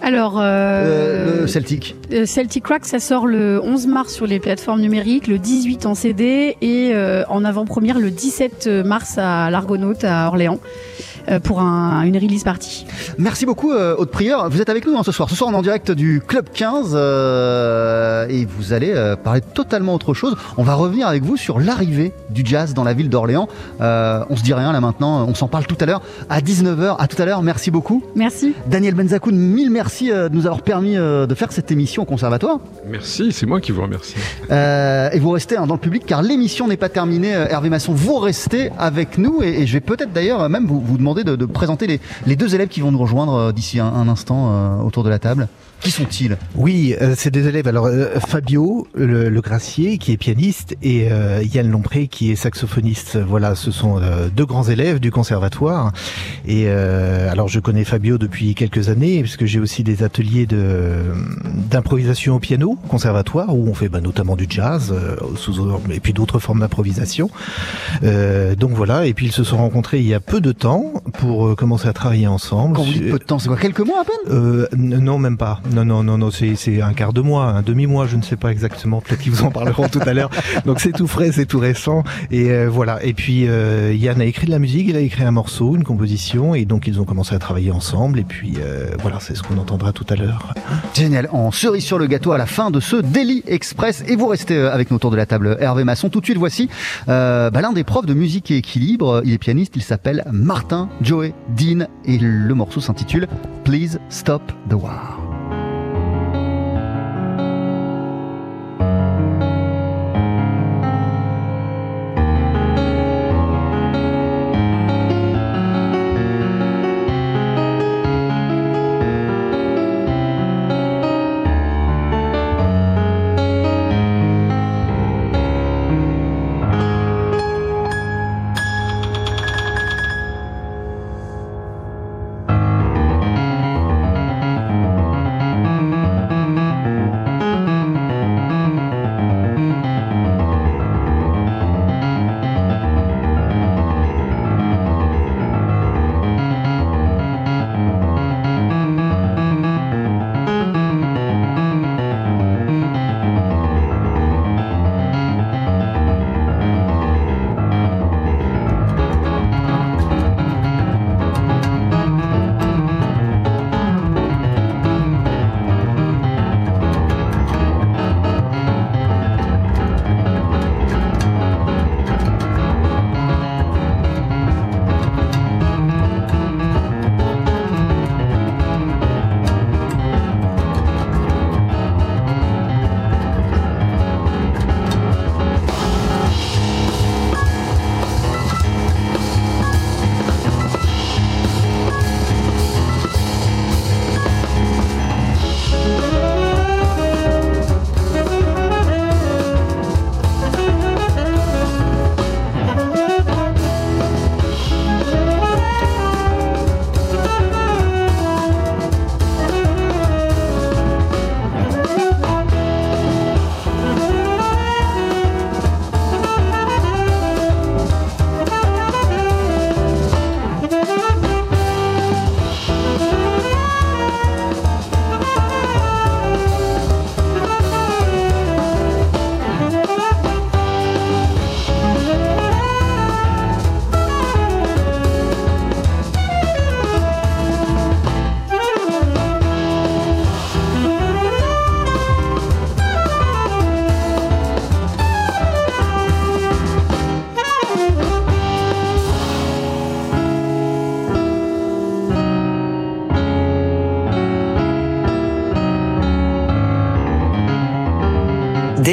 Alors, 0.08 0.38
euh, 0.38 0.42
Euh, 0.44 1.40
Le 1.42 1.46
Celtic. 1.46 1.94
Euh, 2.12 2.24
Celtic 2.24 2.64
Crack, 2.64 2.86
ça 2.86 2.98
sort 2.98 3.26
le 3.26 3.60
11 3.62 3.86
mars 3.86 4.14
sur 4.14 4.26
les 4.26 4.40
plateformes 4.40 4.80
numériques, 4.80 5.26
le 5.26 5.38
18 5.38 5.84
en 5.84 5.94
CD 5.94 6.56
et 6.62 6.92
euh, 6.94 7.24
en 7.28 7.44
avant-première 7.44 7.98
le 7.98 8.10
17 8.10 8.68
mars 8.86 9.18
à 9.18 9.50
l'Argonaute 9.50 10.04
à 10.04 10.26
Orléans 10.28 10.60
pour 11.42 11.60
un- 11.60 12.02
une 12.02 12.16
release 12.16 12.44
party. 12.44 12.86
Merci 13.18 13.46
beaucoup, 13.46 13.72
euh, 13.72 13.94
Haute 13.98 14.10
Prieur. 14.10 14.48
Vous 14.50 14.60
êtes 14.60 14.68
avec 14.70 14.86
nous 14.86 14.96
hein, 14.96 15.02
ce 15.04 15.12
soir. 15.12 15.28
Ce 15.28 15.34
soir, 15.36 15.50
on 15.50 15.52
est 15.54 15.56
en 15.56 15.62
direct 15.62 15.90
du 15.90 16.20
Club 16.26 16.46
15 16.52 16.94
euh, 16.94 18.26
et 18.28 18.44
vous 18.46 18.72
allez 18.72 18.92
euh, 18.94 19.16
parler 19.16 19.40
de 19.40 19.46
totalement 19.46 19.94
autre 19.94 20.14
chose. 20.14 20.36
On 20.56 20.62
va 20.62 20.74
revenir 20.74 21.06
avec 21.06 21.22
vous 21.22 21.36
sur 21.36 21.58
l'arrivée 21.60 22.12
du 22.30 22.42
jazz 22.44 22.74
dans 22.74 22.84
la 22.84 22.92
ville 22.94 23.08
d'Orléans. 23.08 23.48
Euh, 23.80 24.24
on 24.30 24.36
se 24.36 24.42
dit 24.42 24.54
rien 24.54 24.72
là 24.72 24.80
maintenant, 24.80 25.24
on 25.28 25.34
s'en 25.34 25.48
parle 25.48 25.66
tout 25.66 25.76
à 25.80 25.86
l'heure 25.86 26.02
à 26.30 26.40
19h. 26.40 26.96
À 26.98 27.06
tout 27.06 27.20
à 27.20 27.24
l'heure, 27.24 27.42
merci 27.42 27.70
beaucoup. 27.70 28.02
Merci. 28.14 28.54
Daniel 28.66 28.94
Benzakoun, 28.94 29.36
mille 29.36 29.70
merci 29.70 30.10
euh, 30.10 30.28
de 30.28 30.34
nous 30.34 30.46
avoir 30.46 30.62
permis 30.62 30.96
euh, 30.96 31.26
de 31.26 31.34
faire 31.34 31.52
cette 31.52 31.70
émission 31.70 32.02
au 32.02 32.06
conservatoire. 32.06 32.58
Merci, 32.88 33.32
c'est 33.32 33.46
moi 33.46 33.60
qui 33.60 33.72
vous 33.72 33.82
remercie. 33.82 34.14
Euh, 34.50 35.10
et 35.12 35.18
vous 35.18 35.30
restez 35.30 35.56
hein, 35.58 35.66
dans 35.66 35.74
le 35.74 35.80
public 35.80 36.04
car 36.06 36.22
l'émission 36.22 36.68
n'est 36.68 36.78
pas 36.78 36.88
terminée. 36.88 37.34
Euh, 37.34 37.46
Hervé 37.50 37.68
Masson, 37.68 37.92
vous 37.92 38.16
restez 38.16 38.70
avec 38.78 39.18
nous 39.18 39.42
et, 39.42 39.60
et 39.62 39.66
je 39.66 39.74
vais 39.74 39.80
peut-être 39.80 40.10
d'ailleurs 40.12 40.42
euh, 40.42 40.48
même 40.48 40.64
vous, 40.66 40.80
vous 40.88 40.98
demander 40.98 41.24
de, 41.24 41.46
présenter 41.46 42.00
les, 42.26 42.36
deux 42.36 42.54
élèves 42.54 42.68
qui 42.68 42.80
vont 42.80 42.90
nous 42.90 42.98
rejoindre 42.98 43.34
euh, 43.34 43.52
d'ici 43.52 43.78
un, 43.78 43.86
un 43.86 44.08
instant 44.08 44.50
euh, 44.50 44.82
autour 44.82 45.04
de 45.04 45.10
la 45.10 45.18
table. 45.18 45.48
Qui 45.80 45.92
sont-ils? 45.92 46.36
Oui, 46.56 46.96
euh, 47.00 47.14
c'est 47.16 47.30
des 47.30 47.46
élèves. 47.46 47.68
Alors 47.68 47.86
euh, 47.86 48.18
Fabio, 48.26 48.88
le, 48.94 49.28
le 49.28 49.40
gracier, 49.40 49.98
qui 49.98 50.12
est 50.12 50.16
pianiste, 50.16 50.76
et 50.82 51.10
euh, 51.12 51.42
Yann 51.42 51.70
Lompré, 51.70 52.08
qui 52.08 52.32
est 52.32 52.36
saxophoniste. 52.36 53.16
Voilà, 53.16 53.54
ce 53.54 53.70
sont 53.70 54.00
deux 54.34 54.44
grands 54.44 54.64
élèves 54.64 54.98
du 54.98 55.10
conservatoire. 55.10 55.92
Et 56.46 56.68
alors 56.68 57.48
je 57.48 57.60
connais 57.60 57.84
Fabio 57.84 58.18
depuis 58.18 58.54
quelques 58.54 58.88
années, 58.88 59.20
puisque 59.20 59.44
j'ai 59.44 59.60
aussi 59.60 59.84
des 59.84 60.02
ateliers 60.02 60.46
de 60.46 61.02
d'improvisation 61.70 62.36
au 62.36 62.38
piano 62.38 62.78
conservatoire, 62.88 63.54
où 63.54 63.68
on 63.68 63.74
fait 63.74 63.88
bah, 63.88 64.00
notamment 64.00 64.36
du 64.36 64.46
jazz, 64.48 64.94
sous, 65.36 65.70
et 65.90 66.00
puis 66.00 66.12
d'autres 66.12 66.38
formes 66.38 66.60
d'improvisation. 66.60 67.30
Donc 68.02 68.70
voilà. 68.72 69.06
Et 69.06 69.14
puis 69.14 69.26
ils 69.26 69.32
se 69.32 69.44
sont 69.44 69.58
rencontrés 69.58 69.98
il 69.98 70.06
y 70.06 70.14
a 70.14 70.20
peu 70.20 70.40
de 70.40 70.52
temps 70.52 70.92
pour 71.14 71.54
commencer 71.56 71.88
à 71.88 71.92
travailler 71.92 72.26
ensemble 72.26 72.76
Quand 72.76 72.82
vous 72.82 72.92
dites 72.92 73.10
peu 73.10 73.18
de 73.18 73.24
temps, 73.24 73.38
c'est 73.38 73.48
quoi 73.48 73.56
Quelques 73.56 73.80
mois 73.80 74.02
à 74.02 74.04
peine? 74.04 74.66
Non, 74.76 75.18
même 75.18 75.36
pas. 75.36 75.60
Non, 75.72 75.84
non, 75.84 76.02
non, 76.02 76.18
non, 76.18 76.30
c'est 76.30 76.82
un 76.82 76.92
quart 76.92 77.12
de 77.12 77.20
mois, 77.20 77.46
un 77.46 77.62
demi-mois, 77.62 78.06
je 78.06 78.16
ne 78.16 78.22
sais 78.22 78.36
pas 78.36 78.50
exactement. 78.50 79.00
Peut-être 79.00 79.20
qu'ils 79.20 79.32
vous 79.32 79.44
en 79.44 79.50
parleront 79.50 79.88
tout 79.88 80.00
à 80.04 80.12
l'heure. 80.12 80.30
Donc 80.66 80.80
c'est 80.80 80.92
tout 80.92 81.06
frais, 81.06 81.32
c'est 81.32 81.46
tout 81.46 81.58
récent. 81.58 82.04
Et 82.30 82.50
euh, 82.50 82.68
voilà. 82.68 83.02
Et 83.04 83.14
puis 83.14 83.46
euh, 83.48 83.94
Yann 83.94 84.20
a 84.20 84.24
écrit 84.24 84.46
de 84.46 84.50
la 84.50 84.58
musique, 84.58 84.86
il 84.88 84.96
a 84.96 85.00
écrit 85.00 85.24
un 85.24 85.30
morceau, 85.30 85.76
une 85.76 85.84
composition, 85.84 86.54
et 86.54 86.64
donc 86.64 86.86
ils 86.86 87.00
ont 87.00 87.04
commencé 87.04 87.34
à 87.34 87.38
travailler 87.38 87.70
ensemble. 87.70 88.18
Et 88.18 88.24
puis 88.24 88.54
euh, 88.60 88.90
voilà, 89.00 89.18
c'est 89.20 89.34
ce 89.34 89.42
qu'on 89.42 89.58
entendra 89.58 89.92
tout 89.92 90.06
à 90.08 90.16
l'heure. 90.16 90.54
Génial. 90.94 91.28
En 91.32 91.50
cerise 91.50 91.84
sur 91.84 91.98
le 91.98 92.06
gâteau 92.06 92.32
à 92.32 92.38
la 92.38 92.46
fin 92.46 92.70
de 92.70 92.80
ce 92.80 92.96
Daily 92.96 93.42
Express. 93.46 94.04
Et 94.06 94.16
vous 94.16 94.26
restez 94.26 94.56
euh, 94.56 94.72
avec 94.72 94.90
nous 94.90 94.96
autour 94.96 95.10
de 95.10 95.16
la 95.16 95.26
table, 95.26 95.56
Hervé 95.60 95.84
Masson. 95.84 96.08
Tout 96.08 96.20
de 96.20 96.24
suite, 96.24 96.38
voici 96.38 96.68
euh, 97.08 97.50
bah, 97.50 97.60
l'un 97.60 97.72
des 97.72 97.84
profs 97.84 98.06
de 98.06 98.14
musique 98.14 98.50
et 98.50 98.56
équilibre. 98.56 99.22
Il 99.24 99.32
est 99.32 99.38
pianiste, 99.38 99.74
il 99.76 99.82
s'appelle 99.82 100.24
Martin 100.32 100.88
Joey 101.00 101.34
Dean 101.56 101.86
et 102.04 102.18
le 102.18 102.54
morceau 102.54 102.80
s'intitule 102.80 103.28
Please 103.64 103.98
Stop 104.08 104.42
the 104.68 104.74
War. 104.74 105.18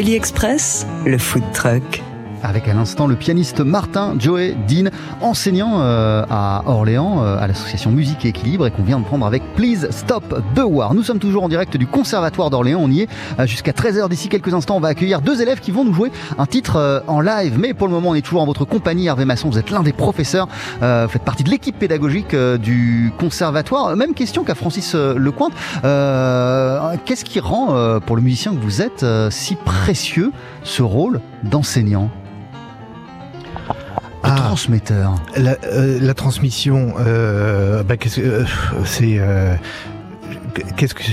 Daily 0.06 0.18
Express, 0.18 0.86
le 1.08 1.18
food 1.18 1.42
truck. 1.52 2.04
Avec 2.44 2.68
à 2.68 2.76
l'instant 2.76 3.08
le 3.08 3.16
pianiste 3.16 3.62
Martin 3.62 4.14
Joey 4.20 4.56
Dean, 4.68 4.92
enseignant 5.20 5.82
euh, 5.82 6.24
à 6.30 6.62
Orléans, 6.68 7.24
euh, 7.24 7.40
à 7.40 7.48
l'association 7.48 7.90
Musique 7.90 8.24
et 8.24 8.28
Équilibre, 8.28 8.68
et 8.68 8.72
qu'on 8.72 8.84
vient 8.84 9.00
de 9.00 9.04
prendre 9.04 9.26
avec 9.26 9.42
Please 9.56 9.88
Stop 9.92 10.44
the 10.56 10.64
War. 10.64 10.94
Nous 10.94 11.04
sommes 11.04 11.20
toujours 11.20 11.44
en 11.44 11.50
direct 11.50 11.78
du 11.78 11.88
Conservatoire 11.88 12.50
d'Orléans, 12.50 12.80
on 12.82 12.92
y 12.92 13.02
est 13.02 13.10
euh, 13.40 13.46
jusqu'à 13.46 13.72
13h. 13.72 14.10
D'ici 14.10 14.28
quelques 14.28 14.54
instants, 14.54 14.76
on 14.76 14.80
va 14.80 14.90
accueillir 14.90 15.22
deux 15.22 15.42
élèves 15.42 15.60
qui 15.60 15.72
vont 15.72 15.86
nous 15.86 15.94
jouer 15.94 16.12
un 16.38 16.46
titre 16.46 16.76
euh, 16.78 17.00
en 17.08 17.22
live. 17.22 17.58
Mais 17.58 17.74
pour 17.74 17.88
le 17.88 17.94
moment, 17.94 18.10
on 18.10 18.16
est 18.16 18.22
toujours 18.22 18.42
en 18.42 18.46
votre 18.46 18.66
compagnie, 18.66 19.08
Hervé 19.08 19.26
Masson, 19.26 19.50
vous 19.50 19.58
êtes 19.58 19.72
l'un 19.72 19.84
des 19.84 19.94
professeurs, 19.94 20.48
euh, 20.82 21.06
vous 21.06 21.12
faites 21.12 21.24
partie 21.24 21.44
de 21.44 21.50
l'équipe 21.50 21.78
pédagogique 21.78 22.34
euh, 22.34 22.58
du 22.58 23.14
Conservatoire. 23.18 23.96
Même 23.96 24.14
question 24.14 24.44
qu'à 24.44 24.56
Francis 24.56 24.94
euh, 24.96 25.16
Lecointe. 25.18 25.54
Euh, 25.84 26.96
Qu'est-ce 27.06 27.26
qui 27.26 27.40
rend, 27.40 27.76
euh, 27.76 28.00
pour 28.00 28.16
le 28.16 28.22
musicien 28.22 28.54
que 28.54 28.60
vous 28.60 28.82
êtes, 28.82 29.04
euh, 29.04 29.30
si 29.30 29.56
précieux 29.56 30.32
ce 30.64 30.82
rôle 30.84 31.22
d'enseignant? 31.44 32.10
De 34.32 34.38
transmetteur. 34.38 35.16
La, 35.36 35.58
euh, 35.66 36.00
la 36.02 36.14
transmission, 36.14 36.94
euh, 37.00 37.84
bah, 37.84 37.98
qu'est-ce 37.98 38.20
que, 38.20 38.26
euh, 38.26 38.44
c'est 38.86 39.18
euh, 39.20 39.56
qu'est-ce 40.78 40.94
que 40.94 41.04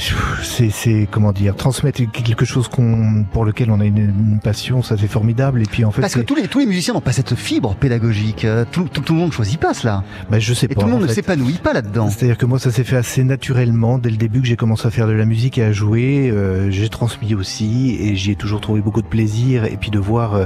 c'est 0.42 0.70
c'est 0.70 1.08
comment 1.10 1.32
dire 1.32 1.56
transmettre 1.56 2.00
quelque 2.12 2.44
chose 2.44 2.68
qu'on 2.68 3.24
pour 3.32 3.44
lequel 3.44 3.70
on 3.70 3.80
a 3.80 3.84
une, 3.84 3.98
une 3.98 4.40
passion 4.42 4.82
ça 4.82 4.96
c'est 4.98 5.06
formidable 5.08 5.62
et 5.62 5.66
puis 5.66 5.84
en 5.84 5.90
fait 5.90 6.00
Parce 6.00 6.14
que 6.14 6.20
tous 6.20 6.34
les, 6.34 6.48
tous 6.48 6.58
les 6.60 6.66
musiciens 6.66 6.94
n'ont 6.94 7.00
pas 7.00 7.12
cette 7.12 7.34
fibre 7.34 7.74
pédagogique. 7.74 8.44
Euh, 8.44 8.64
Tout, 8.70 8.88
tout, 8.92 9.00
tout 9.00 9.12
le 9.14 9.18
monde 9.20 9.28
ne 9.28 9.34
choisit 9.34 9.58
pas 9.60 9.74
cela. 9.74 10.04
bah, 10.30 10.38
je 10.38 10.54
sais 10.54 10.66
Et 10.66 10.74
pas 10.74 10.80
tout 10.80 10.86
le 10.86 10.92
monde 10.92 11.02
ne 11.02 11.08
s'épanouit 11.08 11.58
pas 11.62 11.72
là-dedans. 11.72 12.08
C'est-à-dire 12.10 12.38
que 12.38 12.46
moi, 12.46 12.58
ça 12.58 12.70
s'est 12.70 12.84
fait 12.84 12.96
assez 12.96 13.24
naturellement 13.24 13.98
dès 13.98 14.10
le 14.10 14.16
début 14.16 14.40
que 14.40 14.46
j'ai 14.46 14.56
commencé 14.56 14.86
à 14.86 14.90
faire 14.90 15.06
de 15.06 15.12
la 15.12 15.24
musique 15.24 15.58
et 15.58 15.64
à 15.64 15.72
jouer. 15.72 16.30
euh, 16.30 16.70
j'ai 16.70 16.88
transmis 16.88 17.34
aussi 17.34 17.96
et 18.00 18.16
j'y 18.16 18.32
ai 18.32 18.36
toujours 18.36 18.60
trouvé 18.60 18.80
beaucoup 18.80 19.02
de 19.02 19.06
plaisir. 19.06 19.64
Et 19.64 19.76
puis 19.76 19.90
de 19.90 19.98
voir 19.98 20.34
euh, 20.34 20.44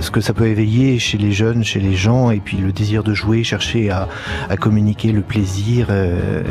ce 0.00 0.10
que 0.10 0.20
ça 0.20 0.32
peut 0.34 0.46
éveiller 0.46 0.98
chez 0.98 1.18
les 1.18 1.32
jeunes, 1.32 1.64
chez 1.64 1.80
les 1.80 1.94
gens, 1.94 2.30
et 2.30 2.40
puis 2.40 2.56
le 2.56 2.72
désir 2.72 3.02
de 3.02 3.14
jouer, 3.14 3.44
chercher 3.44 3.90
à, 3.90 4.08
à 4.50 4.56
communiquer 4.56 5.12
le 5.12 5.22
plaisir 5.22 5.86
euh, 5.90 6.42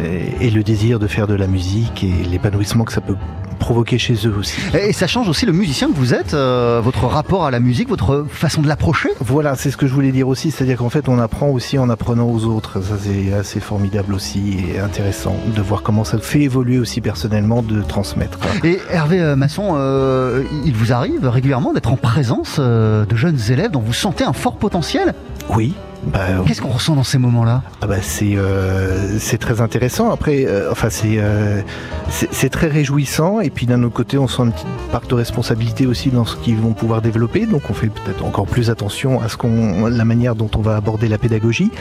et 0.42 0.50
le 0.50 0.64
désir 0.64 1.00
de 1.00 1.08
faire 1.08 1.28
de 1.28 1.36
la 1.36 1.48
musique 1.48 1.75
et 2.04 2.24
l'épanouissement 2.30 2.84
que 2.84 2.94
ça 2.94 3.02
peut 3.02 3.16
provoquer 3.60 3.98
chez 3.98 4.16
eux 4.28 4.36
aussi. 4.38 4.60
Et 4.74 4.94
ça 4.94 5.08
change 5.08 5.28
aussi 5.28 5.46
le 5.46 5.52
musicien 5.52 5.88
que 5.88 5.96
vous 5.96 6.14
êtes, 6.14 6.34
euh, 6.34 6.82
votre 6.84 7.06
rapport 7.06 7.46
à 7.46 7.52
la 7.52 7.60
musique, 7.60 7.90
votre 7.90 8.26
façon 8.30 8.62
de 8.62 8.68
l'approcher. 8.68 9.10
Voilà, 9.20 9.56
c'est 9.56 9.72
ce 9.72 9.78
que 9.78 9.88
je 9.88 9.94
voulais 9.94 10.12
dire 10.12 10.28
aussi, 10.28 10.52
c'est-à-dire 10.52 10.78
qu'en 10.78 10.90
fait 10.90 11.10
on 11.10 11.20
apprend 11.20 11.50
aussi 11.50 11.78
en 11.78 11.90
apprenant 11.90 12.30
aux 12.30 12.46
autres. 12.46 12.82
Ça 12.82 12.96
c'est 13.00 13.34
assez 13.34 13.60
formidable 13.60 14.14
aussi 14.14 14.58
et 14.74 14.80
intéressant 14.80 15.36
de 15.56 15.62
voir 15.62 15.82
comment 15.84 16.04
ça 16.04 16.18
fait 16.18 16.42
évoluer 16.42 16.80
aussi 16.80 17.02
personnellement 17.02 17.62
de 17.62 17.82
transmettre. 17.82 18.40
Et 18.64 18.80
Hervé 18.90 19.20
euh, 19.20 19.36
Masson, 19.36 19.76
euh, 19.76 20.44
il 20.66 20.76
vous 20.76 20.94
arrive 20.94 21.28
régulièrement 21.28 21.74
d'être 21.74 21.92
en 21.92 21.98
présence 21.98 22.60
de 22.60 23.16
jeunes 23.16 23.40
élèves 23.50 23.72
dont 23.72 23.82
vous 23.82 23.94
sentez 23.94 24.24
un 24.24 24.34
fort 24.34 24.58
potentiel? 24.58 25.14
Oui, 25.56 25.74
Bah, 26.06 26.20
Qu'est-ce 26.46 26.62
qu'on 26.62 26.70
ressent 26.70 26.96
dans 26.96 27.04
ces 27.04 27.18
moments-là? 27.18 27.64
ah 27.82 27.88
bah 27.88 28.02
c'est 28.02 28.36
euh, 28.36 29.18
c'est 29.20 29.38
très 29.38 29.60
intéressant. 29.62 30.12
Après, 30.12 30.46
euh, 30.46 30.72
enfin 30.72 30.90
c'est 30.90 31.16
euh, 31.18 31.62
c'est 32.10 32.50
très 32.50 32.68
réjouissant. 32.68 33.40
Et 33.40 33.50
puis 33.50 33.66
d'un 33.66 33.82
autre 33.84 33.96
côté, 33.96 34.18
on 34.18 34.28
sent 34.28 34.44
une 34.44 34.52
petite 34.52 34.68
part 34.92 35.02
de 35.02 35.16
responsabilité 35.16 35.86
aussi 35.88 36.10
dans 36.10 36.26
ce 36.26 36.36
qu'ils 36.38 36.58
vont 36.58 36.74
pouvoir 36.74 37.02
développer. 37.02 37.46
Donc 37.46 37.64
on 37.70 37.74
fait 37.74 37.88
peut-être 37.88 38.24
encore 38.24 38.46
plus 38.46 38.70
attention 38.70 39.22
à 39.22 39.30
ce 39.30 39.38
qu'on 39.38 39.88
la 39.88 40.06
manière 40.06 40.36
dont 40.36 40.50
on 40.56 40.62
va 40.62 40.76
aborder 40.76 41.08
la 41.08 41.18
pédagogie. 41.18 41.72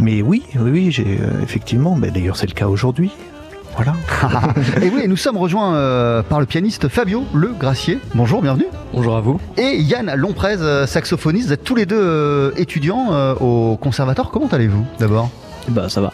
Mais 0.00 0.22
oui, 0.22 0.42
oui, 0.56 0.70
oui, 0.70 0.90
j'ai 0.92 1.18
euh, 1.20 1.42
effectivement. 1.42 1.96
Mais 1.96 2.10
d'ailleurs, 2.10 2.36
c'est 2.36 2.46
le 2.48 2.54
cas 2.54 2.68
aujourd'hui. 2.68 3.12
Voilà. 3.76 3.92
Et 4.82 4.88
oui, 4.88 5.04
nous 5.06 5.16
sommes 5.16 5.36
rejoints 5.36 5.74
euh, 5.74 6.22
par 6.22 6.40
le 6.40 6.46
pianiste 6.46 6.88
Fabio 6.88 7.24
Le 7.34 7.48
Gracier. 7.48 7.98
Bonjour, 8.14 8.40
bienvenue. 8.40 8.66
Bonjour 8.94 9.16
à 9.16 9.20
vous. 9.20 9.38
Et 9.58 9.76
Yann 9.76 10.14
Lomprez, 10.16 10.56
euh, 10.60 10.86
saxophoniste. 10.86 11.48
Vous 11.48 11.52
êtes 11.52 11.64
tous 11.64 11.74
les 11.74 11.84
deux 11.84 12.00
euh, 12.00 12.50
étudiants 12.56 13.08
euh, 13.12 13.34
au 13.34 13.76
conservatoire. 13.76 14.30
Comment 14.30 14.46
allez-vous 14.48 14.84
d'abord? 14.98 15.28
Bah 15.68 15.88
ça 15.90 16.00
va. 16.00 16.12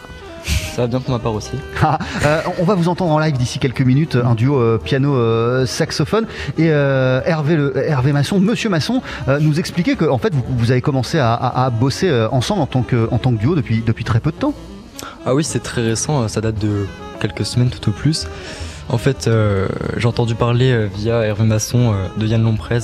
Ça 0.75 0.81
va 0.81 0.87
bien 0.87 0.99
pour 0.99 1.11
ma 1.11 1.19
part 1.19 1.33
aussi. 1.33 1.51
Ah, 1.81 1.99
euh, 2.25 2.41
on 2.59 2.63
va 2.65 2.75
vous 2.75 2.89
entendre 2.89 3.11
en 3.13 3.19
live 3.19 3.37
d'ici 3.37 3.59
quelques 3.59 3.81
minutes, 3.81 4.17
un 4.21 4.35
duo 4.35 4.57
euh, 4.59 4.77
piano-saxophone. 4.77 6.25
et 6.57 6.69
euh, 6.69 7.21
Hervé, 7.25 7.55
le, 7.55 7.77
Hervé 7.77 8.11
Masson, 8.11 8.39
Monsieur 8.41 8.69
Masson, 8.69 9.01
euh, 9.29 9.39
nous 9.39 9.59
expliquait 9.59 9.95
que 9.95 10.05
en 10.05 10.17
fait, 10.17 10.33
vous, 10.33 10.43
vous 10.49 10.71
avez 10.71 10.81
commencé 10.81 11.17
à, 11.19 11.33
à- 11.33 11.65
à 11.65 11.69
bosser 11.69 12.11
ensemble 12.31 12.61
en 12.61 12.65
tant 12.67 12.81
que, 12.81 13.07
en 13.11 13.19
tant 13.19 13.31
que 13.31 13.37
duo 13.39 13.55
depuis, 13.55 13.81
depuis 13.85 14.03
très 14.03 14.19
peu 14.19 14.31
de 14.31 14.35
temps. 14.37 14.53
Ah 15.25 15.33
oui, 15.35 15.43
c'est 15.45 15.61
très 15.63 15.81
récent, 15.81 16.27
ça 16.27 16.41
date 16.41 16.59
de 16.59 16.85
quelques 17.23 17.45
semaines 17.45 17.69
tout 17.69 17.89
au 17.89 17.93
plus. 17.93 18.27
En 18.89 18.97
fait, 18.97 19.27
euh, 19.27 19.67
j'ai 19.97 20.07
entendu 20.07 20.35
parler 20.35 20.71
euh, 20.71 20.89
via 20.93 21.21
Hervé 21.21 21.45
Masson 21.45 21.93
euh, 21.93 22.07
de 22.17 22.27
Yann 22.27 22.43
Lomprez, 22.43 22.79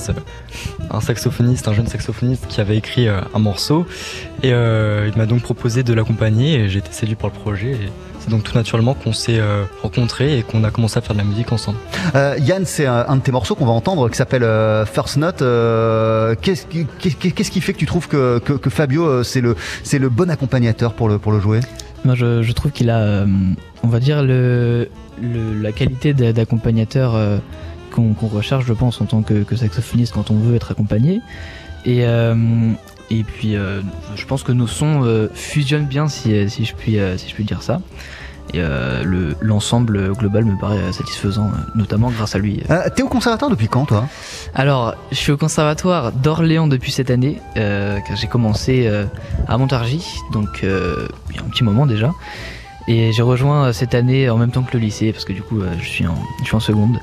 un 0.90 1.00
saxophoniste, 1.00 1.68
un 1.68 1.74
jeune 1.74 1.86
saxophoniste 1.86 2.46
qui 2.48 2.60
avait 2.60 2.76
écrit 2.76 3.06
un 3.08 3.38
morceau. 3.38 3.86
Et 4.42 4.48
il 4.48 5.12
m'a 5.16 5.26
donc 5.26 5.42
proposé 5.42 5.82
de 5.82 5.92
l'accompagner 5.92 6.54
et 6.54 6.68
j'ai 6.68 6.78
été 6.78 6.92
séduit 6.92 7.16
par 7.16 7.30
le 7.30 7.38
projet. 7.38 7.72
Et 7.72 7.92
c'est 8.18 8.30
donc 8.30 8.42
tout 8.42 8.56
naturellement 8.56 8.94
qu'on 8.94 9.12
s'est 9.12 9.40
rencontrés 9.82 10.38
et 10.38 10.42
qu'on 10.42 10.64
a 10.64 10.70
commencé 10.70 10.98
à 10.98 11.02
faire 11.02 11.14
de 11.14 11.20
la 11.20 11.24
musique 11.24 11.52
ensemble. 11.52 11.78
Yann, 12.14 12.64
c'est 12.64 12.86
un, 12.86 13.16
de 13.16 13.20
tes 13.20 13.32
morceaux 13.32 13.54
qu'on 13.54 13.66
va 13.66 13.72
entendre 13.72 14.08
qui 14.08 14.16
s'appelle 14.16 14.42
First 14.86 15.18
Note. 15.18 15.44
Qu'est-ce 16.40 16.66
qui, 16.66 17.60
fait 17.60 17.72
que 17.72 17.78
tu 17.78 17.86
trouves 17.86 18.08
que, 18.08 18.38
que, 18.38 18.70
Fabio, 18.70 19.22
c'est 19.22 19.42
le, 19.42 19.54
le 19.92 20.08
bon 20.08 20.30
accompagnateur 20.30 20.94
pour 20.94 21.08
le, 21.08 21.18
pour 21.18 21.32
le 21.32 21.40
jouer 21.40 21.60
Moi, 22.04 22.14
je, 22.14 22.42
je 22.42 22.52
trouve 22.52 22.70
qu'il 22.72 22.88
a, 22.90 22.98
euh, 22.98 23.26
on 23.82 23.88
va 23.88 24.00
dire, 24.00 24.22
le, 24.22 24.88
le- 25.20 25.60
la 25.60 25.72
qualité 25.72 26.14
d'a- 26.14 26.32
d'accompagnateur 26.32 27.14
euh, 27.14 27.38
qu'on 27.92 28.14
recherche, 28.26 28.64
je 28.66 28.72
pense, 28.72 29.00
en 29.00 29.04
tant 29.06 29.22
que, 29.22 29.44
saxophoniste 29.56 30.14
quand 30.14 30.30
on 30.30 30.36
veut 30.36 30.54
être 30.54 30.70
accompagné. 30.70 31.20
Et, 31.84 32.04
euh, 32.06 32.34
et 33.10 33.24
puis, 33.24 33.54
je 34.16 34.26
pense 34.26 34.42
que 34.44 34.52
nos 34.52 34.66
sons 34.68 35.28
fusionnent 35.34 35.86
bien, 35.86 36.06
si, 36.08 36.48
si, 36.48 36.64
je 36.64 36.74
puis, 36.74 36.96
si 37.16 37.28
je 37.28 37.34
puis 37.34 37.42
dire 37.44 37.62
ça. 37.62 37.80
Et 38.52 38.58
euh, 38.60 39.04
le- 39.04 39.36
l'ensemble 39.40 40.12
global 40.14 40.44
me 40.44 40.58
paraît 40.58 40.92
satisfaisant, 40.92 41.46
euh, 41.46 41.56
notamment 41.76 42.10
grâce 42.10 42.34
à 42.34 42.38
lui. 42.38 42.62
euh, 42.70 42.88
T'es 42.94 43.02
au 43.02 43.08
conservatoire 43.08 43.50
depuis 43.50 43.68
quand, 43.68 43.84
toi? 43.86 44.06
Alors, 44.54 44.94
je 45.12 45.16
suis 45.16 45.30
au 45.30 45.36
conservatoire 45.36 46.10
d'Orléans 46.10 46.66
depuis 46.66 46.90
cette 46.90 47.10
année, 47.10 47.40
euh, 47.56 47.98
car 48.06 48.16
j'ai 48.16 48.26
commencé 48.26 48.86
euh, 48.88 49.04
à 49.46 49.56
Montargis, 49.56 50.04
donc 50.32 50.48
il 50.62 50.68
y 51.36 51.38
a 51.38 51.42
un 51.42 51.48
petit 51.48 51.62
moment 51.62 51.86
déjà. 51.86 52.12
Et 52.88 53.12
j'ai 53.12 53.22
rejoint 53.22 53.72
cette 53.72 53.94
année 53.94 54.28
en 54.30 54.36
même 54.36 54.50
temps 54.50 54.62
que 54.62 54.72
le 54.76 54.80
lycée, 54.80 55.12
parce 55.12 55.24
que 55.24 55.32
du 55.32 55.42
coup, 55.42 55.60
je, 55.80 55.84
suis 55.88 56.06
en, 56.08 56.16
je 56.40 56.44
suis 56.46 56.56
en 56.56 56.60
seconde. 56.60 56.98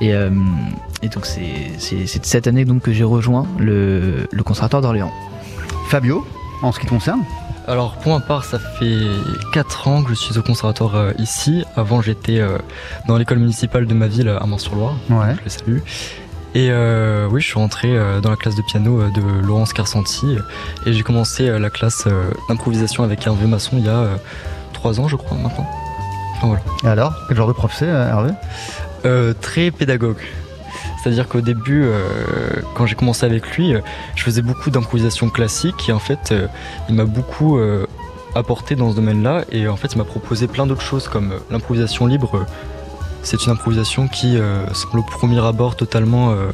Et, 0.00 0.08
et 0.08 1.08
donc, 1.08 1.24
c'est 1.26 1.70
cette 1.78 2.48
année 2.48 2.64
donc, 2.64 2.82
que 2.82 2.92
j'ai 2.92 3.04
rejoint 3.04 3.46
le, 3.58 4.26
le 4.32 4.42
conservatoire 4.42 4.82
d'Orléans. 4.82 5.12
Fabio, 5.88 6.26
en 6.62 6.72
ce 6.72 6.80
qui 6.80 6.86
te 6.86 6.90
concerne? 6.90 7.20
Alors 7.70 7.92
pour 7.98 8.12
ma 8.12 8.18
part, 8.18 8.44
ça 8.44 8.58
fait 8.58 8.98
4 9.52 9.86
ans 9.86 10.02
que 10.02 10.08
je 10.08 10.14
suis 10.14 10.36
au 10.36 10.42
conservatoire 10.42 10.96
euh, 10.96 11.12
ici. 11.18 11.64
Avant, 11.76 12.02
j'étais 12.02 12.40
euh, 12.40 12.58
dans 13.06 13.16
l'école 13.16 13.38
municipale 13.38 13.86
de 13.86 13.94
ma 13.94 14.08
ville 14.08 14.28
à 14.28 14.44
Mans-sur-Loire. 14.44 14.96
Ouais. 15.08 15.36
Je 15.38 15.44
les 15.44 15.50
salue. 15.50 15.78
Et 16.56 16.72
euh, 16.72 17.28
oui, 17.30 17.40
je 17.40 17.46
suis 17.46 17.60
rentré 17.60 17.96
dans 18.22 18.30
la 18.30 18.34
classe 18.34 18.56
de 18.56 18.62
piano 18.62 19.08
de 19.10 19.20
Laurence 19.46 19.72
Carsanti 19.72 20.36
et 20.84 20.92
j'ai 20.92 21.02
commencé 21.04 21.46
la 21.60 21.70
classe 21.70 22.08
d'improvisation 22.48 23.04
avec 23.04 23.24
Hervé 23.24 23.46
Masson 23.46 23.76
il 23.78 23.84
y 23.84 23.88
a 23.88 24.18
3 24.72 24.98
ans, 24.98 25.06
je 25.06 25.14
crois, 25.14 25.38
maintenant. 25.38 25.70
Voilà. 26.42 26.60
Et 26.82 26.88
alors, 26.88 27.14
quel 27.28 27.36
genre 27.36 27.46
de 27.46 27.52
prof 27.52 27.72
c'est, 27.72 27.86
Hervé? 27.86 28.32
Euh, 29.04 29.32
Très 29.40 29.70
pédagogue. 29.70 30.18
C'est-à-dire 31.02 31.28
qu'au 31.28 31.40
début, 31.40 31.82
euh, 31.84 32.02
quand 32.74 32.84
j'ai 32.84 32.94
commencé 32.94 33.24
avec 33.24 33.56
lui, 33.56 33.74
euh, 33.74 33.80
je 34.16 34.22
faisais 34.22 34.42
beaucoup 34.42 34.70
d'improvisation 34.70 35.30
classique 35.30 35.88
et 35.88 35.92
en 35.92 35.98
fait, 35.98 36.32
euh, 36.32 36.46
il 36.88 36.94
m'a 36.94 37.04
beaucoup 37.04 37.58
euh, 37.58 37.86
apporté 38.34 38.76
dans 38.76 38.90
ce 38.90 38.96
domaine-là 38.96 39.44
et 39.50 39.66
en 39.66 39.76
fait, 39.76 39.94
il 39.94 39.98
m'a 39.98 40.04
proposé 40.04 40.46
plein 40.46 40.66
d'autres 40.66 40.82
choses 40.82 41.08
comme 41.08 41.32
euh, 41.32 41.38
l'improvisation 41.50 42.06
libre. 42.06 42.44
C'est 43.22 43.44
une 43.46 43.52
improvisation 43.52 44.08
qui 44.08 44.36
euh, 44.36 44.66
semble 44.74 44.98
au 44.98 45.02
premier 45.02 45.42
abord 45.44 45.74
totalement 45.76 46.32
euh, 46.32 46.50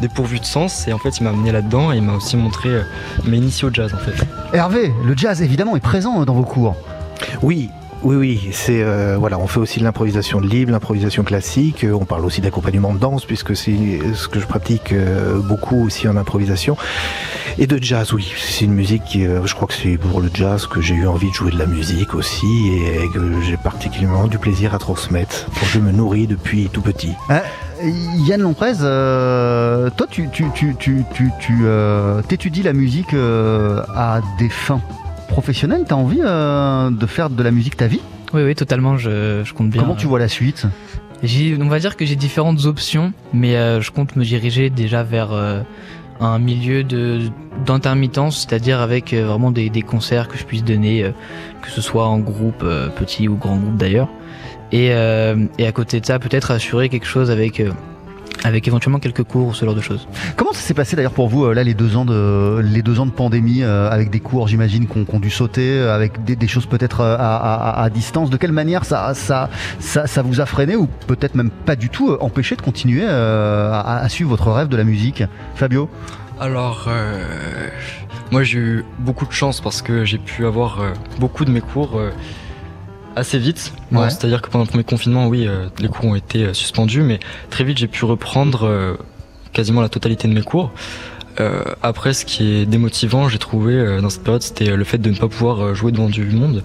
dépourvue 0.00 0.40
de 0.40 0.44
sens 0.44 0.88
et 0.88 0.92
en 0.92 0.98
fait, 0.98 1.18
il 1.18 1.24
m'a 1.24 1.30
amené 1.30 1.52
là-dedans 1.52 1.92
et 1.92 1.98
il 1.98 2.02
m'a 2.02 2.14
aussi 2.14 2.36
montré 2.36 2.70
euh, 2.70 2.82
mes 3.26 3.36
initiés 3.36 3.68
au 3.68 3.72
jazz 3.72 3.94
en 3.94 3.98
fait. 3.98 4.26
Hervé, 4.52 4.92
le 5.04 5.16
jazz 5.16 5.40
évidemment 5.40 5.76
est 5.76 5.80
présent 5.80 6.24
dans 6.24 6.34
vos 6.34 6.42
cours. 6.42 6.74
Oui, 7.42 7.70
oui, 8.04 8.16
oui, 8.16 8.48
c'est 8.52 8.82
euh, 8.82 9.16
voilà, 9.18 9.38
on 9.38 9.46
fait 9.46 9.60
aussi 9.60 9.78
de 9.78 9.84
l'improvisation 9.84 10.38
libre, 10.38 10.72
l'improvisation 10.72 11.24
classique. 11.24 11.84
euh, 11.84 11.92
On 11.92 12.04
parle 12.04 12.26
aussi 12.26 12.42
d'accompagnement 12.42 12.92
de 12.92 12.98
danse 12.98 13.24
puisque 13.24 13.56
c'est 13.56 13.98
ce 14.14 14.28
que 14.28 14.40
je 14.40 14.46
pratique 14.46 14.92
euh, 14.92 15.40
beaucoup 15.40 15.86
aussi 15.86 16.06
en 16.06 16.18
improvisation 16.18 16.76
et 17.56 17.66
de 17.66 17.82
jazz. 17.82 18.12
Oui, 18.12 18.30
c'est 18.38 18.66
une 18.66 18.74
musique 18.74 19.04
qui, 19.04 19.24
je 19.24 19.54
crois 19.54 19.66
que 19.66 19.72
c'est 19.74 19.96
pour 19.96 20.20
le 20.20 20.28
jazz 20.32 20.66
que 20.66 20.82
j'ai 20.82 20.94
eu 20.94 21.06
envie 21.06 21.30
de 21.30 21.34
jouer 21.34 21.50
de 21.50 21.58
la 21.58 21.64
musique 21.64 22.14
aussi 22.14 22.46
et 22.76 23.08
que 23.14 23.40
j'ai 23.42 23.56
particulièrement 23.56 24.26
du 24.26 24.38
plaisir 24.38 24.74
à 24.74 24.78
transmettre. 24.78 25.46
je 25.72 25.78
me 25.78 25.90
nourris 25.90 26.26
depuis 26.26 26.68
tout 26.70 26.82
petit. 26.82 27.12
Yann 28.28 28.40
Lomprez, 28.42 28.78
toi, 28.78 30.06
tu, 30.10 30.28
tu, 30.30 30.46
tu, 30.54 30.74
tu, 30.78 31.04
tu, 31.14 31.30
tu, 31.40 31.64
t'étudies 32.28 32.62
la 32.62 32.72
musique 32.74 33.14
à 33.14 34.20
des 34.38 34.48
fins 34.50 34.82
professionnelles. 35.34 35.84
T'as 35.88 35.96
envie 35.96 36.20
euh, 36.22 36.90
de 36.90 37.06
faire 37.06 37.28
de 37.28 37.42
la 37.42 37.50
musique 37.50 37.76
ta 37.76 37.88
vie? 37.88 38.00
Oui, 38.32 38.42
oui, 38.44 38.54
totalement, 38.54 38.96
je, 38.96 39.42
je 39.44 39.52
compte 39.52 39.70
bien. 39.70 39.82
Comment 39.82 39.96
tu 39.96 40.06
vois 40.06 40.20
la 40.20 40.28
suite? 40.28 40.66
On 41.60 41.68
va 41.68 41.78
dire 41.80 41.96
que 41.96 42.04
j'ai 42.04 42.14
différentes 42.14 42.66
options, 42.66 43.12
mais 43.32 43.56
euh, 43.56 43.80
je 43.80 43.90
compte 43.90 44.14
me 44.14 44.24
diriger 44.24 44.70
déjà 44.70 45.02
vers 45.02 45.32
euh, 45.32 45.62
un 46.20 46.38
milieu 46.38 46.84
d'intermittence, 47.66 48.34
c'est-à-dire 48.42 48.80
avec 48.80 49.12
vraiment 49.12 49.50
des, 49.50 49.70
des 49.70 49.82
concerts 49.82 50.28
que 50.28 50.38
je 50.38 50.44
puisse 50.44 50.62
donner, 50.62 51.10
que 51.62 51.70
ce 51.70 51.80
soit 51.80 52.06
en 52.06 52.18
groupe, 52.18 52.64
petit 52.96 53.26
ou 53.26 53.36
grand 53.36 53.56
groupe 53.56 53.76
d'ailleurs. 53.76 54.08
Et, 54.70 54.88
et 55.58 55.66
à 55.66 55.72
côté 55.72 56.00
de 56.00 56.06
ça, 56.06 56.18
peut-être 56.20 56.50
assurer 56.52 56.88
quelque 56.88 57.06
chose 57.06 57.30
avec, 57.30 57.60
avec 58.44 58.68
éventuellement 58.68 58.98
quelques 59.00 59.24
cours, 59.24 59.56
ce 59.56 59.64
genre 59.64 59.74
de 59.74 59.80
choses. 59.80 60.06
Comment 60.36 60.52
ça 60.52 60.60
s'est 60.60 60.74
passé 60.74 60.94
d'ailleurs 60.96 61.12
pour 61.14 61.28
vous 61.28 61.46
euh, 61.46 61.54
là 61.54 61.64
les 61.64 61.74
deux 61.74 61.96
ans 61.96 62.04
de 62.04 62.60
les 62.62 62.82
deux 62.82 63.00
ans 63.00 63.06
de 63.06 63.10
pandémie 63.10 63.62
euh, 63.62 63.90
avec 63.90 64.10
des 64.10 64.20
cours 64.20 64.46
j'imagine 64.48 64.86
qu'on 64.86 65.04
qu'on 65.04 65.18
dû 65.18 65.30
sauter 65.30 65.78
euh, 65.78 65.94
avec 65.94 66.22
des, 66.24 66.36
des 66.36 66.46
choses 66.46 66.66
peut-être 66.66 67.00
à, 67.00 67.14
à- 67.16 67.82
à 67.82 67.90
distance? 67.90 68.30
De 68.30 68.36
quelle 68.36 68.52
manière 68.52 68.84
ça 68.84 69.14
ça 69.14 69.48
ça, 69.80 70.06
ça 70.06 70.22
vous 70.22 70.40
a 70.40 70.46
freiné 70.46 70.76
ou 70.76 70.86
peut-être 71.06 71.34
même 71.34 71.50
pas 71.50 71.74
du 71.74 71.88
tout 71.88 72.10
euh, 72.10 72.18
empêché 72.20 72.54
de 72.54 72.62
continuer 72.62 73.04
euh, 73.08 73.72
à, 73.72 73.98
à 73.98 74.08
suivre 74.08 74.30
votre 74.30 74.50
rêve 74.52 74.68
de 74.68 74.76
la 74.76 74.84
musique? 74.84 75.24
Fabio? 75.54 75.88
Alors, 76.40 76.86
euh, 76.88 77.68
moi 78.30 78.42
j'ai 78.42 78.58
eu 78.58 78.84
beaucoup 78.98 79.24
de 79.26 79.32
chance 79.32 79.60
parce 79.60 79.80
que 79.82 80.04
j'ai 80.04 80.18
pu 80.18 80.44
avoir 80.44 80.80
euh, 80.80 80.90
beaucoup 81.18 81.44
de 81.44 81.50
mes 81.50 81.60
cours 81.60 81.98
euh, 81.98 82.10
assez 83.16 83.38
vite. 83.38 83.72
Bon. 83.90 84.08
C'est-à-dire 84.08 84.42
que 84.42 84.48
pendant 84.48 84.64
le 84.64 84.68
premier 84.68 84.84
confinement, 84.84 85.26
oui, 85.28 85.46
euh, 85.46 85.68
les 85.78 85.88
cours 85.88 86.06
ont 86.06 86.14
été 86.14 86.44
euh, 86.44 86.54
suspendus, 86.54 87.02
mais 87.02 87.20
très 87.50 87.64
vite 87.64 87.78
j'ai 87.78 87.86
pu 87.86 88.04
reprendre 88.04 88.64
euh, 88.64 88.94
quasiment 89.52 89.80
la 89.80 89.88
totalité 89.88 90.28
de 90.28 90.34
mes 90.34 90.42
cours. 90.42 90.72
Après, 91.82 92.14
ce 92.14 92.24
qui 92.24 92.58
est 92.58 92.64
démotivant, 92.64 93.28
j'ai 93.28 93.40
trouvé 93.40 94.00
dans 94.00 94.08
cette 94.08 94.22
période, 94.22 94.40
c'était 94.42 94.76
le 94.76 94.84
fait 94.84 94.98
de 94.98 95.10
ne 95.10 95.16
pas 95.16 95.26
pouvoir 95.26 95.74
jouer 95.74 95.90
devant 95.90 96.08
du 96.08 96.24
monde. 96.26 96.62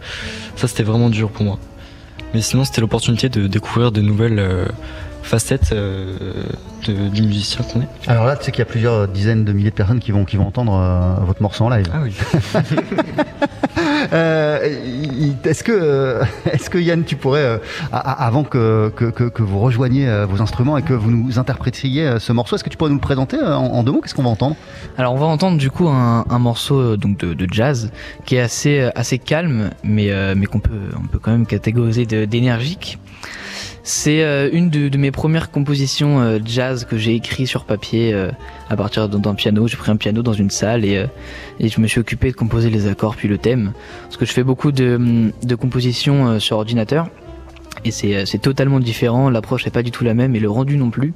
Ça, 0.56 0.68
c'était 0.68 0.84
vraiment 0.84 1.10
dur 1.10 1.32
pour 1.32 1.44
moi. 1.44 1.58
Mais 2.36 2.42
sinon, 2.42 2.64
c'était 2.66 2.80
l'opportunité 2.80 3.30
de 3.30 3.48
découvrir 3.48 3.92
de 3.92 4.02
nouvelles 4.02 4.70
facettes 5.24 5.72
euh, 5.74 6.18
de- 6.88 7.10
du 7.10 7.22
musicien 7.24 7.64
qu'on 7.64 7.82
est. 7.82 7.88
Alors 8.08 8.26
là 8.26 8.36
tu 8.36 8.46
sais 8.46 8.52
qu'il 8.52 8.60
y 8.60 8.64
a 8.64 8.66
plusieurs 8.66 9.08
dizaines 9.08 9.46
de 9.46 9.52
milliers 9.54 9.70
de 9.70 9.76
personnes 9.76 10.00
qui 10.00 10.12
vont 10.12 10.26
qui 10.26 10.38
vont 10.38 10.48
entendre 10.48 10.74
euh, 10.74 11.24
votre 11.26 11.42
morceau 11.42 11.66
en 11.66 11.70
live. 11.70 11.86
Ah 11.94 12.00
oui. 12.04 12.14
Euh, 14.14 14.60
Est-ce 15.44 15.64
que, 15.64 16.22
est-ce 16.52 16.70
que 16.70 16.78
Yann, 16.78 17.04
tu 17.04 17.16
pourrais, 17.16 17.42
euh, 17.44 17.58
avant 17.92 18.44
que, 18.44 18.92
que, 18.96 19.06
que- 19.06 19.42
vous 19.44 19.60
rejoigniez 19.60 20.26
vos 20.30 20.42
instruments 20.42 20.78
et 20.78 20.82
que 20.82 20.94
vous 20.94 21.12
nous 21.12 21.38
interprétiez 21.40 22.16
ce 22.20 22.32
morceau, 22.34 22.56
est-ce 22.56 22.64
que 22.64 22.70
tu 22.70 22.78
pourrais 22.78 22.90
nous 22.90 22.96
le 22.98 23.02
présenter 23.02 23.38
en, 23.42 23.48
en 23.66 23.84
deux 23.84 23.92
mots? 23.92 24.02
Qu'est-ce 24.02 24.16
qu'on 24.16 24.24
va 24.24 24.30
entendre? 24.30 24.56
Alors 24.98 25.14
on 25.14 25.18
va 25.18 25.26
entendre 25.28 25.58
du 25.58 25.70
coup 25.70 25.88
un, 25.90 26.26
un 26.30 26.40
morceau 26.40 26.98
donc 26.98 27.18
de, 27.20 27.34
de 27.34 27.48
jazz 27.52 27.92
qui 28.26 28.36
est 28.36 28.40
assez 28.42 28.90
assez 28.96 29.18
calme, 29.18 29.70
mais 29.84 30.12
euh, 30.12 30.34
mais 30.36 30.46
qu'on 30.46 30.60
peut 30.60 30.72
on 31.02 31.08
peut 31.08 31.20
quand 31.20 31.32
même 31.32 31.46
catégoriser 31.46 32.06
de- 32.06 32.26
d'énergique. 32.26 33.00
C'est 33.92 34.22
euh, 34.22 34.52
une 34.54 34.70
de, 34.70 34.96
mes 35.00 35.10
premières 35.10 35.50
compositions 35.50 36.22
euh, 36.22 36.38
jazz 36.46 36.86
que 36.86 36.96
j'ai 36.96 37.16
écrit 37.16 37.48
sur 37.48 37.64
papier 37.66 38.14
euh, 38.14 38.30
à 38.70 38.76
partir 38.76 39.10
d'un 39.10 39.34
piano. 39.34 39.68
J'ai 39.68 39.78
pris 39.78 39.90
un 39.90 39.96
piano 39.96 40.22
dans 40.22 40.34
une 40.34 40.52
salle 40.52 40.86
et, 40.86 41.08
je 41.60 41.82
me 41.82 41.88
suis 41.88 42.00
occupé 42.00 42.30
de 42.30 42.36
composer 42.36 42.70
les 42.70 42.86
accords 42.86 43.16
puis 43.16 43.28
le 43.28 43.40
thème. 43.40 43.72
Parce 44.04 44.18
que 44.18 44.28
je 44.28 44.32
fais 44.32 44.44
beaucoup 44.44 44.72
de, 44.72 45.32
de 45.42 45.56
compositions 45.56 46.40
sur 46.40 46.58
ordinateur 46.58 47.10
et 47.84 47.90
c'est 47.90 48.38
totalement 48.40 48.80
différent. 48.80 49.32
L'approche 49.32 49.66
n'est 49.66 49.72
pas 49.72 49.82
du 49.82 49.90
tout 49.90 50.04
la 50.04 50.14
même 50.14 50.36
et 50.36 50.40
le 50.40 50.52
rendu 50.52 50.78
non 50.78 50.92
plus. 50.92 51.14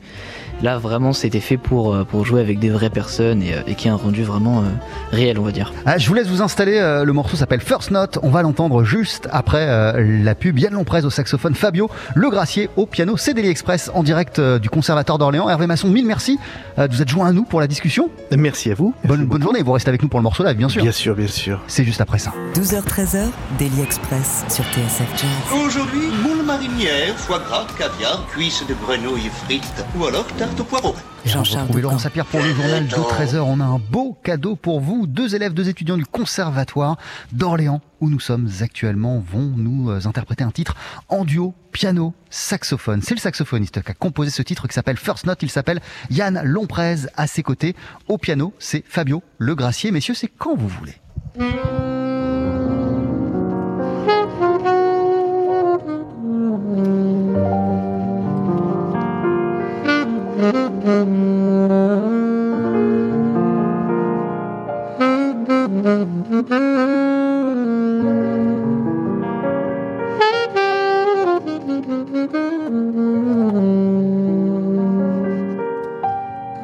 Là 0.62 0.78
vraiment 0.78 1.14
c'était 1.14 1.40
fait 1.40 1.58
pour, 1.58 1.94
euh, 1.94 2.04
pour 2.04 2.26
jouer 2.26 2.42
avec 2.42 2.60
des 2.60 2.70
vraies 2.70 2.90
personnes 2.90 3.42
et, 3.42 3.54
euh, 3.54 3.62
et 3.68 3.76
qui 3.76 3.90
a 3.90 3.94
un 3.94 3.98
rendu 3.98 4.24
vraiment 4.24 4.60
euh, 4.60 4.64
réel 5.12 5.40
on 5.40 5.44
va 5.44 5.52
dire. 5.52 5.74
Ah, 5.86 5.98
je 5.98 6.08
vous 6.08 6.14
laisse 6.14 6.28
vous 6.28 6.42
installer. 6.42 6.80
le 7.04 7.14
morceau 7.14 7.36
s'appelle 7.36 7.62
First 7.62 7.92
Note. 7.92 8.20
On 8.24 8.30
va 8.30 8.42
l'entendre 8.42 8.84
juste 8.84 9.28
après 9.32 9.68
euh, 9.68 10.22
la 10.24 10.36
pub. 10.36 10.60
Yann 10.60 10.74
Lomprez 10.74 11.04
au 11.06 11.10
saxophone, 11.10 11.56
Fabio 11.56 11.90
Le 12.16 12.30
Gracier 12.30 12.70
au 12.76 12.86
piano. 12.86 13.18
C'est 13.18 13.34
Daily 13.34 13.50
Express 13.50 13.92
en 13.94 14.04
direct 14.04 14.40
du 14.40 14.70
Conservatoire 14.70 15.18
d'Orléans. 15.18 15.50
Hervé 15.50 15.68
Masson, 15.68 15.90
mille 15.90 16.06
merci 16.06 16.40
de 16.78 16.88
vous 16.90 17.02
être 17.02 17.10
joint 17.10 17.28
à 17.28 17.32
nous 17.32 17.44
pour 17.44 17.60
la 17.60 17.68
discussion. 17.68 18.10
Merci 18.36 18.72
à 18.72 18.76
vous. 18.76 18.94
Bonne, 19.04 19.26
bonne 19.26 19.42
journée. 19.44 19.62
Vous 19.62 19.72
restez 19.72 19.90
avec 19.90 20.02
nous 20.02 20.10
pour 20.10 20.20
le 20.20 20.24
morceau 20.24 20.44
live, 20.44 20.58
bien 20.58 20.70
sûr. 20.70 20.82
Bien 20.82 20.92
sûr, 20.92 21.16
bien 21.16 21.28
sûr. 21.28 21.60
C'est 21.68 21.84
juste 21.84 22.02
après 22.02 22.20
ça. 22.20 22.32
12h-13h, 22.56 23.28
Daily 23.60 23.82
Express 23.82 24.46
sur 24.50 24.64
TSF 24.66 25.08
Jazz. 25.18 25.60
Aujourd'hui, 25.66 26.08
moule 26.24 26.44
marinière, 26.46 27.16
foie 27.18 27.40
gras, 27.40 27.66
caviar, 27.78 28.26
cuisses 28.32 28.64
de 28.68 28.74
grenouille 28.86 29.30
frites 29.46 29.86
ou 30.00 30.06
alors 30.06 30.26
tarte 30.44 30.60
au 30.60 30.64
poireau. 30.66 30.94
Et 31.26 31.34
on 31.38 31.42
retrouve 31.42 31.80
Laurent 31.80 31.98
Sapir 31.98 32.26
pour 32.26 32.42
le 32.42 32.54
journal 32.54 32.86
de 32.86 32.94
13h. 32.94 33.38
On 33.38 33.62
a 33.62 33.64
un 33.64 33.80
beau 33.80 34.18
cadeau 34.24 34.58
pour 34.58 34.82
vous. 34.82 35.08
Deux 35.08 35.36
élèves, 35.36 35.54
deux 35.54 35.70
étudiants 35.70 35.96
du 35.96 36.06
Conservatoire 36.06 36.98
d'Orléans, 37.32 37.80
où 38.02 38.10
nous 38.10 38.20
sommes 38.20 38.50
actuellement, 38.60 39.24
vont 39.26 39.54
nous 39.56 39.90
euh, 39.90 40.06
interpréter 40.06 40.44
un 40.44 40.52
titre 40.52 40.76
en 41.08 41.24
duo, 41.24 41.54
piano, 41.72 42.14
saxophone. 42.30 43.02
C'est 43.02 43.16
le 43.16 43.22
saxophoniste 43.22 43.82
qui 43.82 43.92
a 43.92 43.94
composé 43.94 44.32
ce 44.32 44.42
titre 44.42 44.68
qui 44.68 44.74
s'appelle 44.74 44.98
First 44.98 45.26
Note. 45.26 45.42
Il 45.44 45.50
s'appelle 45.50 45.80
Yann 46.10 46.42
Lomprez. 46.44 46.96
À 47.16 47.26
ses 47.28 47.42
côtés, 47.42 47.74
au 48.10 48.18
piano, 48.18 48.54
c'est 48.60 48.84
Fabio 48.86 49.24
Le 49.38 49.56
Gracier. 49.56 49.92
Messieurs, 49.92 50.14
c'est 50.14 50.28
quand 50.28 50.58
vous 50.58 50.68
voulez. 50.68 50.96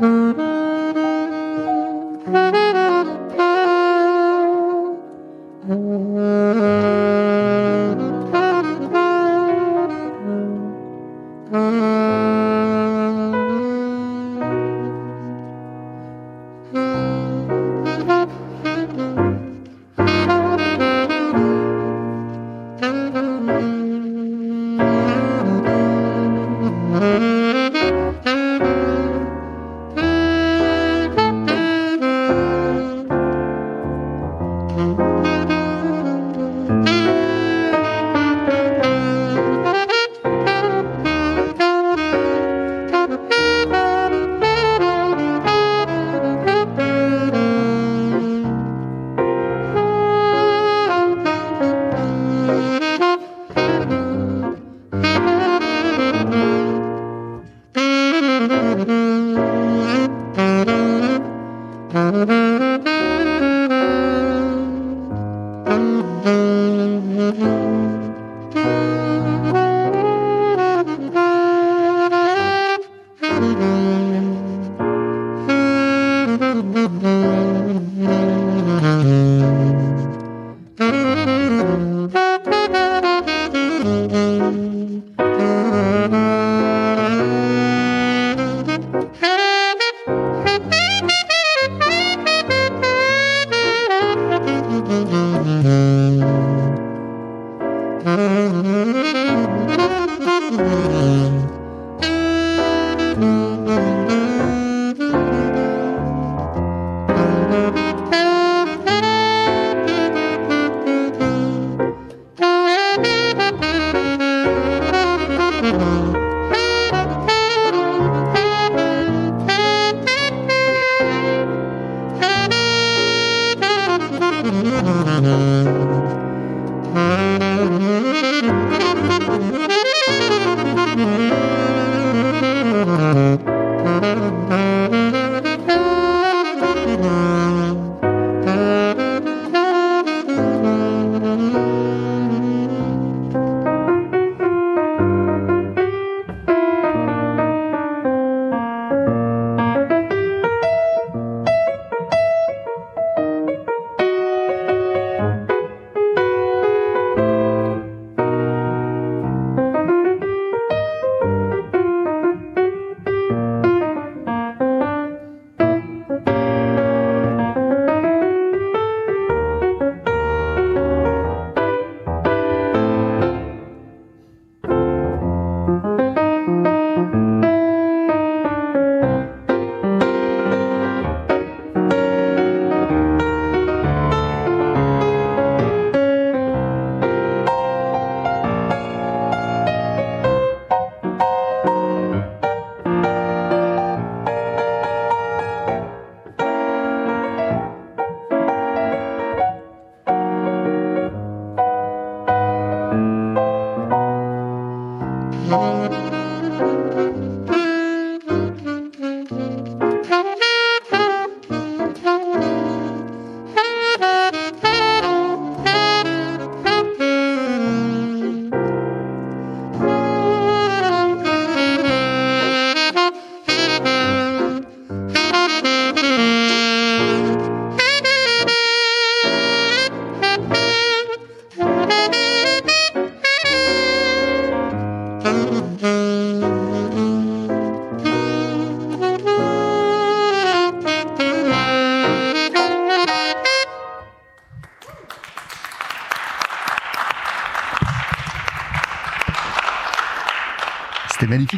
Mm-hmm. 0.02 0.49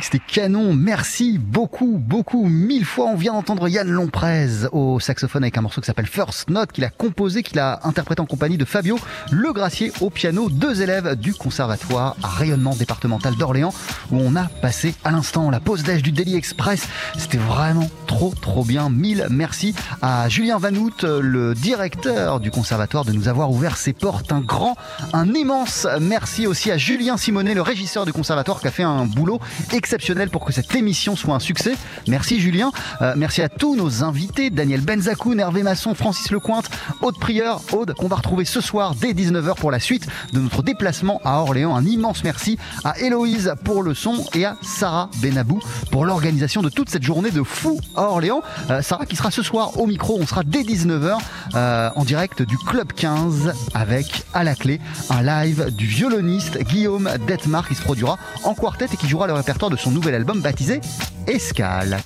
C'était 0.01 0.20
magnifique, 0.20 0.20
c'était 0.20 0.20
canon. 0.31 0.73
Merci 0.73 1.37
beaucoup, 1.37 1.97
beaucoup, 1.99 2.45
mille 2.47 2.85
fois. 2.85 3.07
On 3.07 3.17
vient 3.17 3.33
d'entendre 3.33 3.67
Yann 3.67 3.89
Lomprez 3.89 4.47
au 4.71 5.01
saxophone 5.01 5.43
avec 5.43 5.57
un 5.57 5.61
morceau 5.61 5.81
qui 5.81 5.87
s'appelle 5.87 6.05
First 6.05 6.49
Note, 6.49 6.71
qu'il 6.71 6.85
a 6.85 6.89
composé, 6.89 7.43
qu'il 7.43 7.59
a 7.59 7.81
interprété 7.83 8.21
en 8.21 8.25
compagnie 8.25 8.57
de 8.57 8.63
Fabio 8.63 8.97
Le 9.29 9.51
Gracier 9.51 9.91
au 9.99 10.09
piano, 10.09 10.49
deux 10.49 10.81
élèves 10.81 11.15
du 11.15 11.33
conservatoire 11.33 12.15
à 12.23 12.29
rayonnement 12.29 12.73
départemental 12.75 13.35
d'Orléans, 13.35 13.73
où 14.09 14.19
on 14.21 14.37
a 14.37 14.45
passé 14.45 14.95
à 15.03 15.11
l'instant 15.11 15.51
la 15.51 15.59
pause 15.59 15.83
d'âge 15.83 16.01
du 16.01 16.13
Daily 16.13 16.37
Express. 16.37 16.87
C'était 17.17 17.37
vraiment 17.37 17.89
trop, 18.07 18.33
trop 18.33 18.63
bien. 18.63 18.89
Mille 18.89 19.27
merci 19.29 19.75
à 20.01 20.29
Julien 20.29 20.59
Vanout, 20.59 21.03
le 21.03 21.53
directeur 21.53 22.39
du 22.39 22.51
conservatoire, 22.51 23.03
de 23.03 23.11
nous 23.11 23.27
avoir 23.27 23.51
ouvert 23.51 23.75
ses 23.75 23.91
portes. 23.91 24.31
Un 24.31 24.39
grand, 24.39 24.77
un 25.11 25.33
immense 25.33 25.85
merci 25.99 26.47
aussi 26.47 26.71
à 26.71 26.77
Julien 26.77 27.17
Simonet, 27.17 27.53
le 27.53 27.61
régisseur 27.61 28.05
du 28.05 28.13
conservatoire, 28.13 28.61
qui 28.61 28.67
a 28.67 28.71
fait 28.71 28.83
un 28.83 29.05
boulot 29.05 29.41
exceptionnel 29.73 30.20
pour 30.29 30.45
que 30.45 30.53
cette 30.53 30.73
émission 30.75 31.15
soit 31.15 31.35
un 31.35 31.39
succès. 31.39 31.75
Merci 32.07 32.39
Julien. 32.39 32.71
Euh, 33.01 33.13
merci 33.15 33.41
à 33.41 33.49
tous 33.49 33.75
nos 33.75 34.03
invités, 34.03 34.49
Daniel 34.49 34.81
Benzakoun, 34.81 35.39
Hervé 35.39 35.63
Masson, 35.63 35.95
Francis 35.95 36.31
Lecointe, 36.31 36.69
Aude 37.01 37.17
Prieur, 37.17 37.61
Aude, 37.73 37.93
qu'on 37.93 38.07
va 38.07 38.17
retrouver 38.17 38.45
ce 38.45 38.61
soir 38.61 38.95
dès 38.95 39.13
19h 39.13 39.55
pour 39.55 39.71
la 39.71 39.79
suite 39.79 40.07
de 40.33 40.39
notre 40.39 40.63
déplacement 40.63 41.21
à 41.23 41.39
Orléans. 41.39 41.75
Un 41.75 41.85
immense 41.85 42.23
merci 42.23 42.57
à 42.83 42.99
Héloïse 42.99 43.53
pour 43.63 43.83
le 43.83 43.93
son 43.93 44.25
et 44.33 44.45
à 44.45 44.57
Sarah 44.61 45.09
Benabou 45.21 45.59
pour 45.91 46.05
l'organisation 46.05 46.61
de 46.61 46.69
toute 46.69 46.89
cette 46.89 47.03
journée 47.03 47.31
de 47.31 47.43
fou 47.43 47.79
à 47.95 48.03
Orléans. 48.03 48.41
Euh, 48.69 48.81
Sarah 48.81 49.05
qui 49.05 49.15
sera 49.15 49.31
ce 49.31 49.43
soir 49.43 49.79
au 49.79 49.87
micro, 49.87 50.17
on 50.19 50.27
sera 50.27 50.43
dès 50.43 50.61
19h 50.61 51.17
euh, 51.55 51.89
en 51.95 52.03
direct 52.03 52.41
du 52.41 52.57
Club 52.57 52.93
15 52.93 53.53
avec 53.73 54.23
à 54.33 54.43
la 54.43 54.55
clé 54.55 54.79
un 55.09 55.23
live 55.23 55.69
du 55.71 55.85
violoniste 55.85 56.59
Guillaume 56.63 57.09
Detmar 57.27 57.67
qui 57.67 57.75
se 57.75 57.81
produira 57.81 58.17
en 58.43 58.53
quartet 58.53 58.85
et 58.93 58.97
qui 58.97 59.07
jouera 59.07 59.27
le 59.27 59.33
répertoire 59.33 59.71
de 59.71 59.77
son 59.77 59.91
nouvel 59.91 60.10
album 60.15 60.41
baptisé 60.41 60.81
Escale. 61.27 62.01